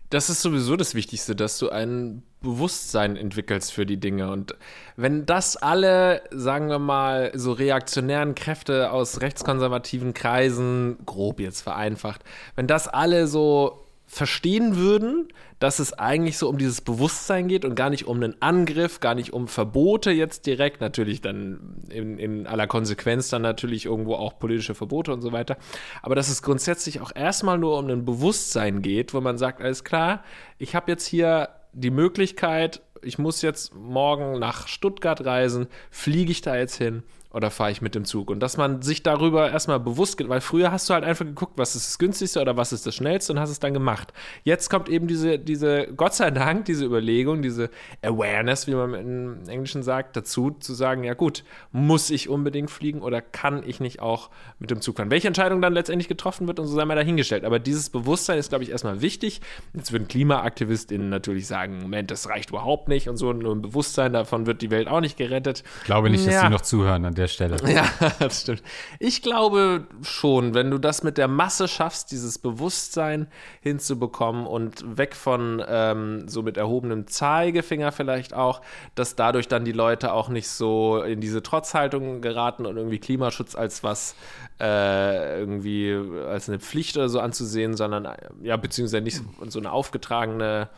Das 0.08 0.28
ist 0.28 0.42
sowieso 0.42 0.76
das 0.76 0.94
Wichtigste, 0.94 1.34
dass 1.34 1.58
du 1.58 1.70
ein 1.70 2.22
Bewusstsein 2.42 3.16
entwickelst 3.16 3.72
für 3.72 3.86
die 3.86 3.98
Dinge. 3.98 4.30
Und 4.30 4.54
wenn 4.96 5.26
das 5.26 5.56
alle, 5.56 6.22
sagen 6.30 6.68
wir 6.68 6.78
mal, 6.78 7.32
so 7.34 7.52
reaktionären 7.52 8.34
Kräfte 8.34 8.92
aus 8.92 9.20
rechtskonservativen 9.20 10.12
Kreisen, 10.12 10.98
grob 11.06 11.40
jetzt 11.40 11.62
vereinfacht, 11.62 12.22
wenn 12.56 12.66
das 12.66 12.88
alle 12.88 13.26
so 13.26 13.81
verstehen 14.12 14.76
würden, 14.76 15.28
dass 15.58 15.78
es 15.78 15.94
eigentlich 15.94 16.36
so 16.36 16.46
um 16.50 16.58
dieses 16.58 16.82
Bewusstsein 16.82 17.48
geht 17.48 17.64
und 17.64 17.74
gar 17.74 17.88
nicht 17.88 18.06
um 18.06 18.18
einen 18.18 18.34
Angriff, 18.42 19.00
gar 19.00 19.14
nicht 19.14 19.32
um 19.32 19.48
Verbote 19.48 20.10
jetzt 20.10 20.44
direkt, 20.44 20.82
natürlich 20.82 21.22
dann 21.22 21.86
in, 21.88 22.18
in 22.18 22.46
aller 22.46 22.66
Konsequenz 22.66 23.30
dann 23.30 23.40
natürlich 23.40 23.86
irgendwo 23.86 24.16
auch 24.16 24.38
politische 24.38 24.74
Verbote 24.74 25.14
und 25.14 25.22
so 25.22 25.32
weiter, 25.32 25.56
aber 26.02 26.14
dass 26.14 26.28
es 26.28 26.42
grundsätzlich 26.42 27.00
auch 27.00 27.12
erstmal 27.14 27.56
nur 27.56 27.78
um 27.78 27.88
ein 27.88 28.04
Bewusstsein 28.04 28.82
geht, 28.82 29.14
wo 29.14 29.22
man 29.22 29.38
sagt, 29.38 29.62
alles 29.62 29.82
klar, 29.82 30.22
ich 30.58 30.74
habe 30.74 30.92
jetzt 30.92 31.06
hier 31.06 31.48
die 31.72 31.90
Möglichkeit, 31.90 32.82
ich 33.00 33.18
muss 33.18 33.40
jetzt 33.40 33.74
morgen 33.74 34.38
nach 34.38 34.68
Stuttgart 34.68 35.24
reisen, 35.24 35.68
fliege 35.90 36.32
ich 36.32 36.42
da 36.42 36.54
jetzt 36.54 36.76
hin 36.76 37.02
oder 37.32 37.50
fahre 37.50 37.70
ich 37.70 37.82
mit 37.82 37.94
dem 37.94 38.04
Zug? 38.04 38.30
Und 38.30 38.40
dass 38.40 38.56
man 38.56 38.82
sich 38.82 39.02
darüber 39.02 39.50
erstmal 39.50 39.80
bewusst 39.80 40.18
geht, 40.18 40.28
weil 40.28 40.40
früher 40.40 40.72
hast 40.72 40.88
du 40.88 40.94
halt 40.94 41.04
einfach 41.04 41.24
geguckt, 41.24 41.54
was 41.56 41.74
ist 41.74 41.88
das 41.88 41.98
günstigste 41.98 42.40
oder 42.40 42.56
was 42.56 42.72
ist 42.72 42.86
das 42.86 42.94
schnellste 42.94 43.32
und 43.32 43.40
hast 43.40 43.50
es 43.50 43.60
dann 43.60 43.72
gemacht. 43.72 44.12
Jetzt 44.44 44.68
kommt 44.70 44.88
eben 44.88 45.06
diese, 45.06 45.38
diese 45.38 45.88
Gott 45.96 46.14
sei 46.14 46.30
Dank, 46.30 46.64
diese 46.66 46.84
Überlegung, 46.84 47.42
diese 47.42 47.70
Awareness, 48.02 48.66
wie 48.66 48.74
man 48.74 48.94
im 48.94 49.48
Englischen 49.48 49.82
sagt, 49.82 50.16
dazu 50.16 50.50
zu 50.50 50.74
sagen, 50.74 51.04
ja 51.04 51.14
gut, 51.14 51.44
muss 51.72 52.10
ich 52.10 52.28
unbedingt 52.28 52.70
fliegen 52.70 53.02
oder 53.02 53.20
kann 53.20 53.62
ich 53.66 53.80
nicht 53.80 54.00
auch 54.00 54.30
mit 54.58 54.70
dem 54.70 54.80
Zug 54.80 54.96
fahren? 54.96 55.10
Welche 55.10 55.28
Entscheidung 55.28 55.62
dann 55.62 55.72
letztendlich 55.72 56.08
getroffen 56.08 56.46
wird 56.46 56.60
und 56.60 56.66
so 56.66 56.74
sei 56.74 56.84
mal 56.84 56.94
dahingestellt. 56.94 57.44
Aber 57.44 57.58
dieses 57.58 57.90
Bewusstsein 57.90 58.38
ist, 58.38 58.50
glaube 58.50 58.64
ich, 58.64 58.70
erstmal 58.70 59.00
wichtig. 59.00 59.40
Jetzt 59.74 59.92
würden 59.92 60.08
KlimaaktivistInnen 60.08 61.08
natürlich 61.08 61.46
sagen, 61.46 61.78
Moment, 61.78 62.10
das 62.10 62.28
reicht 62.28 62.50
überhaupt 62.50 62.88
nicht 62.88 63.08
und 63.08 63.16
so, 63.16 63.32
nur 63.32 63.54
ein 63.54 63.62
Bewusstsein, 63.62 64.12
davon 64.12 64.46
wird 64.46 64.62
die 64.62 64.70
Welt 64.70 64.88
auch 64.88 65.00
nicht 65.00 65.16
gerettet. 65.16 65.64
Ich 65.80 65.84
glaube 65.84 66.10
nicht, 66.10 66.26
ja. 66.26 66.32
dass 66.32 66.42
sie 66.42 66.48
noch 66.50 66.60
zuhören 66.60 67.04
an 67.04 67.14
der 67.14 67.21
der 67.22 67.28
Stelle. 67.28 67.56
Ja, 67.72 67.88
das 68.18 68.42
stimmt. 68.42 68.62
Ich 68.98 69.22
glaube 69.22 69.86
schon, 70.02 70.54
wenn 70.54 70.70
du 70.70 70.78
das 70.78 71.02
mit 71.02 71.16
der 71.16 71.28
Masse 71.28 71.68
schaffst, 71.68 72.10
dieses 72.10 72.38
Bewusstsein 72.38 73.28
hinzubekommen 73.60 74.46
und 74.46 74.98
weg 74.98 75.14
von 75.14 75.62
ähm, 75.66 76.28
so 76.28 76.42
mit 76.42 76.56
erhobenem 76.56 77.06
Zeigefinger 77.06 77.92
vielleicht 77.92 78.34
auch, 78.34 78.60
dass 78.94 79.16
dadurch 79.16 79.48
dann 79.48 79.64
die 79.64 79.72
Leute 79.72 80.12
auch 80.12 80.28
nicht 80.28 80.48
so 80.48 81.02
in 81.02 81.20
diese 81.20 81.42
Trotzhaltung 81.42 82.20
geraten 82.20 82.66
und 82.66 82.76
irgendwie 82.76 82.98
Klimaschutz 82.98 83.54
als 83.54 83.82
was 83.82 84.14
äh, 84.60 85.38
irgendwie 85.40 85.98
als 86.28 86.48
eine 86.48 86.58
Pflicht 86.58 86.96
oder 86.96 87.08
so 87.08 87.20
anzusehen, 87.20 87.76
sondern 87.76 88.08
ja, 88.42 88.56
beziehungsweise 88.56 89.02
nicht 89.02 89.22
so 89.48 89.58
eine 89.58 89.72
aufgetragene 89.72 90.68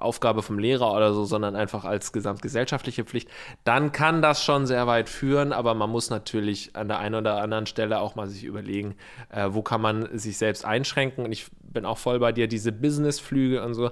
Aufgabe 0.00 0.42
vom 0.42 0.58
Lehrer 0.58 0.92
oder 0.92 1.12
so, 1.12 1.24
sondern 1.24 1.56
einfach 1.56 1.84
als 1.84 2.12
gesamtgesellschaftliche 2.12 3.04
Pflicht, 3.04 3.28
dann 3.64 3.92
kann 3.92 4.22
das 4.22 4.44
schon 4.44 4.66
sehr 4.66 4.86
weit 4.86 5.08
führen, 5.08 5.52
aber 5.52 5.74
man 5.74 5.90
muss 5.90 6.10
natürlich 6.10 6.76
an 6.76 6.88
der 6.88 6.98
einen 6.98 7.14
oder 7.14 7.40
anderen 7.42 7.66
Stelle 7.66 8.00
auch 8.00 8.14
mal 8.14 8.26
sich 8.26 8.44
überlegen, 8.44 8.94
äh, 9.30 9.48
wo 9.50 9.62
kann 9.62 9.80
man 9.80 10.18
sich 10.18 10.38
selbst 10.38 10.64
einschränken. 10.64 11.24
Und 11.24 11.32
ich 11.32 11.46
bin 11.62 11.84
auch 11.84 11.98
voll 11.98 12.18
bei 12.18 12.32
dir, 12.32 12.48
diese 12.48 12.72
Businessflüge 12.72 13.62
und 13.62 13.74
so 13.74 13.90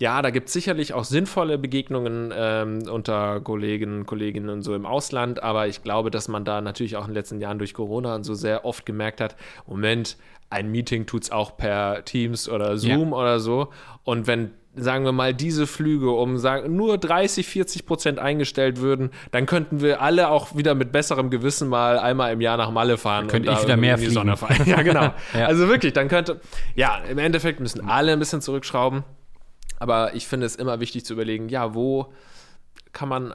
ja, 0.00 0.22
da 0.22 0.30
gibt 0.30 0.46
es 0.46 0.52
sicherlich 0.52 0.94
auch 0.94 1.04
sinnvolle 1.04 1.58
Begegnungen 1.58 2.32
ähm, 2.34 2.82
unter 2.88 3.40
Kollegen, 3.40 4.06
Kolleginnen 4.06 4.48
und 4.48 4.62
so 4.62 4.74
im 4.74 4.86
Ausland, 4.86 5.42
aber 5.42 5.66
ich 5.66 5.82
glaube, 5.82 6.10
dass 6.10 6.28
man 6.28 6.44
da 6.44 6.60
natürlich 6.60 6.96
auch 6.96 7.02
in 7.02 7.08
den 7.08 7.14
letzten 7.14 7.40
Jahren 7.40 7.58
durch 7.58 7.74
Corona 7.74 8.14
und 8.14 8.22
so 8.22 8.34
sehr 8.34 8.64
oft 8.64 8.86
gemerkt 8.86 9.20
hat, 9.20 9.34
Moment, 9.66 10.16
ein 10.50 10.70
Meeting 10.70 11.06
tut 11.06 11.24
es 11.24 11.32
auch 11.32 11.56
per 11.56 12.04
Teams 12.04 12.48
oder 12.48 12.78
Zoom 12.78 13.10
ja. 13.10 13.16
oder 13.16 13.40
so. 13.40 13.68
Und 14.04 14.26
wenn 14.26 14.52
sagen 14.76 15.04
wir 15.04 15.12
mal, 15.12 15.34
diese 15.34 15.66
Flüge 15.66 16.10
um 16.10 16.38
sagen, 16.38 16.76
nur 16.76 16.98
30, 16.98 17.46
40 17.46 17.86
Prozent 17.86 18.18
eingestellt 18.18 18.80
würden, 18.80 19.10
dann 19.30 19.46
könnten 19.46 19.80
wir 19.80 20.00
alle 20.00 20.30
auch 20.30 20.56
wieder 20.56 20.74
mit 20.74 20.92
besserem 20.92 21.30
Gewissen 21.30 21.68
mal 21.68 21.98
einmal 21.98 22.32
im 22.32 22.40
Jahr 22.40 22.56
nach 22.56 22.70
Malle 22.70 22.96
fahren. 22.96 23.22
Dann 23.22 23.28
könnte 23.28 23.50
ich 23.50 23.62
wieder 23.62 23.76
mehr 23.76 23.98
fliegen. 23.98 24.12
Sonne 24.12 24.36
fahren. 24.36 24.56
Ja, 24.66 24.82
genau. 24.82 25.14
ja. 25.34 25.46
Also 25.46 25.68
wirklich, 25.68 25.92
dann 25.92 26.08
könnte, 26.08 26.40
ja, 26.74 26.98
im 27.08 27.18
Endeffekt 27.18 27.60
müssen 27.60 27.88
alle 27.88 28.12
ein 28.12 28.18
bisschen 28.18 28.40
zurückschrauben. 28.40 29.04
Aber 29.78 30.14
ich 30.14 30.26
finde 30.26 30.46
es 30.46 30.56
immer 30.56 30.80
wichtig 30.80 31.04
zu 31.04 31.14
überlegen, 31.14 31.48
ja, 31.48 31.74
wo 31.74 32.12
kann 32.92 33.08
man 33.08 33.34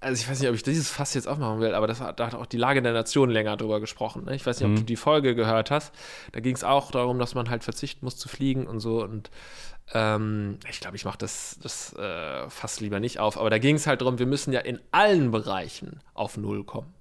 also 0.00 0.20
ich 0.20 0.28
weiß 0.28 0.40
nicht, 0.40 0.48
ob 0.48 0.54
ich 0.54 0.62
dieses 0.62 0.90
Fass 0.90 1.14
jetzt 1.14 1.26
aufmachen 1.26 1.60
will, 1.60 1.74
aber 1.74 1.86
das, 1.86 1.98
da 1.98 2.26
hat 2.26 2.34
auch 2.34 2.46
die 2.46 2.58
Lage 2.58 2.82
der 2.82 2.92
Nation 2.92 3.30
länger 3.30 3.56
drüber 3.56 3.80
gesprochen. 3.80 4.24
Ne? 4.24 4.34
Ich 4.34 4.44
weiß 4.44 4.60
nicht, 4.60 4.66
ob 4.66 4.72
mhm. 4.72 4.76
du 4.76 4.82
die 4.82 4.96
Folge 4.96 5.34
gehört 5.34 5.70
hast. 5.70 5.94
Da 6.32 6.40
ging 6.40 6.54
es 6.54 6.64
auch 6.64 6.90
darum, 6.90 7.18
dass 7.18 7.34
man 7.34 7.48
halt 7.48 7.64
verzichten 7.64 8.04
muss 8.04 8.16
zu 8.16 8.28
fliegen 8.28 8.66
und 8.66 8.80
so. 8.80 9.02
Und 9.02 9.30
ähm, 9.94 10.58
ich 10.68 10.80
glaube, 10.80 10.96
ich 10.96 11.04
mache 11.04 11.18
das, 11.18 11.58
das 11.62 11.94
äh, 11.94 12.48
fast 12.50 12.80
lieber 12.80 13.00
nicht 13.00 13.20
auf. 13.20 13.38
Aber 13.38 13.48
da 13.48 13.58
ging 13.58 13.76
es 13.76 13.86
halt 13.86 14.02
darum, 14.02 14.18
wir 14.18 14.26
müssen 14.26 14.52
ja 14.52 14.60
in 14.60 14.80
allen 14.92 15.30
Bereichen 15.30 16.00
auf 16.12 16.36
Null 16.36 16.64
kommen. 16.64 16.92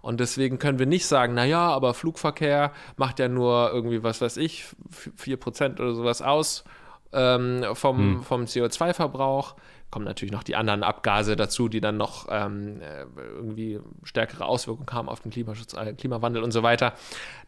Und 0.00 0.20
deswegen 0.20 0.60
können 0.60 0.78
wir 0.78 0.86
nicht 0.86 1.06
sagen, 1.06 1.34
naja, 1.34 1.68
aber 1.70 1.94
Flugverkehr 1.94 2.72
macht 2.96 3.18
ja 3.18 3.26
nur 3.26 3.72
irgendwie, 3.72 4.04
was 4.04 4.20
weiß 4.20 4.36
ich, 4.36 4.66
4% 5.18 5.80
oder 5.80 5.94
sowas 5.94 6.22
aus 6.22 6.62
ähm, 7.12 7.64
vom, 7.72 7.98
hm. 7.98 8.22
vom 8.22 8.44
CO2-Verbrauch 8.44 9.56
kommen 9.90 10.04
natürlich 10.04 10.32
noch 10.32 10.42
die 10.42 10.56
anderen 10.56 10.82
Abgase 10.82 11.36
dazu, 11.36 11.68
die 11.68 11.80
dann 11.80 11.96
noch 11.96 12.26
ähm, 12.30 12.80
äh, 12.80 13.04
irgendwie 13.36 13.80
stärkere 14.02 14.44
Auswirkungen 14.44 14.88
haben 14.92 15.08
auf 15.08 15.20
den 15.20 15.30
Klimaschutz, 15.30 15.74
äh, 15.74 15.92
Klimawandel 15.92 16.42
und 16.42 16.50
so 16.50 16.62
weiter. 16.62 16.94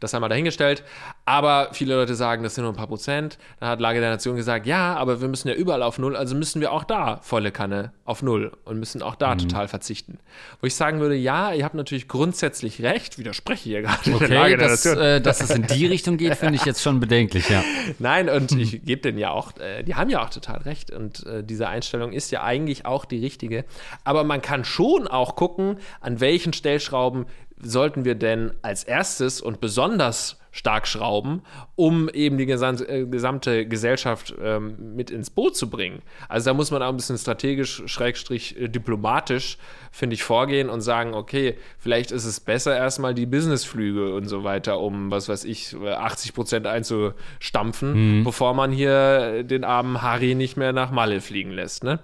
Das 0.01 0.15
haben 0.15 0.23
wir 0.23 0.29
dahingestellt. 0.29 0.85
Aber 1.25 1.71
viele 1.73 1.97
Leute 1.97 2.15
sagen, 2.15 2.45
das 2.45 2.55
sind 2.55 2.63
nur 2.63 2.73
ein 2.73 2.77
paar 2.77 2.87
Prozent. 2.87 3.39
Da 3.59 3.67
hat 3.67 3.81
Lage 3.81 4.01
der 4.01 4.11
Nation 4.11 4.37
gesagt, 4.37 4.67
ja, 4.67 4.95
aber 4.97 5.21
wir 5.21 5.29
müssen 5.29 5.49
ja 5.49 5.55
überall 5.55 5.83
auf 5.83 5.99
Null, 5.99 6.17
also 6.17 6.37
müssen 6.37 6.61
wir 6.61 6.73
auch 6.73 6.85
da 6.85 7.19
volle 7.23 7.51
Kanne 7.51 7.93
auf 8.05 8.23
Null 8.23 8.53
und 8.65 8.79
müssen 8.79 9.03
auch 9.03 9.17
da 9.17 9.35
mhm. 9.35 9.41
total 9.41 9.69
verzichten. 9.69 10.19
Wo 10.61 10.67
ich 10.67 10.77
sagen 10.77 11.01
würde, 11.01 11.17
ja, 11.17 11.53
ihr 11.53 11.65
habt 11.65 11.75
natürlich 11.75 12.07
grundsätzlich 12.07 12.83
recht, 12.83 13.19
widerspreche 13.19 13.65
hier 13.65 13.83
gerade 13.83 14.15
okay, 14.15 14.29
der 14.29 14.29
Lage 14.29 14.57
der 14.57 14.69
das, 14.69 14.85
Nation. 14.85 15.05
Äh, 15.05 15.21
dass 15.21 15.41
es 15.41 15.51
in 15.51 15.67
die 15.67 15.87
Richtung 15.87 16.17
geht, 16.17 16.37
finde 16.37 16.55
ich 16.55 16.65
jetzt 16.65 16.83
schon 16.83 17.01
bedenklich, 17.01 17.49
ja. 17.51 17.65
Nein, 17.99 18.29
und 18.29 18.53
mhm. 18.53 18.61
ich 18.61 18.85
gebe 18.85 19.03
denen 19.03 19.19
ja 19.19 19.31
auch, 19.31 19.57
äh, 19.59 19.83
die 19.83 19.97
haben 19.97 20.09
ja 20.09 20.23
auch 20.23 20.31
total 20.31 20.59
recht 20.59 20.93
und 20.93 21.27
äh, 21.27 21.43
diese 21.43 21.69
Einstellung 21.69 22.13
ist 22.13 22.28
ja 22.31 22.43
eigentlich 22.43 22.87
auch 22.87 23.05
die 23.05 23.19
richtige. 23.19 23.65
Aber 24.05 24.25
man 24.25 24.43
kann 24.43 24.65
schon 24.65 25.07
auch 25.07 25.37
gucken, 25.37 25.79
an 26.01 26.21
welchen 26.21 26.53
Stellschrauben 26.53 27.27
sollten 27.63 28.05
wir 28.05 28.15
denn 28.15 28.53
als 28.63 28.85
erstes 28.85 29.41
und 29.41 29.61
besonders 29.61 30.39
stark 30.51 30.87
schrauben, 30.87 31.43
um 31.77 32.09
eben 32.09 32.39
die 32.39 32.51
äh, 32.51 33.07
gesamte 33.07 33.67
Gesellschaft 33.67 34.35
ähm, 34.43 34.95
mit 34.97 35.11
ins 35.11 35.31
Boot 35.31 35.57
zu 35.57 35.71
bringen. 35.71 36.03
Also 36.29 36.51
da 36.51 36.55
muss 36.55 36.71
man 36.71 36.83
auch 36.83 36.89
ein 36.89 36.97
bisschen 36.97 37.19
strategisch, 37.19 37.83
schrägstrich 37.87 38.59
äh, 38.59 38.69
diplomatisch, 38.69 39.59
finde 39.93 40.15
ich, 40.15 40.25
vorgehen 40.25 40.69
und 40.69 40.81
sagen, 40.81 41.15
okay, 41.15 41.57
vielleicht 41.79 42.11
ist 42.11 42.25
es 42.25 42.41
besser 42.41 42.77
erstmal 42.77 43.15
die 43.15 43.27
Businessflüge 43.27 44.15
und 44.15 44.27
so 44.27 44.43
weiter, 44.43 44.81
um, 44.81 45.11
was 45.11 45.29
weiß 45.29 45.45
ich, 45.45 45.77
80 45.77 46.35
Prozent 46.35 46.67
einzustampfen, 46.67 48.21
mhm. 48.21 48.25
bevor 48.25 48.55
man 48.55 48.73
hier 48.73 49.45
den 49.45 49.65
armen 49.65 50.03
Harry 50.03 50.35
nicht 50.35 50.57
mehr 50.57 50.73
nach 50.73 50.91
Malle 50.91 51.21
fliegen 51.21 51.51
lässt. 51.51 51.85
Ne? 51.85 52.01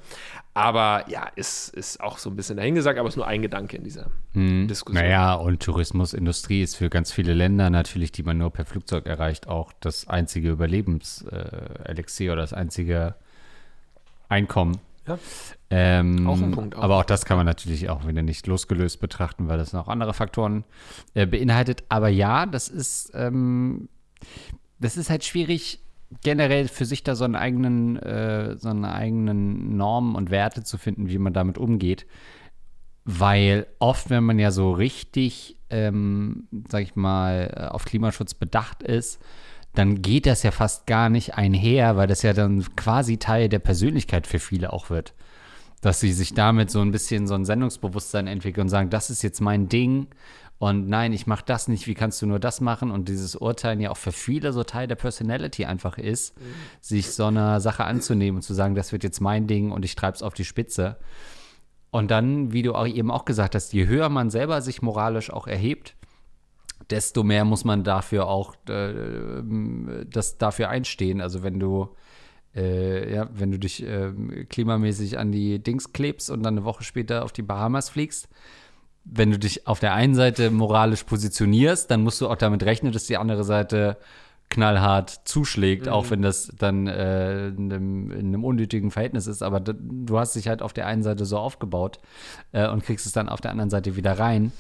Aber 0.57 1.05
ja, 1.09 1.27
ist, 1.35 1.71
ist 1.71 2.01
auch 2.01 2.19
so 2.19 2.31
ein 2.31 2.37
bisschen 2.37 2.57
dahingesagt, 2.57 2.97
aber 2.97 3.09
ist 3.09 3.17
nur 3.17 3.27
ein 3.27 3.43
Gedanke 3.43 3.77
in 3.77 3.83
dieser 3.83 4.07
hm. 4.35 4.69
Diskussion. 4.69 5.03
Naja, 5.03 5.35
und 5.35 5.61
Tourismusindustrie 5.61 6.63
ist 6.63 6.77
für 6.77 6.89
ganz 6.89 7.11
viele 7.11 7.35
Länder 7.35 7.71
natürlich, 7.71 8.13
die 8.13 8.23
man 8.23 8.39
nur 8.39 8.51
per 8.51 8.65
Flugzeug 8.65 9.07
erreicht, 9.07 9.49
auch 9.49 9.73
das 9.81 10.07
einzige 10.07 10.51
Überlebenselixier 10.51 12.31
äh, 12.31 12.33
oder 12.33 12.43
das 12.43 12.53
einzige 12.53 13.17
Einkommen. 14.29 14.79
Ja. 15.09 15.19
Ähm, 15.71 16.29
auch 16.29 16.41
ein 16.41 16.53
Punkt. 16.53 16.77
Auch. 16.77 16.83
Aber 16.83 16.99
auch 16.99 17.05
das 17.05 17.25
kann 17.25 17.37
man 17.37 17.47
natürlich 17.47 17.91
auch 17.91 18.07
wieder 18.07 18.23
nicht 18.23 18.47
losgelöst 18.47 19.01
betrachten, 19.01 19.49
weil 19.49 19.59
das 19.59 19.73
noch 19.73 19.89
andere 19.89 20.15
Faktoren 20.15 20.65
äh, 21.15 21.27
beinhaltet. 21.27 21.83
Aber 21.89 22.09
ja, 22.09 22.47
das 22.47 22.69
ist, 22.69 23.11
ähm, 23.15 23.89
das 24.79 24.97
ist 24.97 25.11
halt 25.11 25.25
schwierig 25.25 25.81
generell 26.23 26.69
für 26.69 26.85
sich 26.85 27.03
da 27.03 27.15
so 27.15 27.25
einen 27.25 27.37
eigenen, 27.37 27.97
äh, 27.97 28.57
so 28.57 28.69
eine 28.69 28.93
eigenen 28.93 29.77
Normen 29.77 30.15
und 30.15 30.31
Werte 30.31 30.63
zu 30.65 30.79
finden, 30.79 31.09
wie 31.09 31.19
man 31.19 31.33
damit 31.33 31.59
umgeht. 31.59 32.07
Weil 33.05 33.67
oft, 33.79 34.11
wenn 34.11 34.25
man 34.25 34.39
ja 34.39 34.51
so 34.51 34.73
richtig, 34.73 35.59
ähm, 35.71 36.49
sag 36.69 36.83
ich 36.83 36.97
mal, 36.97 37.53
äh, 37.55 37.67
auf 37.67 37.85
Klimaschutz 37.85 38.35
bedacht 38.35 38.83
ist, 38.83 39.21
dann 39.75 40.03
geht 40.03 40.27
das 40.27 40.43
ja 40.43 40.53
fast 40.53 40.87
gar 40.87 41.11
nicht 41.11 41.35
einher, 41.35 41.97
weil 41.97 42.07
das 42.07 42.23
ja 42.23 42.33
dann 42.33 42.65
quasi 42.77 43.19
Teil 43.19 43.49
der 43.49 43.59
Persönlichkeit 43.59 44.27
für 44.27 44.39
viele 44.39 44.73
auch 44.73 44.89
wird. 44.89 45.15
Dass 45.81 46.01
sie 46.01 46.13
sich 46.13 46.33
damit 46.33 46.71
so 46.71 46.81
ein 46.81 46.93
bisschen 46.93 47.27
so 47.27 47.35
ein 47.35 47.45
Sendungsbewusstsein 47.45 48.27
entwickeln 48.27 48.63
und 48.63 48.69
sagen, 48.69 48.89
das 48.89 49.11
ist 49.11 49.23
jetzt 49.23 49.41
mein 49.41 49.69
Ding 49.69 50.07
und 50.59 50.89
nein, 50.89 51.13
ich 51.13 51.27
mache 51.27 51.45
das 51.45 51.69
nicht, 51.69 51.87
wie 51.87 51.95
kannst 51.95 52.23
du 52.23 52.27
nur 52.27 52.39
das 52.39 52.61
machen? 52.61 52.91
Und 52.91 53.09
dieses 53.09 53.37
Urteilen 53.37 53.81
ja 53.81 53.91
auch 53.91 53.97
für 53.97 54.13
viele 54.13 54.53
so 54.53 54.63
Teil 54.63 54.87
der 54.87 54.95
Personality 54.95 55.65
einfach 55.65 55.99
ist, 55.99 56.39
mhm. 56.39 56.43
sich 56.81 57.11
so 57.11 57.27
einer 57.27 57.61
Sache 57.61 57.85
anzunehmen 57.85 58.37
und 58.37 58.43
zu 58.43 58.55
sagen, 58.55 58.75
das 58.75 58.93
wird 58.93 59.05
jetzt 59.05 59.21
mein 59.21 59.47
Ding 59.47 59.73
und 59.73 59.85
ich 59.85 59.95
treibe 59.97 60.15
es 60.15 60.23
auf 60.23 60.35
die 60.35 60.45
Spitze. 60.45 60.97
Und 61.91 62.11
dann, 62.11 62.53
wie 62.53 62.63
du 62.63 62.75
auch 62.75 62.87
eben 62.87 63.11
auch 63.11 63.25
gesagt 63.25 63.55
hast, 63.55 63.73
je 63.73 63.87
höher 63.87 64.09
man 64.09 64.31
selber 64.31 64.63
sich 64.63 64.81
moralisch 64.83 65.31
auch 65.31 65.47
erhebt, 65.47 65.97
desto 66.91 67.23
mehr 67.23 67.45
muss 67.45 67.65
man 67.65 67.85
dafür 67.85 68.27
auch 68.27 68.55
äh, 68.69 69.43
das 70.07 70.39
dafür 70.39 70.69
einstehen. 70.69 71.21
Also 71.21 71.43
wenn 71.43 71.59
du 71.59 71.95
äh, 72.55 73.13
ja, 73.13 73.29
wenn 73.33 73.51
du 73.51 73.59
dich 73.59 73.83
äh, 73.83 74.13
klimamäßig 74.49 75.19
an 75.19 75.33
die 75.33 75.59
Dings 75.59 75.93
klebst 75.93 76.31
und 76.31 76.43
dann 76.43 76.55
eine 76.55 76.65
Woche 76.65 76.85
später 76.85 77.25
auf 77.25 77.33
die 77.33 77.43
Bahamas 77.43 77.89
fliegst, 77.89 78.29
wenn 79.05 79.31
du 79.31 79.39
dich 79.39 79.67
auf 79.67 79.81
der 79.81 79.95
einen 79.95 80.15
Seite 80.15 80.51
moralisch 80.51 81.05
positionierst, 81.05 81.91
dann 81.91 82.03
musst 82.03 82.21
du 82.21 82.29
auch 82.29 82.37
damit 82.37 82.63
rechnen, 82.65 82.93
dass 82.93 83.05
die 83.05 83.17
andere 83.17 83.45
Seite 83.45 83.99
knallhart 84.51 85.23
zuschlägt, 85.25 85.87
mhm. 85.87 85.93
auch 85.93 86.11
wenn 86.11 86.23
das 86.23 86.53
dann 86.59 86.87
äh, 86.87 87.49
in, 87.49 87.73
einem, 87.73 88.11
in, 88.11 88.27
einem, 88.29 88.45
unnötigen 88.45 88.91
Verhältnis 88.91 89.27
ist. 89.27 89.43
Aber 89.43 89.61
du 89.61 90.19
hast 90.19 90.37
dich 90.37 90.49
halt 90.49 90.63
auf 90.63 90.73
der 90.73 90.87
einen 90.87 91.03
Seite 91.03 91.25
so 91.25 91.39
aufgebaut 91.39 91.99
äh, 92.53 92.69
und 92.69 92.85
kriegst 92.85 93.07
es 93.07 93.13
dann 93.13 93.29
auf 93.29 93.41
der 93.41 93.51
anderen 93.51 93.71
Seite 93.71 93.97
wieder 93.97 94.19
rein. 94.19 94.53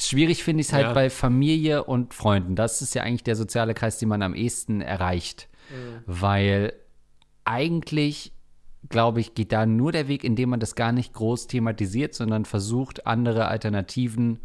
Schwierig 0.00 0.44
finde 0.44 0.60
ich 0.60 0.68
es 0.68 0.72
halt 0.72 0.86
ja. 0.86 0.92
bei 0.92 1.10
Familie 1.10 1.84
und 1.84 2.14
Freunden. 2.14 2.54
Das 2.54 2.80
ist 2.82 2.94
ja 2.94 3.02
eigentlich 3.02 3.24
der 3.24 3.36
soziale 3.36 3.74
Kreis, 3.74 3.98
den 3.98 4.08
man 4.08 4.22
am 4.22 4.34
ehesten 4.34 4.80
erreicht. 4.80 5.48
Mhm. 5.70 6.02
Weil 6.06 6.72
eigentlich 7.44 8.32
glaube 8.88 9.20
ich, 9.20 9.34
geht 9.34 9.52
da 9.52 9.66
nur 9.66 9.92
der 9.92 10.08
Weg, 10.08 10.24
indem 10.24 10.50
man 10.50 10.60
das 10.60 10.74
gar 10.74 10.92
nicht 10.92 11.12
groß 11.12 11.46
thematisiert, 11.46 12.14
sondern 12.14 12.44
versucht, 12.44 13.06
andere 13.06 13.48
Alternativen 13.48 14.40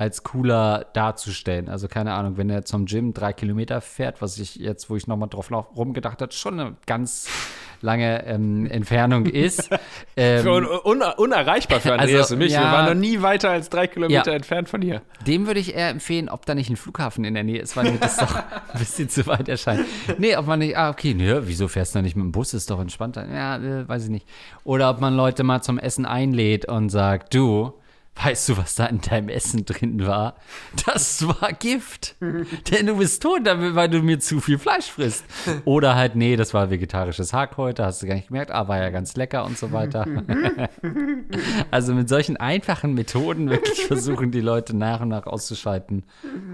als 0.00 0.22
cooler 0.22 0.86
darzustellen. 0.94 1.68
Also 1.68 1.86
keine 1.86 2.14
Ahnung, 2.14 2.38
wenn 2.38 2.48
er 2.48 2.64
zum 2.64 2.86
Gym 2.86 3.12
drei 3.12 3.34
Kilometer 3.34 3.82
fährt, 3.82 4.22
was 4.22 4.38
ich 4.38 4.54
jetzt, 4.56 4.88
wo 4.88 4.96
ich 4.96 5.06
nochmal 5.06 5.28
drauf 5.28 5.50
rumgedacht 5.76 6.22
habe, 6.22 6.32
schon 6.32 6.58
eine 6.58 6.76
ganz 6.86 7.28
lange 7.82 8.24
ähm, 8.24 8.64
Entfernung 8.64 9.26
ist. 9.26 9.68
Ähm, 10.16 10.42
für 10.42 10.52
un 10.52 10.64
un 10.64 11.02
unerreichbar 11.18 11.80
für 11.80 11.92
Andreas 11.92 12.22
also, 12.22 12.34
und 12.34 12.38
mich. 12.38 12.52
Ja, 12.52 12.62
Wir 12.62 12.72
waren 12.72 12.86
noch 12.86 12.98
nie 12.98 13.20
weiter 13.20 13.50
als 13.50 13.68
drei 13.68 13.88
Kilometer 13.88 14.30
ja, 14.30 14.36
entfernt 14.36 14.70
von 14.70 14.80
hier. 14.80 15.02
Dem 15.26 15.46
würde 15.46 15.60
ich 15.60 15.74
eher 15.74 15.90
empfehlen, 15.90 16.30
ob 16.30 16.46
da 16.46 16.54
nicht 16.54 16.70
ein 16.70 16.76
Flughafen 16.76 17.26
in 17.26 17.34
der 17.34 17.44
Nähe 17.44 17.60
ist, 17.60 17.76
weil 17.76 17.92
mir 17.92 17.98
das 17.98 18.16
doch 18.16 18.34
ein 18.72 18.78
bisschen 18.78 19.10
zu 19.10 19.26
weit 19.26 19.50
erscheint. 19.50 19.84
Nee, 20.16 20.34
ob 20.36 20.46
man 20.46 20.60
nicht, 20.60 20.78
ah, 20.78 20.88
okay, 20.88 21.12
nee, 21.12 21.40
wieso 21.42 21.68
fährst 21.68 21.94
du 21.94 22.00
nicht 22.00 22.16
mit 22.16 22.24
dem 22.24 22.32
Bus? 22.32 22.54
Ist 22.54 22.70
doch 22.70 22.80
entspannter. 22.80 23.26
Ja, 23.30 23.58
äh, 23.58 23.86
weiß 23.86 24.04
ich 24.04 24.10
nicht. 24.10 24.26
Oder 24.64 24.88
ob 24.88 25.02
man 25.02 25.14
Leute 25.14 25.42
mal 25.42 25.60
zum 25.60 25.78
Essen 25.78 26.06
einlädt 26.06 26.64
und 26.64 26.88
sagt, 26.88 27.34
du, 27.34 27.74
Weißt 28.22 28.48
du, 28.48 28.56
was 28.56 28.74
da 28.74 28.86
in 28.86 29.00
deinem 29.00 29.28
Essen 29.28 29.64
drin 29.64 30.06
war? 30.06 30.36
Das 30.86 31.26
war 31.26 31.52
Gift. 31.52 32.16
Denn 32.70 32.86
du 32.86 32.96
bist 32.96 33.22
tot, 33.22 33.42
weil 33.44 33.88
du 33.88 34.02
mir 34.02 34.20
zu 34.20 34.40
viel 34.40 34.58
Fleisch 34.58 34.90
frisst. 34.90 35.24
Oder 35.64 35.94
halt, 35.94 36.16
nee, 36.16 36.36
das 36.36 36.52
war 36.52 36.70
vegetarisches 36.70 37.32
Hack 37.32 37.56
heute, 37.56 37.84
hast 37.84 38.02
du 38.02 38.06
gar 38.06 38.14
nicht 38.14 38.28
gemerkt, 38.28 38.50
aber 38.50 38.70
war 38.70 38.78
ja 38.78 38.90
ganz 38.90 39.16
lecker 39.16 39.44
und 39.44 39.58
so 39.58 39.72
weiter. 39.72 40.06
also 41.72 41.92
mit 41.92 42.08
solchen 42.08 42.36
einfachen 42.36 42.94
Methoden 42.94 43.50
wirklich 43.50 43.84
versuchen, 43.86 44.30
die 44.30 44.40
Leute 44.40 44.76
nach 44.76 45.00
und 45.00 45.08
nach 45.08 45.26
auszuschalten, 45.26 46.04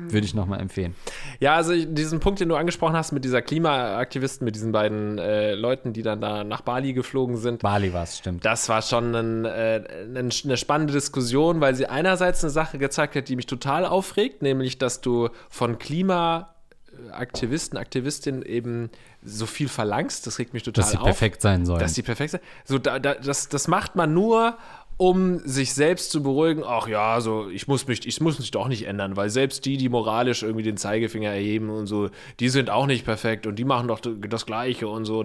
würde 0.09 0.25
ich 0.25 0.35
nochmal 0.35 0.61
empfehlen. 0.61 0.95
Ja, 1.41 1.57
also 1.57 1.75
diesen 1.75 2.21
Punkt, 2.21 2.41
den 2.41 2.49
du 2.49 2.57
angesprochen 2.57 2.97
hast 2.97 3.13
mit 3.13 3.23
dieser 3.23 3.43
Klimaaktivisten, 3.43 4.47
mit 4.47 4.55
diesen 4.55 4.73
beiden 4.73 5.19
äh, 5.19 5.53
Leuten, 5.53 5.93
die 5.93 6.03
dann 6.03 6.23
da 6.23 6.43
nach 6.43 6.63
Bali 6.63 6.95
geflogen 6.95 7.37
sind. 7.37 7.61
Bali 7.61 7.93
war 7.93 8.05
es, 8.05 8.17
stimmt. 8.17 8.47
Das 8.47 8.71
war 8.71 8.81
schon 8.81 9.15
ein, 9.15 9.45
äh, 9.45 9.83
eine 10.17 10.57
spannende 10.57 10.95
Diskussion 10.95 11.56
Diskussion, 11.57 11.61
weil 11.61 11.75
sie 11.75 11.87
einerseits 11.87 12.45
eine 12.45 12.51
Sache 12.51 12.79
gezeigt 12.79 13.17
hat, 13.17 13.29
die 13.29 13.37
mich 13.37 13.47
total 13.47 13.85
aufregt, 13.85 14.43
nämlich, 14.43 14.79
dass 14.79 15.01
du 15.01 15.29
von 15.49 15.79
Klimaaktivisten, 15.79 17.79
Aktivistinnen 17.79 18.43
eben 18.43 18.91
so 19.23 19.47
viel 19.47 19.69
verlangst. 19.69 20.27
Das 20.27 20.39
regt 20.39 20.55
mich 20.55 20.63
total 20.63 20.83
Dass 20.83 20.91
sie 20.93 20.99
auf. 20.99 21.05
perfekt 21.05 21.43
sein 21.43 21.67
sollen. 21.67 21.81
Dass 21.81 21.95
die 21.95 22.03
perfekt 22.03 22.33
sind. 22.33 22.43
So, 22.65 22.79
da, 22.79 22.99
da, 22.99 23.15
das, 23.15 23.49
das 23.49 23.69
macht 23.69 23.97
man 23.97 24.15
nur, 24.15 24.57
um 24.99 25.40
sich 25.40 25.74
selbst 25.74 26.11
zu 26.11 26.22
beruhigen, 26.22 26.62
ach 26.66 26.88
ja, 26.88 27.20
so, 27.20 27.51
ich 27.51 27.68
muss 27.68 27.86
mich, 27.86 28.07
ich 28.07 28.18
muss 28.22 28.38
mich 28.38 28.51
doch 28.51 28.66
nicht 28.66 28.86
ändern, 28.86 29.14
weil 29.14 29.28
selbst 29.28 29.66
die, 29.66 29.76
die 29.76 29.90
moralisch 29.90 30.42
irgendwie 30.42 30.62
den 30.62 30.78
Zeigefinger 30.78 31.30
erheben 31.30 31.68
und 31.68 31.86
so, 31.86 32.09
die 32.40 32.49
sind 32.49 32.70
auch 32.70 32.86
nicht 32.86 33.05
perfekt 33.05 33.47
und 33.47 33.57
die 33.57 33.64
machen 33.64 33.88
doch 33.88 34.01
das 34.01 34.47
Gleiche 34.47 34.88
und 34.88 35.05
so. 35.05 35.22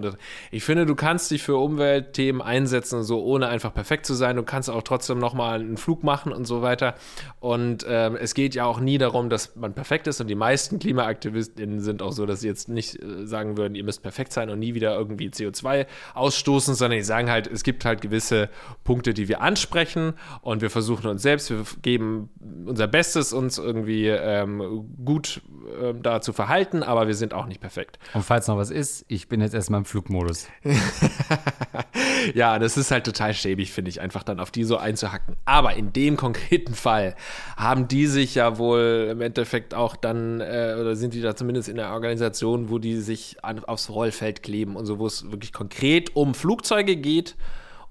Ich 0.50 0.62
finde, 0.62 0.84
du 0.84 0.94
kannst 0.94 1.30
dich 1.30 1.42
für 1.42 1.56
Umweltthemen 1.56 2.42
einsetzen 2.42 2.98
und 2.98 3.04
so, 3.04 3.22
ohne 3.24 3.48
einfach 3.48 3.72
perfekt 3.72 4.04
zu 4.04 4.12
sein. 4.12 4.36
Du 4.36 4.42
kannst 4.42 4.68
auch 4.68 4.82
trotzdem 4.82 5.18
nochmal 5.18 5.60
einen 5.60 5.78
Flug 5.78 6.02
machen 6.02 6.32
und 6.32 6.46
so 6.46 6.60
weiter. 6.60 6.94
Und 7.40 7.86
ähm, 7.88 8.16
es 8.16 8.34
geht 8.34 8.54
ja 8.54 8.66
auch 8.66 8.78
nie 8.78 8.98
darum, 8.98 9.30
dass 9.30 9.56
man 9.56 9.72
perfekt 9.72 10.06
ist 10.06 10.20
und 10.20 10.28
die 10.28 10.34
meisten 10.34 10.80
KlimaaktivistInnen 10.80 11.80
sind 11.80 12.02
auch 12.02 12.12
so, 12.12 12.26
dass 12.26 12.40
sie 12.40 12.48
jetzt 12.48 12.68
nicht 12.68 13.02
äh, 13.02 13.26
sagen 13.26 13.56
würden, 13.56 13.74
ihr 13.74 13.84
müsst 13.84 14.02
perfekt 14.02 14.34
sein 14.34 14.50
und 14.50 14.58
nie 14.58 14.74
wieder 14.74 14.94
irgendwie 14.94 15.28
CO2 15.28 15.86
ausstoßen, 16.12 16.74
sondern 16.74 16.98
die 16.98 17.04
sagen 17.04 17.30
halt, 17.30 17.46
es 17.46 17.62
gibt 17.62 17.86
halt 17.86 18.02
gewisse 18.02 18.50
Punkte, 18.84 19.14
die 19.14 19.28
wir 19.28 19.40
anschauen 19.40 19.61
ansprechen 19.62 20.14
und 20.40 20.60
wir 20.60 20.70
versuchen 20.70 21.06
uns 21.06 21.22
selbst, 21.22 21.50
wir 21.50 21.64
geben 21.82 22.30
unser 22.66 22.88
Bestes, 22.88 23.32
uns 23.32 23.58
irgendwie 23.58 24.08
ähm, 24.08 24.88
gut 25.04 25.40
äh, 25.80 25.94
da 25.94 26.20
zu 26.20 26.32
verhalten, 26.32 26.82
aber 26.82 27.06
wir 27.06 27.14
sind 27.14 27.32
auch 27.32 27.46
nicht 27.46 27.60
perfekt. 27.60 27.98
Und 28.14 28.24
falls 28.24 28.48
noch 28.48 28.56
was 28.56 28.70
ist, 28.70 29.04
ich 29.08 29.28
bin 29.28 29.40
jetzt 29.40 29.54
erstmal 29.54 29.78
im 29.78 29.84
Flugmodus. 29.84 30.48
ja, 32.34 32.58
das 32.58 32.76
ist 32.76 32.90
halt 32.90 33.04
total 33.04 33.34
schäbig, 33.34 33.72
finde 33.72 33.90
ich, 33.90 34.00
einfach 34.00 34.24
dann 34.24 34.40
auf 34.40 34.50
die 34.50 34.64
so 34.64 34.76
einzuhacken. 34.76 35.36
Aber 35.44 35.74
in 35.74 35.92
dem 35.92 36.16
konkreten 36.16 36.74
Fall 36.74 37.14
haben 37.56 37.86
die 37.88 38.06
sich 38.06 38.34
ja 38.34 38.58
wohl 38.58 39.08
im 39.12 39.20
Endeffekt 39.20 39.74
auch 39.74 39.94
dann, 39.96 40.40
äh, 40.40 40.76
oder 40.80 40.96
sind 40.96 41.14
die 41.14 41.20
da 41.20 41.36
zumindest 41.36 41.68
in 41.68 41.76
der 41.76 41.92
Organisation, 41.92 42.68
wo 42.68 42.78
die 42.78 42.96
sich 42.96 43.44
an, 43.44 43.64
aufs 43.64 43.90
Rollfeld 43.90 44.42
kleben 44.42 44.76
und 44.76 44.86
so, 44.86 44.98
wo 44.98 45.06
es 45.06 45.30
wirklich 45.30 45.52
konkret 45.52 46.16
um 46.16 46.34
Flugzeuge 46.34 46.96
geht 46.96 47.36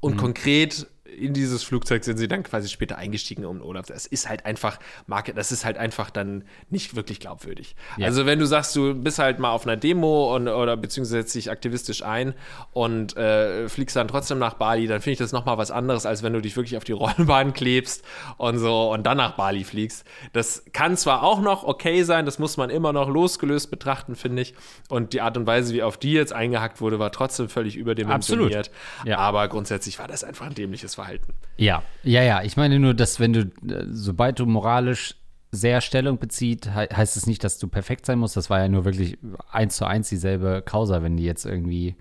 und 0.01 0.15
mhm. 0.15 0.17
konkret 0.17 0.87
in 1.17 1.33
dieses 1.33 1.63
Flugzeug 1.63 2.03
sind 2.03 2.17
sie 2.17 2.27
dann 2.27 2.43
quasi 2.43 2.69
später 2.69 2.97
eingestiegen 2.97 3.45
um 3.45 3.61
Olaf. 3.61 3.87
Das 3.87 4.05
ist 4.05 4.29
halt 4.29 4.45
einfach, 4.45 4.79
Marke, 5.07 5.33
das 5.33 5.51
ist 5.51 5.65
halt 5.65 5.77
einfach 5.77 6.09
dann 6.09 6.43
nicht 6.69 6.95
wirklich 6.95 7.19
glaubwürdig. 7.19 7.75
Ja. 7.97 8.07
Also 8.07 8.25
wenn 8.25 8.39
du 8.39 8.45
sagst, 8.45 8.75
du 8.75 8.93
bist 8.93 9.19
halt 9.19 9.39
mal 9.39 9.51
auf 9.51 9.65
einer 9.65 9.77
Demo 9.77 10.35
und, 10.35 10.47
oder 10.47 10.77
beziehungsweise 10.77 11.21
setzt 11.21 11.35
dich 11.35 11.51
aktivistisch 11.51 12.03
ein 12.03 12.33
und 12.71 13.17
äh, 13.17 13.67
fliegst 13.67 13.95
dann 13.95 14.07
trotzdem 14.07 14.39
nach 14.39 14.53
Bali, 14.53 14.87
dann 14.87 15.01
finde 15.01 15.13
ich 15.13 15.19
das 15.19 15.31
nochmal 15.31 15.57
was 15.57 15.71
anderes, 15.71 16.05
als 16.05 16.23
wenn 16.23 16.33
du 16.33 16.41
dich 16.41 16.55
wirklich 16.55 16.77
auf 16.77 16.83
die 16.83 16.91
Rollbahn 17.01 17.53
klebst 17.53 18.03
und 18.37 18.57
so 18.59 18.91
und 18.91 19.03
dann 19.03 19.17
nach 19.17 19.35
Bali 19.35 19.63
fliegst. 19.63 20.05
Das 20.33 20.63
kann 20.71 20.95
zwar 20.97 21.23
auch 21.23 21.41
noch 21.41 21.63
okay 21.63 22.03
sein, 22.03 22.25
das 22.25 22.39
muss 22.39 22.57
man 22.57 22.69
immer 22.69 22.93
noch 22.93 23.09
losgelöst 23.09 23.69
betrachten, 23.69 24.15
finde 24.15 24.43
ich. 24.43 24.53
Und 24.89 25.13
die 25.13 25.21
Art 25.21 25.35
und 25.37 25.45
Weise, 25.45 25.73
wie 25.73 25.83
auf 25.83 25.97
die 25.97 26.13
jetzt 26.13 26.33
eingehackt 26.33 26.79
wurde, 26.79 26.99
war 26.99 27.11
trotzdem 27.11 27.49
völlig 27.49 27.75
überdimensioniert. 27.75 28.69
Absolut. 28.69 29.07
Ja. 29.07 29.17
Aber 29.17 29.47
grundsätzlich 29.47 29.99
war 29.99 30.07
das 30.07 30.23
einfach 30.23 30.45
ein 30.45 30.55
dämliches 30.55 30.97
Verhalten. 31.01 31.33
Ja, 31.57 31.83
ja, 32.03 32.21
ja. 32.21 32.43
Ich 32.43 32.57
meine 32.57 32.79
nur, 32.79 32.93
dass 32.93 33.19
wenn 33.19 33.33
du, 33.33 33.41
äh, 33.41 33.85
sobald 33.91 34.39
du 34.39 34.45
moralisch 34.45 35.15
sehr 35.51 35.81
Stellung 35.81 36.17
bezieht, 36.17 36.73
heißt 36.73 37.17
es 37.17 37.27
nicht, 37.27 37.43
dass 37.43 37.59
du 37.59 37.67
perfekt 37.67 38.05
sein 38.05 38.19
musst. 38.19 38.37
Das 38.37 38.49
war 38.49 38.59
ja 38.59 38.69
nur 38.69 38.85
wirklich 38.85 39.17
eins 39.51 39.75
zu 39.75 39.85
eins 39.85 40.07
dieselbe 40.07 40.61
Causa, 40.65 41.03
wenn 41.03 41.17
die 41.17 41.25
jetzt 41.25 41.45
irgendwie 41.45 41.97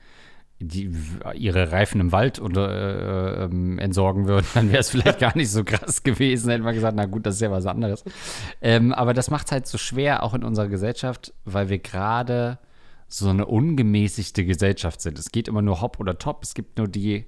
die, 0.61 0.95
ihre 1.35 1.73
Reifen 1.73 2.01
im 2.01 2.13
Wald 2.13 2.41
oder, 2.41 3.41
äh, 3.41 3.45
ähm, 3.45 3.79
entsorgen 3.79 4.29
würden, 4.29 4.47
dann 4.55 4.69
wäre 4.69 4.81
es 4.81 4.91
vielleicht 4.91 5.19
gar 5.19 5.37
nicht 5.37 5.51
so 5.51 5.65
krass 5.65 6.03
gewesen. 6.03 6.51
Hätten 6.51 6.65
wir 6.65 6.75
gesagt, 6.75 6.97
na 6.97 7.07
gut, 7.07 7.27
das 7.27 7.37
ist 7.37 7.41
ja 7.41 7.51
was 7.51 7.67
anderes. 7.67 8.05
Ähm, 8.61 8.93
aber 8.93 9.15
das 9.15 9.31
macht 9.31 9.47
es 9.47 9.53
halt 9.53 9.67
so 9.67 9.79
schwer, 9.79 10.23
auch 10.23 10.35
in 10.35 10.45
unserer 10.45 10.69
Gesellschaft, 10.69 11.33
weil 11.45 11.71
wir 11.71 11.79
gerade 11.79 12.59
so 13.09 13.31
eine 13.31 13.47
ungemäßigte 13.47 14.45
Gesellschaft 14.45 15.01
sind. 15.01 15.19
Es 15.19 15.33
geht 15.33 15.49
immer 15.49 15.63
nur 15.63 15.81
hopp 15.81 15.99
oder 15.99 16.19
top. 16.19 16.45
Es 16.45 16.55
gibt 16.55 16.79
nur 16.79 16.87
die 16.87 17.27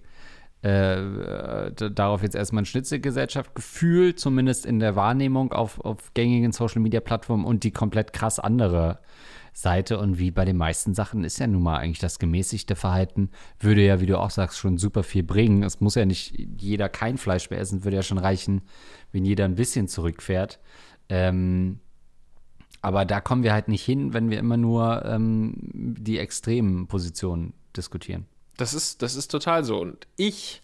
äh, 0.62 1.72
darauf 1.72 2.22
jetzt 2.22 2.36
erstmal 2.36 2.60
eine 2.60 2.66
Schnitzelgesellschaft 2.66 3.54
gefühlt, 3.54 4.20
zumindest 4.20 4.64
in 4.64 4.78
der 4.78 4.94
Wahrnehmung 4.94 5.52
auf, 5.52 5.80
auf 5.80 6.14
gängigen 6.14 6.52
Social-Media-Plattformen 6.52 7.44
und 7.44 7.64
die 7.64 7.72
komplett 7.72 8.12
krass 8.12 8.38
andere 8.38 9.00
Seite. 9.52 9.98
Und 9.98 10.18
wie 10.18 10.30
bei 10.30 10.44
den 10.44 10.56
meisten 10.56 10.94
Sachen 10.94 11.24
ist 11.24 11.40
ja 11.40 11.48
nun 11.48 11.64
mal 11.64 11.78
eigentlich 11.78 11.98
das 11.98 12.20
gemäßigte 12.20 12.76
Verhalten, 12.76 13.30
würde 13.58 13.84
ja, 13.84 14.00
wie 14.00 14.06
du 14.06 14.18
auch 14.18 14.30
sagst, 14.30 14.58
schon 14.58 14.78
super 14.78 15.02
viel 15.02 15.24
bringen. 15.24 15.64
Es 15.64 15.80
muss 15.80 15.96
ja 15.96 16.04
nicht 16.04 16.38
jeder 16.58 16.88
kein 16.88 17.18
Fleisch 17.18 17.50
mehr 17.50 17.58
essen, 17.58 17.82
würde 17.82 17.96
ja 17.96 18.02
schon 18.02 18.18
reichen, 18.18 18.62
wenn 19.10 19.24
jeder 19.24 19.44
ein 19.44 19.56
bisschen 19.56 19.88
zurückfährt. 19.88 20.60
Ähm, 21.08 21.80
aber 22.82 23.04
da 23.04 23.20
kommen 23.20 23.42
wir 23.42 23.52
halt 23.52 23.66
nicht 23.66 23.84
hin, 23.84 24.14
wenn 24.14 24.30
wir 24.30 24.38
immer 24.38 24.56
nur 24.56 25.04
ähm, 25.04 25.54
die 25.72 26.18
extremen 26.18 26.86
Positionen 26.86 27.52
diskutieren. 27.76 28.26
Das 28.62 28.74
ist, 28.74 29.02
das 29.02 29.16
ist 29.16 29.28
total 29.28 29.64
so. 29.64 29.80
Und 29.80 30.06
ich 30.14 30.62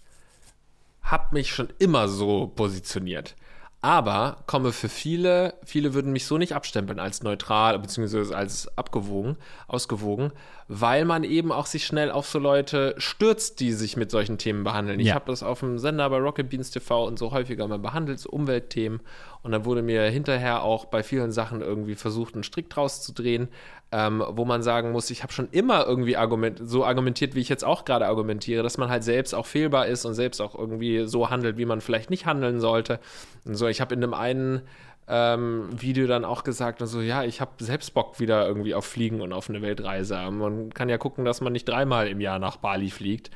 habe 1.03 1.35
mich 1.35 1.53
schon 1.53 1.73
immer 1.81 2.07
so 2.07 2.47
positioniert. 2.47 3.35
Aber 3.81 4.45
komme 4.47 4.71
für 4.71 4.89
viele, 4.89 5.55
viele 5.65 5.95
würden 5.95 6.13
mich 6.13 6.25
so 6.25 6.39
nicht 6.39 6.55
abstempeln 6.55 7.01
als 7.01 7.25
neutral 7.25 7.77
bzw. 7.81 8.37
als 8.37 8.69
abgewogen, 8.79 9.37
ausgewogen, 9.67 10.31
weil 10.69 11.07
man 11.07 11.25
eben 11.25 11.51
auch 11.51 11.65
sich 11.65 11.87
schnell 11.87 12.11
auf 12.11 12.29
so 12.29 12.39
Leute 12.39 12.95
stürzt, 12.99 13.59
die 13.61 13.73
sich 13.73 13.97
mit 13.97 14.11
solchen 14.11 14.37
Themen 14.37 14.65
behandeln. 14.65 15.01
Ja. 15.01 15.07
Ich 15.07 15.15
habe 15.15 15.25
das 15.27 15.43
auf 15.43 15.61
dem 15.61 15.79
Sender 15.79 16.09
bei 16.11 16.19
Rocket 16.19 16.51
Beans 16.51 16.71
TV 16.71 17.07
und 17.07 17.19
so 17.19 17.33
häufiger 17.33 17.67
mal 17.67 17.79
behandelt, 17.79 18.21
so 18.21 18.29
Umweltthemen. 18.29 19.01
Und 19.43 19.53
dann 19.53 19.65
wurde 19.65 19.81
mir 19.81 20.03
hinterher 20.03 20.63
auch 20.63 20.85
bei 20.85 21.03
vielen 21.03 21.33
Sachen 21.33 21.63
irgendwie 21.63 21.95
versucht, 21.95 22.35
einen 22.35 22.43
Strick 22.43 22.69
draus 22.69 23.01
zu 23.01 23.15
drehen, 23.15 23.49
ähm, 23.93 24.23
wo 24.29 24.45
man 24.45 24.63
sagen 24.63 24.93
muss, 24.93 25.09
ich 25.09 25.23
habe 25.23 25.33
schon 25.33 25.49
immer 25.53 25.87
irgendwie 25.87 26.19
argument 26.19 26.61
so 26.63 26.85
argumentiert, 26.85 27.35
wie 27.35 27.41
ich 27.41 27.49
jetzt 27.49 27.65
auch 27.65 27.87
gerade 27.87 28.07
argumentiere, 28.07 28.63
dass 28.63 28.77
man 28.77 28.91
halt 28.91 29.05
selbst 29.05 29.35
auch 29.35 29.47
fehlbar 29.47 29.87
ist 29.87 30.05
und 30.05 30.13
selbst 30.13 30.43
auch 30.43 30.55
irgendwie 30.55 31.07
so 31.07 31.31
handelt, 31.31 31.57
wie 31.57 31.65
man 31.65 31.81
vielleicht 31.81 32.11
nicht 32.11 32.27
handeln 32.27 32.61
sollte. 32.61 33.01
Und 33.47 33.55
so, 33.55 33.69
ich 33.69 33.81
habe 33.81 33.95
in 33.95 34.03
dem 34.03 34.13
einen 34.13 34.63
ähm, 35.09 35.69
Video 35.73 36.07
dann 36.07 36.25
auch 36.25 36.45
gesagt, 36.45 36.83
also 36.83 37.01
ja, 37.01 37.25
ich 37.25 37.41
habe 37.41 37.53
selbst 37.65 37.95
Bock 37.95 38.21
wieder 38.21 38.47
irgendwie 38.47 38.75
auf 38.75 38.85
Fliegen 38.85 39.21
und 39.21 39.33
auf 39.33 39.49
eine 39.49 39.63
Weltreise. 39.63 40.31
Man 40.31 40.73
kann 40.75 40.89
ja 40.89 40.99
gucken, 40.99 41.25
dass 41.25 41.41
man 41.41 41.53
nicht 41.53 41.69
dreimal 41.69 42.09
im 42.09 42.21
Jahr 42.21 42.39
nach 42.39 42.57
Bali 42.59 42.91
fliegt. 42.91 43.31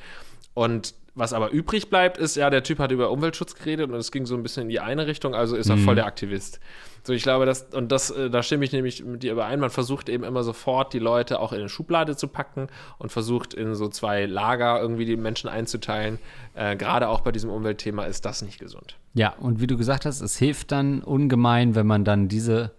Und 0.53 0.93
was 1.15 1.33
aber 1.33 1.51
übrig 1.51 1.89
bleibt, 1.89 2.17
ist, 2.17 2.35
ja, 2.35 2.49
der 2.49 2.63
Typ 2.63 2.79
hat 2.79 2.91
über 2.91 3.11
Umweltschutz 3.11 3.55
geredet 3.55 3.89
und 3.89 3.95
es 3.95 4.11
ging 4.11 4.25
so 4.25 4.35
ein 4.35 4.41
bisschen 4.41 4.63
in 4.63 4.69
die 4.69 4.79
eine 4.79 5.05
Richtung, 5.05 5.35
also 5.35 5.55
ist 5.55 5.69
er 5.69 5.75
mhm. 5.75 5.85
voll 5.85 5.95
der 5.95 6.07
Aktivist. 6.07 6.59
So, 7.03 7.13
ich 7.13 7.21
glaube, 7.21 7.45
das, 7.45 7.67
und 7.73 7.91
das, 7.91 8.09
äh, 8.09 8.29
da 8.29 8.41
stimme 8.41 8.65
ich 8.65 8.71
nämlich 8.71 9.03
mit 9.03 9.21
dir 9.21 9.33
überein, 9.33 9.59
man 9.59 9.69
versucht 9.69 10.09
eben 10.09 10.23
immer 10.23 10.41
sofort, 10.41 10.93
die 10.93 10.99
Leute 10.99 11.39
auch 11.39 11.51
in 11.51 11.59
eine 11.59 11.69
Schublade 11.69 12.15
zu 12.15 12.27
packen 12.27 12.67
und 12.97 13.11
versucht 13.11 13.53
in 13.53 13.75
so 13.75 13.89
zwei 13.89 14.25
Lager 14.25 14.81
irgendwie 14.81 15.05
die 15.05 15.17
Menschen 15.17 15.49
einzuteilen. 15.49 16.17
Äh, 16.55 16.77
Gerade 16.77 17.09
auch 17.09 17.21
bei 17.21 17.31
diesem 17.31 17.51
Umweltthema 17.51 18.05
ist 18.05 18.25
das 18.25 18.41
nicht 18.41 18.57
gesund. 18.57 18.97
Ja, 19.13 19.33
und 19.39 19.59
wie 19.59 19.67
du 19.67 19.77
gesagt 19.77 20.05
hast, 20.05 20.21
es 20.21 20.37
hilft 20.37 20.71
dann 20.71 21.03
ungemein, 21.03 21.75
wenn 21.75 21.85
man 21.85 22.05
dann 22.05 22.27
diese 22.27 22.71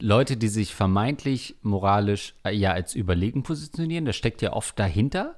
Leute, 0.00 0.36
die 0.36 0.48
sich 0.48 0.74
vermeintlich 0.74 1.56
moralisch 1.62 2.34
äh, 2.44 2.50
ja 2.50 2.72
als 2.72 2.94
überlegen 2.94 3.42
positionieren, 3.42 4.06
das 4.06 4.16
steckt 4.16 4.42
ja 4.42 4.54
oft 4.54 4.78
dahinter 4.78 5.36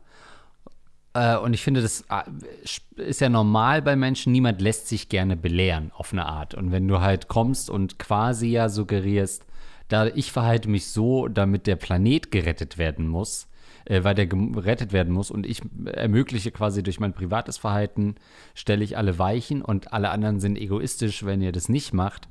und 1.13 1.55
ich 1.55 1.63
finde, 1.63 1.83
das 1.83 2.05
äh, 2.09 3.03
ist 3.03 3.21
ja 3.21 3.29
normal 3.29 3.83
bei 3.83 3.97
Menschen. 3.97 4.33
Niemand 4.33 4.61
lässt 4.61 4.89
sich 4.89 5.09
gerne 5.09 5.37
belehren 5.37 5.91
auf 5.95 6.13
eine 6.13 6.27
Art. 6.27 6.55
Und 6.55 6.71
wenn 6.71 6.87
du 6.87 7.01
halt 7.01 7.29
kommst 7.29 7.69
und 7.69 7.99
quasi 7.99 8.49
ja 8.49 8.69
suggerierst, 8.69 9.45
da 9.89 10.07
ich 10.07 10.31
verhalte 10.31 10.69
mich 10.69 10.87
so, 10.87 11.27
damit 11.27 11.67
der 11.67 11.77
Planet 11.77 12.31
gerettet 12.31 12.79
werden 12.79 13.09
muss, 13.09 13.49
äh, 13.87 14.05
weil 14.05 14.15
der 14.15 14.27
gerettet 14.27 14.93
werden 14.93 15.13
muss 15.13 15.33
und 15.33 15.47
ich 15.47 15.63
ermögliche 15.87 16.53
quasi 16.53 16.83
durch 16.83 17.01
mein 17.01 17.13
privates 17.13 17.59
Verhalten, 17.59 18.15
stelle 18.55 18.85
ich 18.85 18.97
alle 18.97 19.19
Weichen 19.19 19.63
und 19.63 19.93
alle 19.93 20.11
anderen 20.11 20.39
sind 20.39 20.57
egoistisch, 20.57 21.25
wenn 21.25 21.43
ihr 21.43 21.53
das 21.53 21.69
nicht 21.69 21.93
macht. 21.93 22.29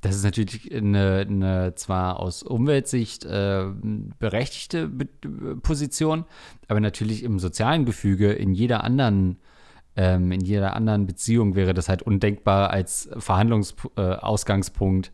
Das 0.00 0.16
ist 0.16 0.24
natürlich 0.24 0.74
eine, 0.74 1.26
eine 1.28 1.74
zwar 1.74 2.20
aus 2.20 2.42
Umweltsicht 2.42 3.24
äh, 3.26 3.66
berechtigte 4.18 4.88
Be 4.88 5.06
Position, 5.62 6.24
aber 6.68 6.80
natürlich 6.80 7.22
im 7.22 7.38
sozialen 7.38 7.84
Gefüge, 7.84 8.32
in 8.32 8.54
jeder 8.54 8.82
anderen, 8.82 9.36
ähm, 9.96 10.32
in 10.32 10.40
jeder 10.40 10.74
anderen 10.74 11.06
Beziehung 11.06 11.54
wäre 11.54 11.74
das 11.74 11.90
halt 11.90 12.02
undenkbar 12.02 12.70
als 12.70 13.10
Verhandlungsausgangspunkt 13.18 15.08
äh, 15.08 15.10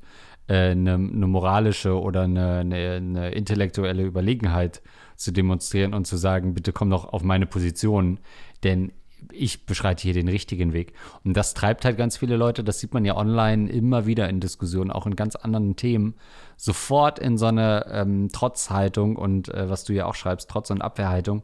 äh, 0.48 0.70
eine, 0.70 0.94
eine, 0.94 1.26
moralische 1.26 2.00
oder 2.00 2.22
eine, 2.22 2.58
eine, 2.58 3.32
intellektuelle 3.32 4.04
Überlegenheit 4.04 4.82
zu 5.16 5.32
demonstrieren 5.32 5.94
und 5.94 6.06
zu 6.06 6.16
sagen, 6.16 6.54
bitte 6.54 6.72
komm 6.72 6.90
doch 6.90 7.12
auf 7.12 7.24
meine 7.24 7.46
Position. 7.46 8.20
Denn 8.62 8.92
ich 9.32 9.66
beschreite 9.66 10.02
hier 10.02 10.14
den 10.14 10.28
richtigen 10.28 10.72
Weg. 10.72 10.92
Und 11.24 11.36
das 11.36 11.54
treibt 11.54 11.84
halt 11.84 11.96
ganz 11.96 12.16
viele 12.16 12.36
Leute, 12.36 12.64
das 12.64 12.80
sieht 12.80 12.94
man 12.94 13.04
ja 13.04 13.16
online 13.16 13.70
immer 13.70 14.06
wieder 14.06 14.28
in 14.28 14.40
Diskussionen, 14.40 14.90
auch 14.90 15.06
in 15.06 15.16
ganz 15.16 15.36
anderen 15.36 15.76
Themen, 15.76 16.14
sofort 16.56 17.18
in 17.18 17.38
so 17.38 17.46
eine 17.46 17.86
ähm, 17.90 18.28
Trotzhaltung 18.32 19.16
und 19.16 19.48
äh, 19.48 19.68
was 19.68 19.84
du 19.84 19.92
ja 19.92 20.06
auch 20.06 20.14
schreibst, 20.14 20.50
Trotz- 20.50 20.70
und 20.70 20.82
Abwehrhaltung. 20.82 21.42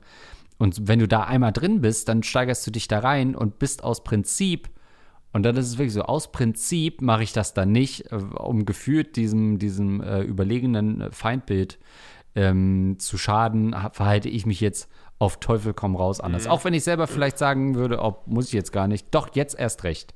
Und 0.59 0.87
wenn 0.87 0.99
du 0.99 1.09
da 1.09 1.25
einmal 1.25 1.53
drin 1.53 1.81
bist, 1.81 2.09
dann 2.09 2.23
steigerst 2.23 2.67
du 2.67 2.71
dich 2.71 2.89
da 2.89 3.01
rein 3.01 3.35
und 3.35 3.59
bist 3.59 3.83
aus 3.83 4.05
Prinzip, 4.05 4.69
und 5.33 5.45
dann 5.45 5.57
ist 5.57 5.67
es 5.67 5.79
wirklich 5.79 5.95
so, 5.95 6.03
aus 6.03 6.31
Prinzip 6.31 7.01
mache 7.01 7.23
ich 7.23 7.33
das 7.33 7.55
dann 7.55 7.73
nicht, 7.73 8.13
äh, 8.13 8.17
um 8.17 8.65
gefühlt 8.65 9.17
diesem, 9.17 9.59
diesem 9.59 10.01
äh, 10.01 10.21
überlegenen 10.21 11.11
Feindbild 11.11 11.79
ähm, 12.35 12.97
zu 12.99 13.19
schaden, 13.19 13.75
verhalte 13.93 14.29
ich 14.29 14.47
mich 14.47 14.61
jetzt 14.61 14.89
auf 15.23 15.37
Teufel 15.39 15.73
komm 15.73 15.95
raus 15.95 16.21
anders. 16.21 16.47
Mhm. 16.47 16.51
Auch 16.51 16.65
wenn 16.65 16.75
ich 16.75 16.83
selber 16.83 17.07
vielleicht 17.07 17.39
sagen 17.39 17.77
würde, 17.77 18.01
ob 18.01 18.27
muss 18.27 18.49
ich 18.49 18.53
jetzt 18.53 18.73
gar 18.73 18.89
nicht. 18.89 19.07
Doch, 19.13 19.29
jetzt 19.35 19.57
erst 19.57 19.85
recht. 19.85 20.15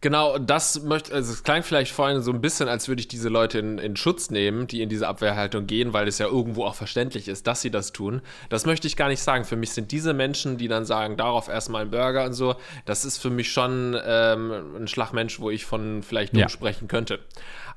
Genau, 0.00 0.38
das 0.38 0.82
möchte, 0.82 1.14
also 1.14 1.32
es 1.32 1.44
klang 1.44 1.62
vielleicht 1.62 1.92
vorhin 1.92 2.22
so 2.22 2.32
ein 2.32 2.40
bisschen, 2.40 2.66
als 2.66 2.88
würde 2.88 3.00
ich 3.00 3.06
diese 3.06 3.28
Leute 3.28 3.58
in, 3.60 3.78
in, 3.78 3.94
Schutz 3.94 4.30
nehmen, 4.30 4.66
die 4.66 4.82
in 4.82 4.88
diese 4.88 5.06
Abwehrhaltung 5.06 5.66
gehen, 5.66 5.92
weil 5.92 6.08
es 6.08 6.18
ja 6.18 6.26
irgendwo 6.26 6.64
auch 6.64 6.74
verständlich 6.74 7.28
ist, 7.28 7.46
dass 7.46 7.60
sie 7.60 7.70
das 7.70 7.92
tun. 7.92 8.22
Das 8.48 8.66
möchte 8.66 8.88
ich 8.88 8.96
gar 8.96 9.08
nicht 9.08 9.20
sagen. 9.20 9.44
Für 9.44 9.56
mich 9.56 9.70
sind 9.70 9.92
diese 9.92 10.14
Menschen, 10.14 10.56
die 10.56 10.66
dann 10.66 10.84
sagen, 10.84 11.16
darauf 11.16 11.48
erstmal 11.48 11.82
ein 11.82 11.90
Burger 11.90 12.24
und 12.24 12.32
so, 12.32 12.56
das 12.86 13.04
ist 13.04 13.18
für 13.18 13.30
mich 13.30 13.52
schon 13.52 13.96
ähm, 14.04 14.52
ein 14.80 14.88
Schlagmensch, 14.88 15.38
wo 15.38 15.50
ich 15.50 15.64
von 15.64 16.02
vielleicht 16.02 16.32
dumm 16.32 16.40
ja. 16.40 16.48
sprechen 16.48 16.88
könnte. 16.88 17.20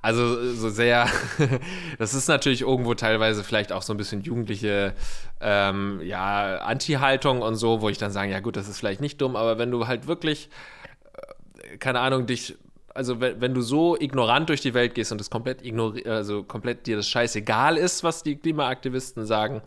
Also 0.03 0.53
so 0.53 0.69
sehr, 0.69 1.07
das 1.97 2.13
ist 2.13 2.27
natürlich 2.27 2.61
irgendwo 2.61 2.93
teilweise 2.93 3.43
vielleicht 3.43 3.71
auch 3.71 3.81
so 3.81 3.93
ein 3.93 3.97
bisschen 3.97 4.21
jugendliche 4.21 4.93
ähm, 5.41 5.99
ja, 6.03 6.57
Anti-Haltung 6.57 7.41
und 7.41 7.55
so, 7.55 7.81
wo 7.81 7.89
ich 7.89 7.97
dann 7.97 8.11
sage, 8.11 8.31
ja 8.31 8.39
gut, 8.39 8.55
das 8.55 8.67
ist 8.67 8.77
vielleicht 8.77 9.01
nicht 9.01 9.19
dumm, 9.19 9.35
aber 9.35 9.57
wenn 9.57 9.71
du 9.71 9.87
halt 9.87 10.05
wirklich 10.05 10.49
keine 11.79 11.99
Ahnung, 11.99 12.25
dich 12.25 12.55
also 12.95 13.19
wenn, 13.19 13.41
wenn, 13.41 13.55
du 13.55 13.61
so 13.61 13.97
ignorant 13.99 14.49
durch 14.49 14.61
die 14.61 14.75
Welt 14.75 14.93
gehst 14.93 15.11
und 15.11 15.19
es 15.19 15.31
komplett 15.31 15.65
ignori 15.65 16.07
also 16.07 16.43
komplett 16.43 16.85
dir 16.85 16.95
das 16.95 17.09
scheißegal 17.09 17.75
ist, 17.77 18.03
was 18.03 18.21
die 18.21 18.35
Klimaaktivisten 18.35 19.25
sagen, 19.25 19.63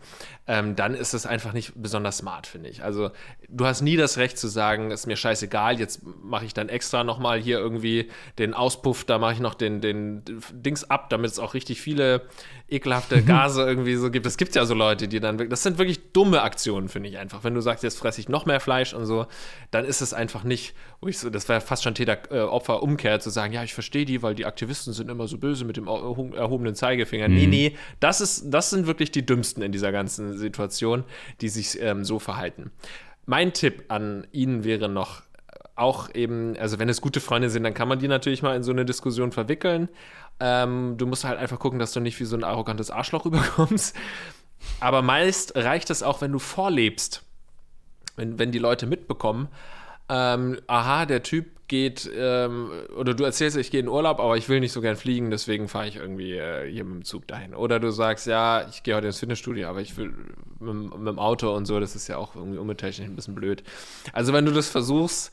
ähm, 0.47 0.75
dann 0.75 0.93
ist 0.93 1.13
es 1.13 1.25
einfach 1.25 1.51
nicht 1.51 1.73
besonders 1.75 2.17
smart, 2.17 2.47
finde 2.47 2.69
ich. 2.69 2.83
Also 2.83 3.11
du 3.49 3.65
hast 3.65 3.81
nie 3.81 3.97
das 3.97 4.17
Recht 4.17 4.37
zu 4.37 4.47
sagen, 4.47 4.91
ist 4.91 5.05
mir 5.05 5.17
scheißegal, 5.17 5.79
jetzt 5.79 6.01
mache 6.23 6.45
ich 6.45 6.53
dann 6.53 6.69
extra 6.69 7.03
nochmal 7.03 7.39
hier 7.39 7.59
irgendwie 7.59 8.09
den 8.39 8.53
Auspuff, 8.53 9.03
da 9.03 9.19
mache 9.19 9.33
ich 9.33 9.39
noch 9.39 9.55
den, 9.55 9.81
den 9.81 10.23
Dings 10.51 10.89
ab, 10.89 11.09
damit 11.09 11.31
es 11.31 11.39
auch 11.39 11.53
richtig 11.53 11.81
viele 11.81 12.21
ekelhafte 12.69 13.21
Gase 13.25 13.63
irgendwie 13.63 13.95
so 13.95 14.09
gibt. 14.09 14.25
Es 14.25 14.37
gibt 14.37 14.55
ja 14.55 14.65
so 14.65 14.73
Leute, 14.73 15.07
die 15.07 15.19
dann, 15.19 15.49
das 15.49 15.63
sind 15.63 15.77
wirklich 15.77 16.11
dumme 16.13 16.41
Aktionen, 16.41 16.87
finde 16.87 17.09
ich 17.09 17.17
einfach. 17.17 17.43
Wenn 17.43 17.53
du 17.53 17.61
sagst, 17.61 17.83
jetzt 17.83 17.97
fresse 17.97 18.21
ich 18.21 18.29
noch 18.29 18.45
mehr 18.45 18.59
Fleisch 18.59 18.93
und 18.93 19.05
so, 19.05 19.27
dann 19.71 19.85
ist 19.85 20.01
es 20.01 20.13
einfach 20.13 20.43
nicht, 20.43 20.73
wo 21.01 21.07
ich 21.07 21.19
so, 21.19 21.29
das 21.29 21.47
wäre 21.49 21.61
fast 21.61 21.83
schon 21.83 21.95
Täter-Opfer-Umkehr, 21.95 23.15
äh, 23.15 23.19
zu 23.19 23.29
sagen, 23.29 23.53
ja, 23.53 23.63
ich 23.63 23.73
verstehe 23.73 24.05
die, 24.05 24.23
weil 24.23 24.35
die 24.35 24.45
Aktivisten 24.45 24.93
sind 24.93 25.09
immer 25.09 25.27
so 25.27 25.37
böse 25.37 25.65
mit 25.65 25.77
dem 25.77 25.87
erhobenen 25.87 26.75
Zeigefinger. 26.75 27.27
Mhm. 27.27 27.35
Nee, 27.35 27.47
nee, 27.47 27.77
das, 27.99 28.21
ist, 28.21 28.45
das 28.49 28.69
sind 28.69 28.87
wirklich 28.87 29.11
die 29.11 29.25
dümmsten 29.25 29.61
in 29.61 29.71
dieser 29.71 29.91
ganzen 29.91 30.36
Situation, 30.37 31.03
die 31.41 31.49
sich 31.49 31.81
ähm, 31.81 32.03
so 32.03 32.19
verhalten. 32.19 32.71
Mein 33.25 33.53
Tipp 33.53 33.85
an 33.89 34.25
Ihnen 34.31 34.63
wäre 34.63 34.87
noch, 34.87 35.23
auch 35.75 36.13
eben, 36.15 36.57
also 36.57 36.79
wenn 36.79 36.89
es 36.89 37.01
gute 37.01 37.19
Freunde 37.19 37.49
sind, 37.49 37.63
dann 37.63 37.73
kann 37.73 37.87
man 37.87 37.99
die 37.99 38.07
natürlich 38.07 38.41
mal 38.41 38.55
in 38.55 38.63
so 38.63 38.71
eine 38.71 38.85
Diskussion 38.85 39.31
verwickeln. 39.31 39.89
Ähm, 40.39 40.95
du 40.97 41.05
musst 41.05 41.23
halt 41.23 41.39
einfach 41.39 41.59
gucken, 41.59 41.79
dass 41.79 41.93
du 41.93 41.99
nicht 41.99 42.19
wie 42.19 42.25
so 42.25 42.35
ein 42.35 42.43
arrogantes 42.43 42.89
Arschloch 42.89 43.25
rüberkommst. 43.25 43.95
Aber 44.79 45.01
meist 45.01 45.55
reicht 45.55 45.89
es 45.89 46.03
auch, 46.03 46.21
wenn 46.21 46.31
du 46.31 46.39
vorlebst. 46.39 47.23
Wenn, 48.15 48.39
wenn 48.39 48.51
die 48.51 48.59
Leute 48.59 48.87
mitbekommen, 48.87 49.47
ähm, 50.09 50.59
aha, 50.65 51.05
der 51.05 51.21
Typ 51.21 51.56
geht, 51.67 52.09
ähm, 52.15 52.69
oder 52.95 53.13
du 53.13 53.23
erzählst, 53.23 53.57
ich 53.57 53.71
gehe 53.71 53.79
in 53.79 53.87
Urlaub, 53.87 54.19
aber 54.19 54.37
ich 54.37 54.47
will 54.49 54.59
nicht 54.59 54.71
so 54.71 54.81
gern 54.81 54.95
fliegen, 54.95 55.31
deswegen 55.31 55.67
fahre 55.67 55.87
ich 55.87 55.97
irgendwie 55.97 56.33
äh, 56.33 56.71
hier 56.71 56.83
mit 56.83 56.93
dem 56.95 57.03
Zug 57.03 57.27
dahin. 57.27 57.53
Oder 57.53 57.79
du 57.79 57.91
sagst, 57.91 58.27
ja, 58.27 58.67
ich 58.69 58.83
gehe 58.83 58.95
heute 58.95 59.07
ins 59.07 59.19
Fitnessstudio, 59.19 59.67
aber 59.67 59.81
ich 59.81 59.97
will 59.97 60.13
mit, 60.59 60.97
mit 60.97 61.07
dem 61.07 61.19
Auto 61.19 61.53
und 61.55 61.65
so, 61.65 61.79
das 61.79 61.95
ist 61.95 62.07
ja 62.07 62.17
auch 62.17 62.35
irgendwie 62.35 62.57
umwelttechnisch 62.57 63.07
ein 63.07 63.15
bisschen 63.15 63.35
blöd. 63.35 63.63
Also 64.13 64.33
wenn 64.33 64.45
du 64.45 64.51
das 64.51 64.69
versuchst, 64.69 65.31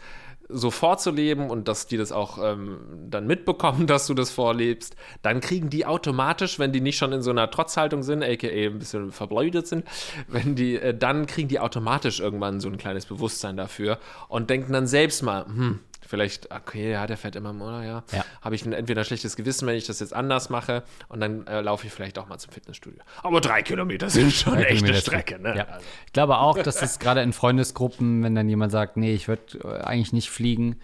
so 0.48 0.70
vorzuleben 0.70 1.50
und 1.50 1.68
dass 1.68 1.86
die 1.86 1.96
das 1.96 2.12
auch 2.12 2.38
ähm, 2.42 2.78
dann 3.08 3.26
mitbekommen, 3.26 3.86
dass 3.86 4.06
du 4.06 4.14
das 4.14 4.30
vorlebst, 4.30 4.96
dann 5.22 5.40
kriegen 5.40 5.70
die 5.70 5.86
automatisch, 5.86 6.58
wenn 6.58 6.72
die 6.72 6.80
nicht 6.80 6.98
schon 6.98 7.12
in 7.12 7.22
so 7.22 7.30
einer 7.30 7.50
Trotzhaltung 7.50 8.02
sind, 8.02 8.22
aka 8.22 8.46
ein 8.46 8.78
bisschen 8.78 9.12
verbleudet 9.12 9.66
sind, 9.66 9.84
wenn 10.28 10.54
die, 10.54 10.76
äh, 10.76 10.96
dann 10.96 11.26
kriegen 11.26 11.48
die 11.48 11.60
automatisch 11.60 12.20
irgendwann 12.20 12.60
so 12.60 12.68
ein 12.68 12.78
kleines 12.78 13.06
Bewusstsein 13.06 13.56
dafür 13.56 13.98
und 14.28 14.50
denken 14.50 14.72
dann 14.72 14.86
selbst 14.86 15.22
mal, 15.22 15.46
hm, 15.46 15.80
vielleicht, 16.14 16.54
okay, 16.54 16.92
ja, 16.92 17.08
der 17.08 17.16
fährt 17.16 17.34
immer 17.34 17.50
im 17.50 17.60
Urlaub, 17.60 17.82
ja. 17.82 18.04
ja. 18.12 18.24
Habe 18.40 18.54
ich 18.54 18.64
entweder 18.64 19.02
ein 19.02 19.04
schlechtes 19.04 19.34
Gewissen, 19.34 19.66
wenn 19.66 19.74
ich 19.74 19.84
das 19.84 19.98
jetzt 19.98 20.14
anders 20.14 20.48
mache 20.48 20.84
und 21.08 21.18
dann 21.18 21.44
äh, 21.48 21.60
laufe 21.60 21.88
ich 21.88 21.92
vielleicht 21.92 22.20
auch 22.20 22.28
mal 22.28 22.38
zum 22.38 22.52
Fitnessstudio. 22.52 23.00
Aber 23.24 23.40
drei 23.40 23.62
Kilometer 23.62 24.08
sind 24.08 24.32
schon 24.32 24.54
drei 24.54 24.62
echte 24.62 24.94
Strecke, 24.94 25.40
ne? 25.40 25.56
Ja. 25.56 25.64
Also. 25.64 25.86
Ich 26.06 26.12
glaube 26.12 26.38
auch, 26.38 26.56
dass 26.56 26.80
es 26.80 27.00
gerade 27.00 27.20
in 27.22 27.32
Freundesgruppen, 27.32 28.22
wenn 28.22 28.36
dann 28.36 28.48
jemand 28.48 28.70
sagt, 28.70 28.96
nee, 28.96 29.12
ich 29.12 29.26
würde 29.26 29.58
äh, 29.64 29.82
eigentlich 29.82 30.12
nicht 30.12 30.30
fliegen, 30.30 30.76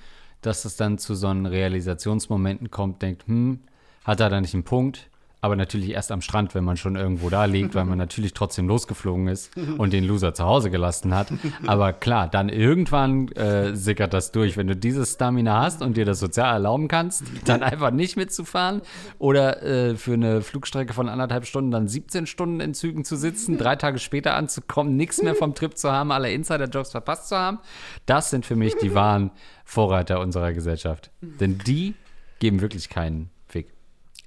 dass 0.43 0.64
es 0.64 0.74
dann 0.74 0.99
zu 0.99 1.14
so 1.14 1.28
einen 1.28 1.47
Realisationsmomenten 1.47 2.72
kommt, 2.72 3.03
denkt, 3.03 3.28
hm, 3.28 3.61
hat 4.03 4.18
er 4.18 4.31
da 4.31 4.41
nicht 4.41 4.55
einen 4.55 4.64
Punkt? 4.64 5.09
Aber 5.41 5.57
natürlich 5.57 5.91
erst 5.91 6.12
am 6.12 6.20
Strand, 6.20 6.55
wenn 6.55 6.64
man 6.64 6.76
schon 6.76 6.97
irgendwo 6.97 7.30
da 7.30 7.45
liegt, 7.47 7.74
weil 7.74 7.84
man 7.84 7.99
natürlich 8.11 8.34
trotzdem 8.34 8.68
losgeflogen 8.68 9.28
ist 9.28 9.51
und 9.78 9.93
den 9.93 10.05
Loser 10.05 10.34
zu 10.34 10.45
Hause 10.45 10.70
gelassen 10.70 11.14
hat. 11.14 11.32
Aber 11.66 11.93
klar, 11.93 12.28
dann 12.28 12.49
irgendwann 12.49 13.28
äh, 13.32 13.74
sickert 13.74 14.12
das 14.12 14.32
durch. 14.32 14.57
Wenn 14.57 14.66
du 14.66 14.76
dieses 14.76 15.14
Stamina 15.14 15.62
hast 15.62 15.82
und 15.82 15.97
dir 15.97 16.05
das 16.05 16.20
sozial 16.20 16.53
erlauben 16.55 16.88
kannst, 16.88 17.24
dann 17.45 17.62
einfach 17.62 17.91
nicht 17.91 18.16
mitzufahren 18.16 18.82
oder 19.18 19.62
äh, 19.62 19.97
für 19.97 20.14
eine 20.14 20.43
Flugstrecke 20.43 20.93
von 20.93 21.09
anderthalb 21.09 21.47
Stunden 21.47 21.70
dann 21.70 21.88
17 21.88 22.26
Stunden 22.26 22.61
in 22.61 22.74
Zügen 22.74 23.05
zu 23.05 23.16
sitzen, 23.16 23.57
drei 23.59 23.76
Tage 23.76 23.99
später 23.99 24.34
anzukommen, 24.34 24.97
nichts 24.97 25.22
mehr 25.22 25.34
vom 25.34 25.55
Trip 25.55 25.76
zu 25.76 25.91
haben, 25.91 26.12
alle 26.12 26.32
Insider-Jokes 26.32 26.91
verpasst 26.91 27.28
zu 27.28 27.36
haben, 27.36 27.59
das 28.07 28.30
sind 28.30 28.45
für 28.45 28.57
mich 28.57 28.76
die 28.76 28.95
wahren 28.95 29.30
Vorreiter 29.64 30.20
unserer 30.20 30.53
Gesellschaft. 30.53 31.11
Denn 31.20 31.59
die 31.59 31.95
geben 32.41 32.61
wirklich 32.61 32.88
keinen 32.88 33.30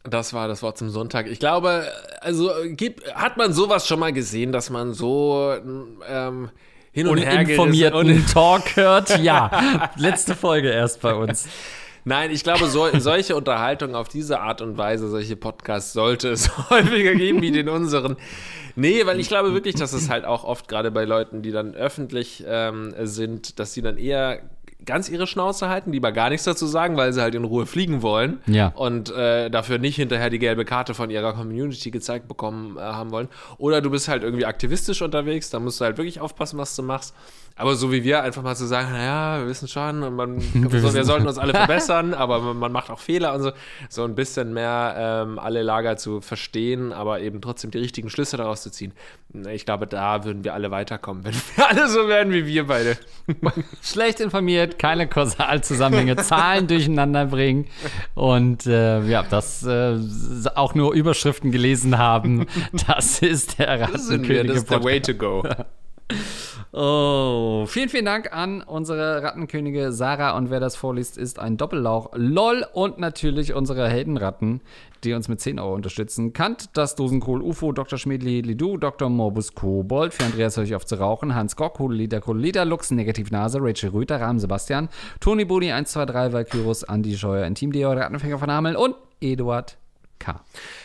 das 0.03 0.33
war 0.33 0.47
das 0.47 0.61
Wort 0.61 0.77
zum 0.77 0.89
Sonntag. 0.89 1.27
Ich 1.27 1.39
glaube, 1.39 1.85
also 2.21 2.51
gibt, 2.67 3.13
hat 3.15 3.37
man 3.37 3.53
sowas 3.53 3.87
schon 3.87 3.99
mal 3.99 4.11
gesehen, 4.11 4.51
dass 4.51 4.69
man 4.69 4.93
so 4.93 5.53
ähm, 6.07 6.49
hin 6.91 7.07
und, 7.07 7.19
und 7.19 7.23
her 7.23 7.39
informierten 7.49 8.25
Talk 8.27 8.75
hört? 8.75 9.17
Ja, 9.19 9.91
letzte 9.95 10.35
Folge 10.35 10.69
erst 10.69 11.01
bei 11.01 11.13
uns. 11.13 11.47
Nein, 12.05 12.31
ich 12.31 12.43
glaube, 12.43 12.67
so, 12.67 12.87
solche 12.99 13.35
Unterhaltungen 13.35 13.95
auf 13.95 14.09
diese 14.09 14.41
Art 14.41 14.61
und 14.61 14.77
Weise, 14.77 15.07
solche 15.09 15.37
Podcasts 15.37 15.93
sollte 15.93 16.29
es 16.29 16.51
häufiger 16.69 17.15
geben 17.15 17.41
wie 17.41 17.51
den 17.51 17.69
unseren. 17.69 18.17
Nee, 18.75 19.05
weil 19.05 19.19
ich 19.21 19.29
glaube 19.29 19.53
wirklich, 19.53 19.75
dass 19.75 19.93
es 19.93 20.09
halt 20.09 20.25
auch 20.25 20.43
oft 20.43 20.67
gerade 20.67 20.91
bei 20.91 21.05
Leuten, 21.05 21.41
die 21.43 21.51
dann 21.51 21.75
öffentlich 21.75 22.43
ähm, 22.45 22.93
sind, 23.03 23.59
dass 23.59 23.73
sie 23.73 23.81
dann 23.81 23.97
eher 23.97 24.41
ganz 24.85 25.09
ihre 25.09 25.27
Schnauze 25.27 25.69
halten, 25.69 25.91
lieber 25.91 26.11
gar 26.11 26.29
nichts 26.29 26.45
dazu 26.45 26.65
sagen, 26.65 26.97
weil 26.97 27.13
sie 27.13 27.21
halt 27.21 27.35
in 27.35 27.43
Ruhe 27.43 27.65
fliegen 27.65 28.01
wollen 28.01 28.41
ja. 28.47 28.67
und 28.75 29.11
äh, 29.11 29.49
dafür 29.49 29.77
nicht 29.77 29.95
hinterher 29.95 30.29
die 30.29 30.39
gelbe 30.39 30.65
Karte 30.65 30.93
von 30.93 31.09
ihrer 31.09 31.33
Community 31.33 31.91
gezeigt 31.91 32.27
bekommen 32.27 32.77
äh, 32.77 32.81
haben 32.81 33.11
wollen. 33.11 33.29
Oder 33.57 33.81
du 33.81 33.89
bist 33.89 34.07
halt 34.07 34.23
irgendwie 34.23 34.45
aktivistisch 34.45 35.01
unterwegs, 35.01 35.49
da 35.49 35.59
musst 35.59 35.79
du 35.79 35.85
halt 35.85 35.97
wirklich 35.97 36.19
aufpassen, 36.19 36.57
was 36.57 36.75
du 36.75 36.83
machst. 36.83 37.15
Aber 37.55 37.75
so 37.75 37.91
wie 37.91 38.03
wir 38.03 38.23
einfach 38.23 38.41
mal 38.41 38.55
zu 38.55 38.63
so 38.63 38.69
sagen, 38.69 38.91
naja, 38.91 39.39
wir 39.39 39.47
wissen 39.47 39.67
schon 39.67 40.01
und 40.01 40.15
man, 40.15 40.41
wir, 40.53 40.93
wir 40.93 41.03
sollten 41.03 41.27
uns 41.27 41.37
alle 41.39 41.53
verbessern, 41.53 42.13
aber 42.13 42.53
man, 42.53 42.71
macht 42.71 42.89
auch 42.89 42.99
Fehler 42.99 43.33
und 43.35 43.43
so. 43.43 43.51
So 43.89 44.03
ein 44.03 44.15
bisschen 44.15 44.53
mehr 44.53 44.95
ähm, 44.97 45.37
alle 45.37 45.61
Lager 45.61 45.97
zu 45.97 46.21
verstehen, 46.21 46.91
aber 46.91 47.19
eben 47.19 47.41
trotzdem 47.41 47.69
die 47.69 47.77
richtigen 47.77 48.09
Schlüsse 48.09 48.37
daraus 48.37 48.63
zu 48.63 48.71
ziehen. 48.71 48.93
Ich 49.51 49.65
glaube, 49.65 49.85
da 49.85 50.25
würden 50.25 50.43
wir 50.43 50.55
alle 50.55 50.71
weiterkommen, 50.71 51.23
wenn 51.23 51.33
wir 51.33 51.69
alle 51.69 51.87
so 51.89 52.07
werden 52.07 52.33
wie 52.33 52.47
wir 52.47 52.67
beide. 52.67 52.97
Schlecht 53.83 54.19
informiert, 54.19 54.79
keine 54.79 55.07
Kausalzusammenhänge, 55.07 56.15
Zahlen 56.17 56.67
durcheinander 56.67 57.27
bringen 57.27 57.67
und 58.15 58.65
äh, 58.65 59.01
ja, 59.03 59.21
das 59.21 59.63
äh, 59.63 59.97
auch 60.55 60.73
nur 60.73 60.93
Überschriften 60.93 61.51
gelesen 61.51 61.97
haben. 61.97 62.47
Das 62.87 63.19
ist 63.21 63.59
der 63.59 63.81
Rattenkönige. 63.81 64.47
Das 64.47 64.57
ist 64.57 64.71
der 64.71 64.83
way 64.83 64.99
to 64.99 65.13
go. 65.13 65.43
Oh, 66.71 67.65
vielen, 67.67 67.89
vielen 67.89 68.05
Dank 68.05 68.33
an 68.33 68.61
unsere 68.61 69.21
Rattenkönige 69.21 69.91
Sarah 69.91 70.35
und 70.35 70.49
wer 70.49 70.59
das 70.59 70.75
vorliest, 70.75 71.17
ist 71.19 71.37
ein 71.37 71.55
Doppellauch. 71.57 72.09
LOL 72.15 72.65
und 72.73 72.97
natürlich 72.97 73.53
unsere 73.53 73.87
Heldenratten, 73.87 74.61
die 75.03 75.13
uns 75.13 75.27
mit 75.27 75.39
10 75.39 75.59
Euro 75.59 75.75
unterstützen. 75.75 76.33
Kant, 76.33 76.69
das 76.73 76.95
Dosenkohl 76.95 77.41
UFO, 77.41 77.73
Dr. 77.73 77.99
Schmidli, 77.99 78.41
Lidu, 78.41 78.77
Dr. 78.77 79.09
Morbus 79.09 79.53
Kobold, 79.53 80.15
für 80.15 80.23
Andreas 80.23 80.57
Hörch 80.57 80.73
auf 80.73 80.85
zu 80.85 80.95
rauchen, 80.95 81.35
Hans 81.35 81.55
Gock, 81.55 81.77
Hudeliter, 81.77 82.21
Kodeliter, 82.21 82.65
Lux, 82.65 82.89
Negativnase, 82.89 83.59
Rachel 83.61 83.89
Rüther, 83.89 84.19
Rahmen 84.19 84.39
Sebastian, 84.39 84.89
Toni 85.19 85.45
Boni 85.45 85.71
123, 85.71 86.33
Valkyrus, 86.33 86.83
Andi 86.83 87.15
Scheuer, 87.15 87.45
Intim 87.45 87.71
Deo, 87.71 87.91
Rattenfänger 87.91 88.39
von 88.39 88.49
Hameln 88.49 88.75
und 88.75 88.95
Eduard 89.21 89.77
K. 90.23 90.39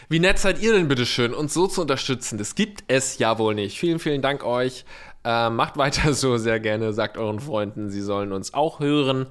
Wie 0.08 0.18
nett 0.18 0.38
seid 0.38 0.60
ihr 0.60 0.72
denn 0.72 0.88
bitte 0.88 1.06
schön, 1.06 1.32
uns 1.32 1.54
so 1.54 1.66
zu 1.66 1.82
unterstützen? 1.82 2.38
Das 2.38 2.54
gibt 2.54 2.82
es 2.88 3.18
ja 3.18 3.38
wohl 3.38 3.54
nicht. 3.54 3.78
Vielen, 3.78 3.98
vielen 3.98 4.20
Dank 4.20 4.44
euch. 4.44 4.84
Äh, 5.24 5.50
macht 5.50 5.76
weiter 5.76 6.12
so 6.14 6.36
sehr 6.36 6.60
gerne, 6.60 6.92
sagt 6.92 7.18
euren 7.18 7.40
Freunden, 7.40 7.90
sie 7.90 8.00
sollen 8.00 8.32
uns 8.32 8.54
auch 8.54 8.80
hören. 8.80 9.26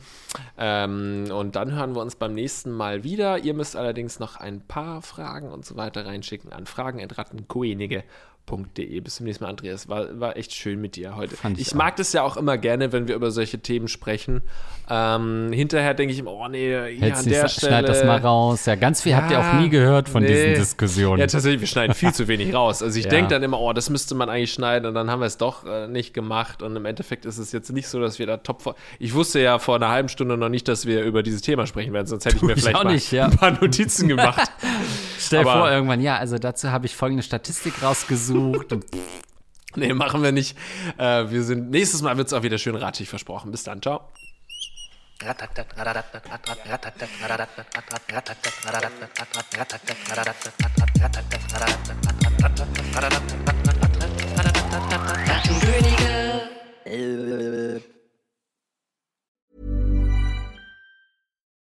Ähm, 0.58 1.26
und 1.32 1.56
dann 1.56 1.74
hören 1.74 1.96
wir 1.96 2.02
uns 2.02 2.16
beim 2.16 2.34
nächsten 2.34 2.72
Mal 2.72 3.04
wieder. 3.04 3.40
Ihr 3.40 3.54
müsst 3.54 3.76
allerdings 3.76 4.20
noch 4.20 4.36
ein 4.36 4.62
paar 4.62 5.02
Fragen 5.02 5.52
und 5.52 5.66
so 5.66 5.76
weiter 5.78 6.06
reinschicken 6.06 6.52
an 6.52 6.66
fragen.rattenkoenige.de 6.66 8.04
www.podcast.de. 8.48 9.00
Bis 9.02 9.16
zum 9.16 9.26
nächsten 9.26 9.43
Mal, 9.43 9.50
Andreas. 9.50 9.89
War, 9.89 10.20
war 10.20 10.38
echt 10.38 10.54
schön 10.54 10.80
mit 10.82 10.95
dir 10.95 11.16
heute. 11.16 11.36
Fand 11.36 11.60
ich 11.60 11.68
ich 11.68 11.76
mag 11.76 11.95
das 11.98 12.14
ja 12.14 12.24
auch 12.24 12.38
immer 12.38 12.58
gerne, 12.58 12.91
wenn 12.93 13.08
wir 13.08 13.16
über 13.16 13.32
solche 13.32 13.60
Themen 13.60 13.88
sprechen. 13.88 14.41
Ähm, 14.89 15.52
hinterher 15.52 15.93
denke 15.93 16.14
ich 16.14 16.20
immer, 16.20 16.32
oh 16.32 16.48
nee, 16.48 16.70
hier 16.95 17.10
Jetzt 17.10 17.20
an 17.20 17.26
der 17.30 17.48
Stelle. 17.50 17.72
schneid 17.72 17.89
das 17.89 18.04
mal 18.06 18.20
raus. 18.20 18.66
Ja, 18.66 18.76
ganz 18.76 19.02
viel 19.02 19.16
habt 19.16 19.30
ihr 19.32 19.39
auch 19.39 19.60
nie 19.60 19.70
gehört 19.70 20.08
von 20.08 20.24
nee. 20.24 20.30
diesen 20.30 20.54
Diskussionen. 20.56 21.20
Ja, 21.20 21.28
tatsächlich, 21.28 21.60
wir 21.60 21.68
schneiden 21.68 21.93
viel 21.93 22.14
zu 22.14 22.28
wenig 22.28 22.54
raus. 22.54 22.82
Also 22.82 22.98
ich 22.98 23.06
Ja. 23.06 23.12
denke 23.12 23.30
dann 23.32 23.43
immer, 23.43 23.60
oh, 23.60 23.74
das 23.74 23.89
müsste 23.89 24.16
man 24.16 24.30
eigentlich 24.30 24.54
schneiden 24.54 24.88
und 24.88 24.93
dann 24.95 25.12
haben 25.12 25.20
wir 25.20 25.26
es 25.26 25.38
doch 25.38 25.66
äh, 25.66 25.88
nicht 25.88 26.14
gemacht 26.14 26.62
und 26.64 26.76
im 26.76 26.86
Endeffekt 26.86 27.26
ist 27.26 27.38
es 27.38 27.52
jetzt 27.52 27.72
nicht 27.72 27.88
so, 27.88 28.00
dass 28.00 28.18
wir 28.20 28.28
da 28.28 28.38
top 28.38 28.62
vor 28.62 28.76
Ich 29.00 29.14
wusste 29.14 29.39
ja 29.41 29.60
vor 29.60 29.76
einer 29.76 29.89
halben 29.89 30.08
Stunde 30.10 30.38
noch 30.38 30.50
nicht, 30.50 30.68
dass 30.68 30.86
wir 30.86 31.04
über 31.04 31.22
dieses 31.24 31.41
Thema 31.41 31.68
sprechen 31.68 31.91
werden, 31.93 32.08
sonst 32.08 32.26
hätte 32.26 32.38
ich 32.38 32.41
mir 32.41 32.54
ich 32.54 32.62
vielleicht 32.64 32.84
mal 32.84 32.91
nicht, 32.93 33.12
ja. 33.12 33.26
ein 33.26 33.32
paar 33.36 33.52
Notizen 33.52 34.08
gemacht. 34.08 34.50
Stell 35.20 35.43
dir 35.43 35.50
aber- 35.50 35.60
vor, 35.62 35.72
irgendwann, 35.72 36.00
ja, 36.02 36.18
also 36.18 36.38
dazu 36.38 36.72
habe 36.72 36.86
ich 36.86 36.95
folgende 36.95 37.24
Statistik 37.24 37.84
rausgesucht. 37.84 38.37
Und 38.38 38.86
nee, 39.76 39.94
machen 39.94 40.22
wir 40.24 40.32
nicht. 40.32 40.58
Äh, 40.98 41.30
wir 41.30 41.44
sind, 41.44 41.70
nächstes 41.72 42.02
Mal 42.02 42.18
wird 42.18 42.28
es 42.28 42.34
auch 42.34 42.44
wieder 42.44 42.58
schön 42.58 42.76
ratig 42.76 43.10
versprochen. 43.10 43.52
Bis 43.52 43.64
dann, 43.64 43.82
ciao. 43.82 44.12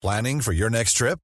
Planning 0.00 0.42
for 0.42 0.52
your 0.52 0.68
next 0.68 0.98
trip? 0.98 1.23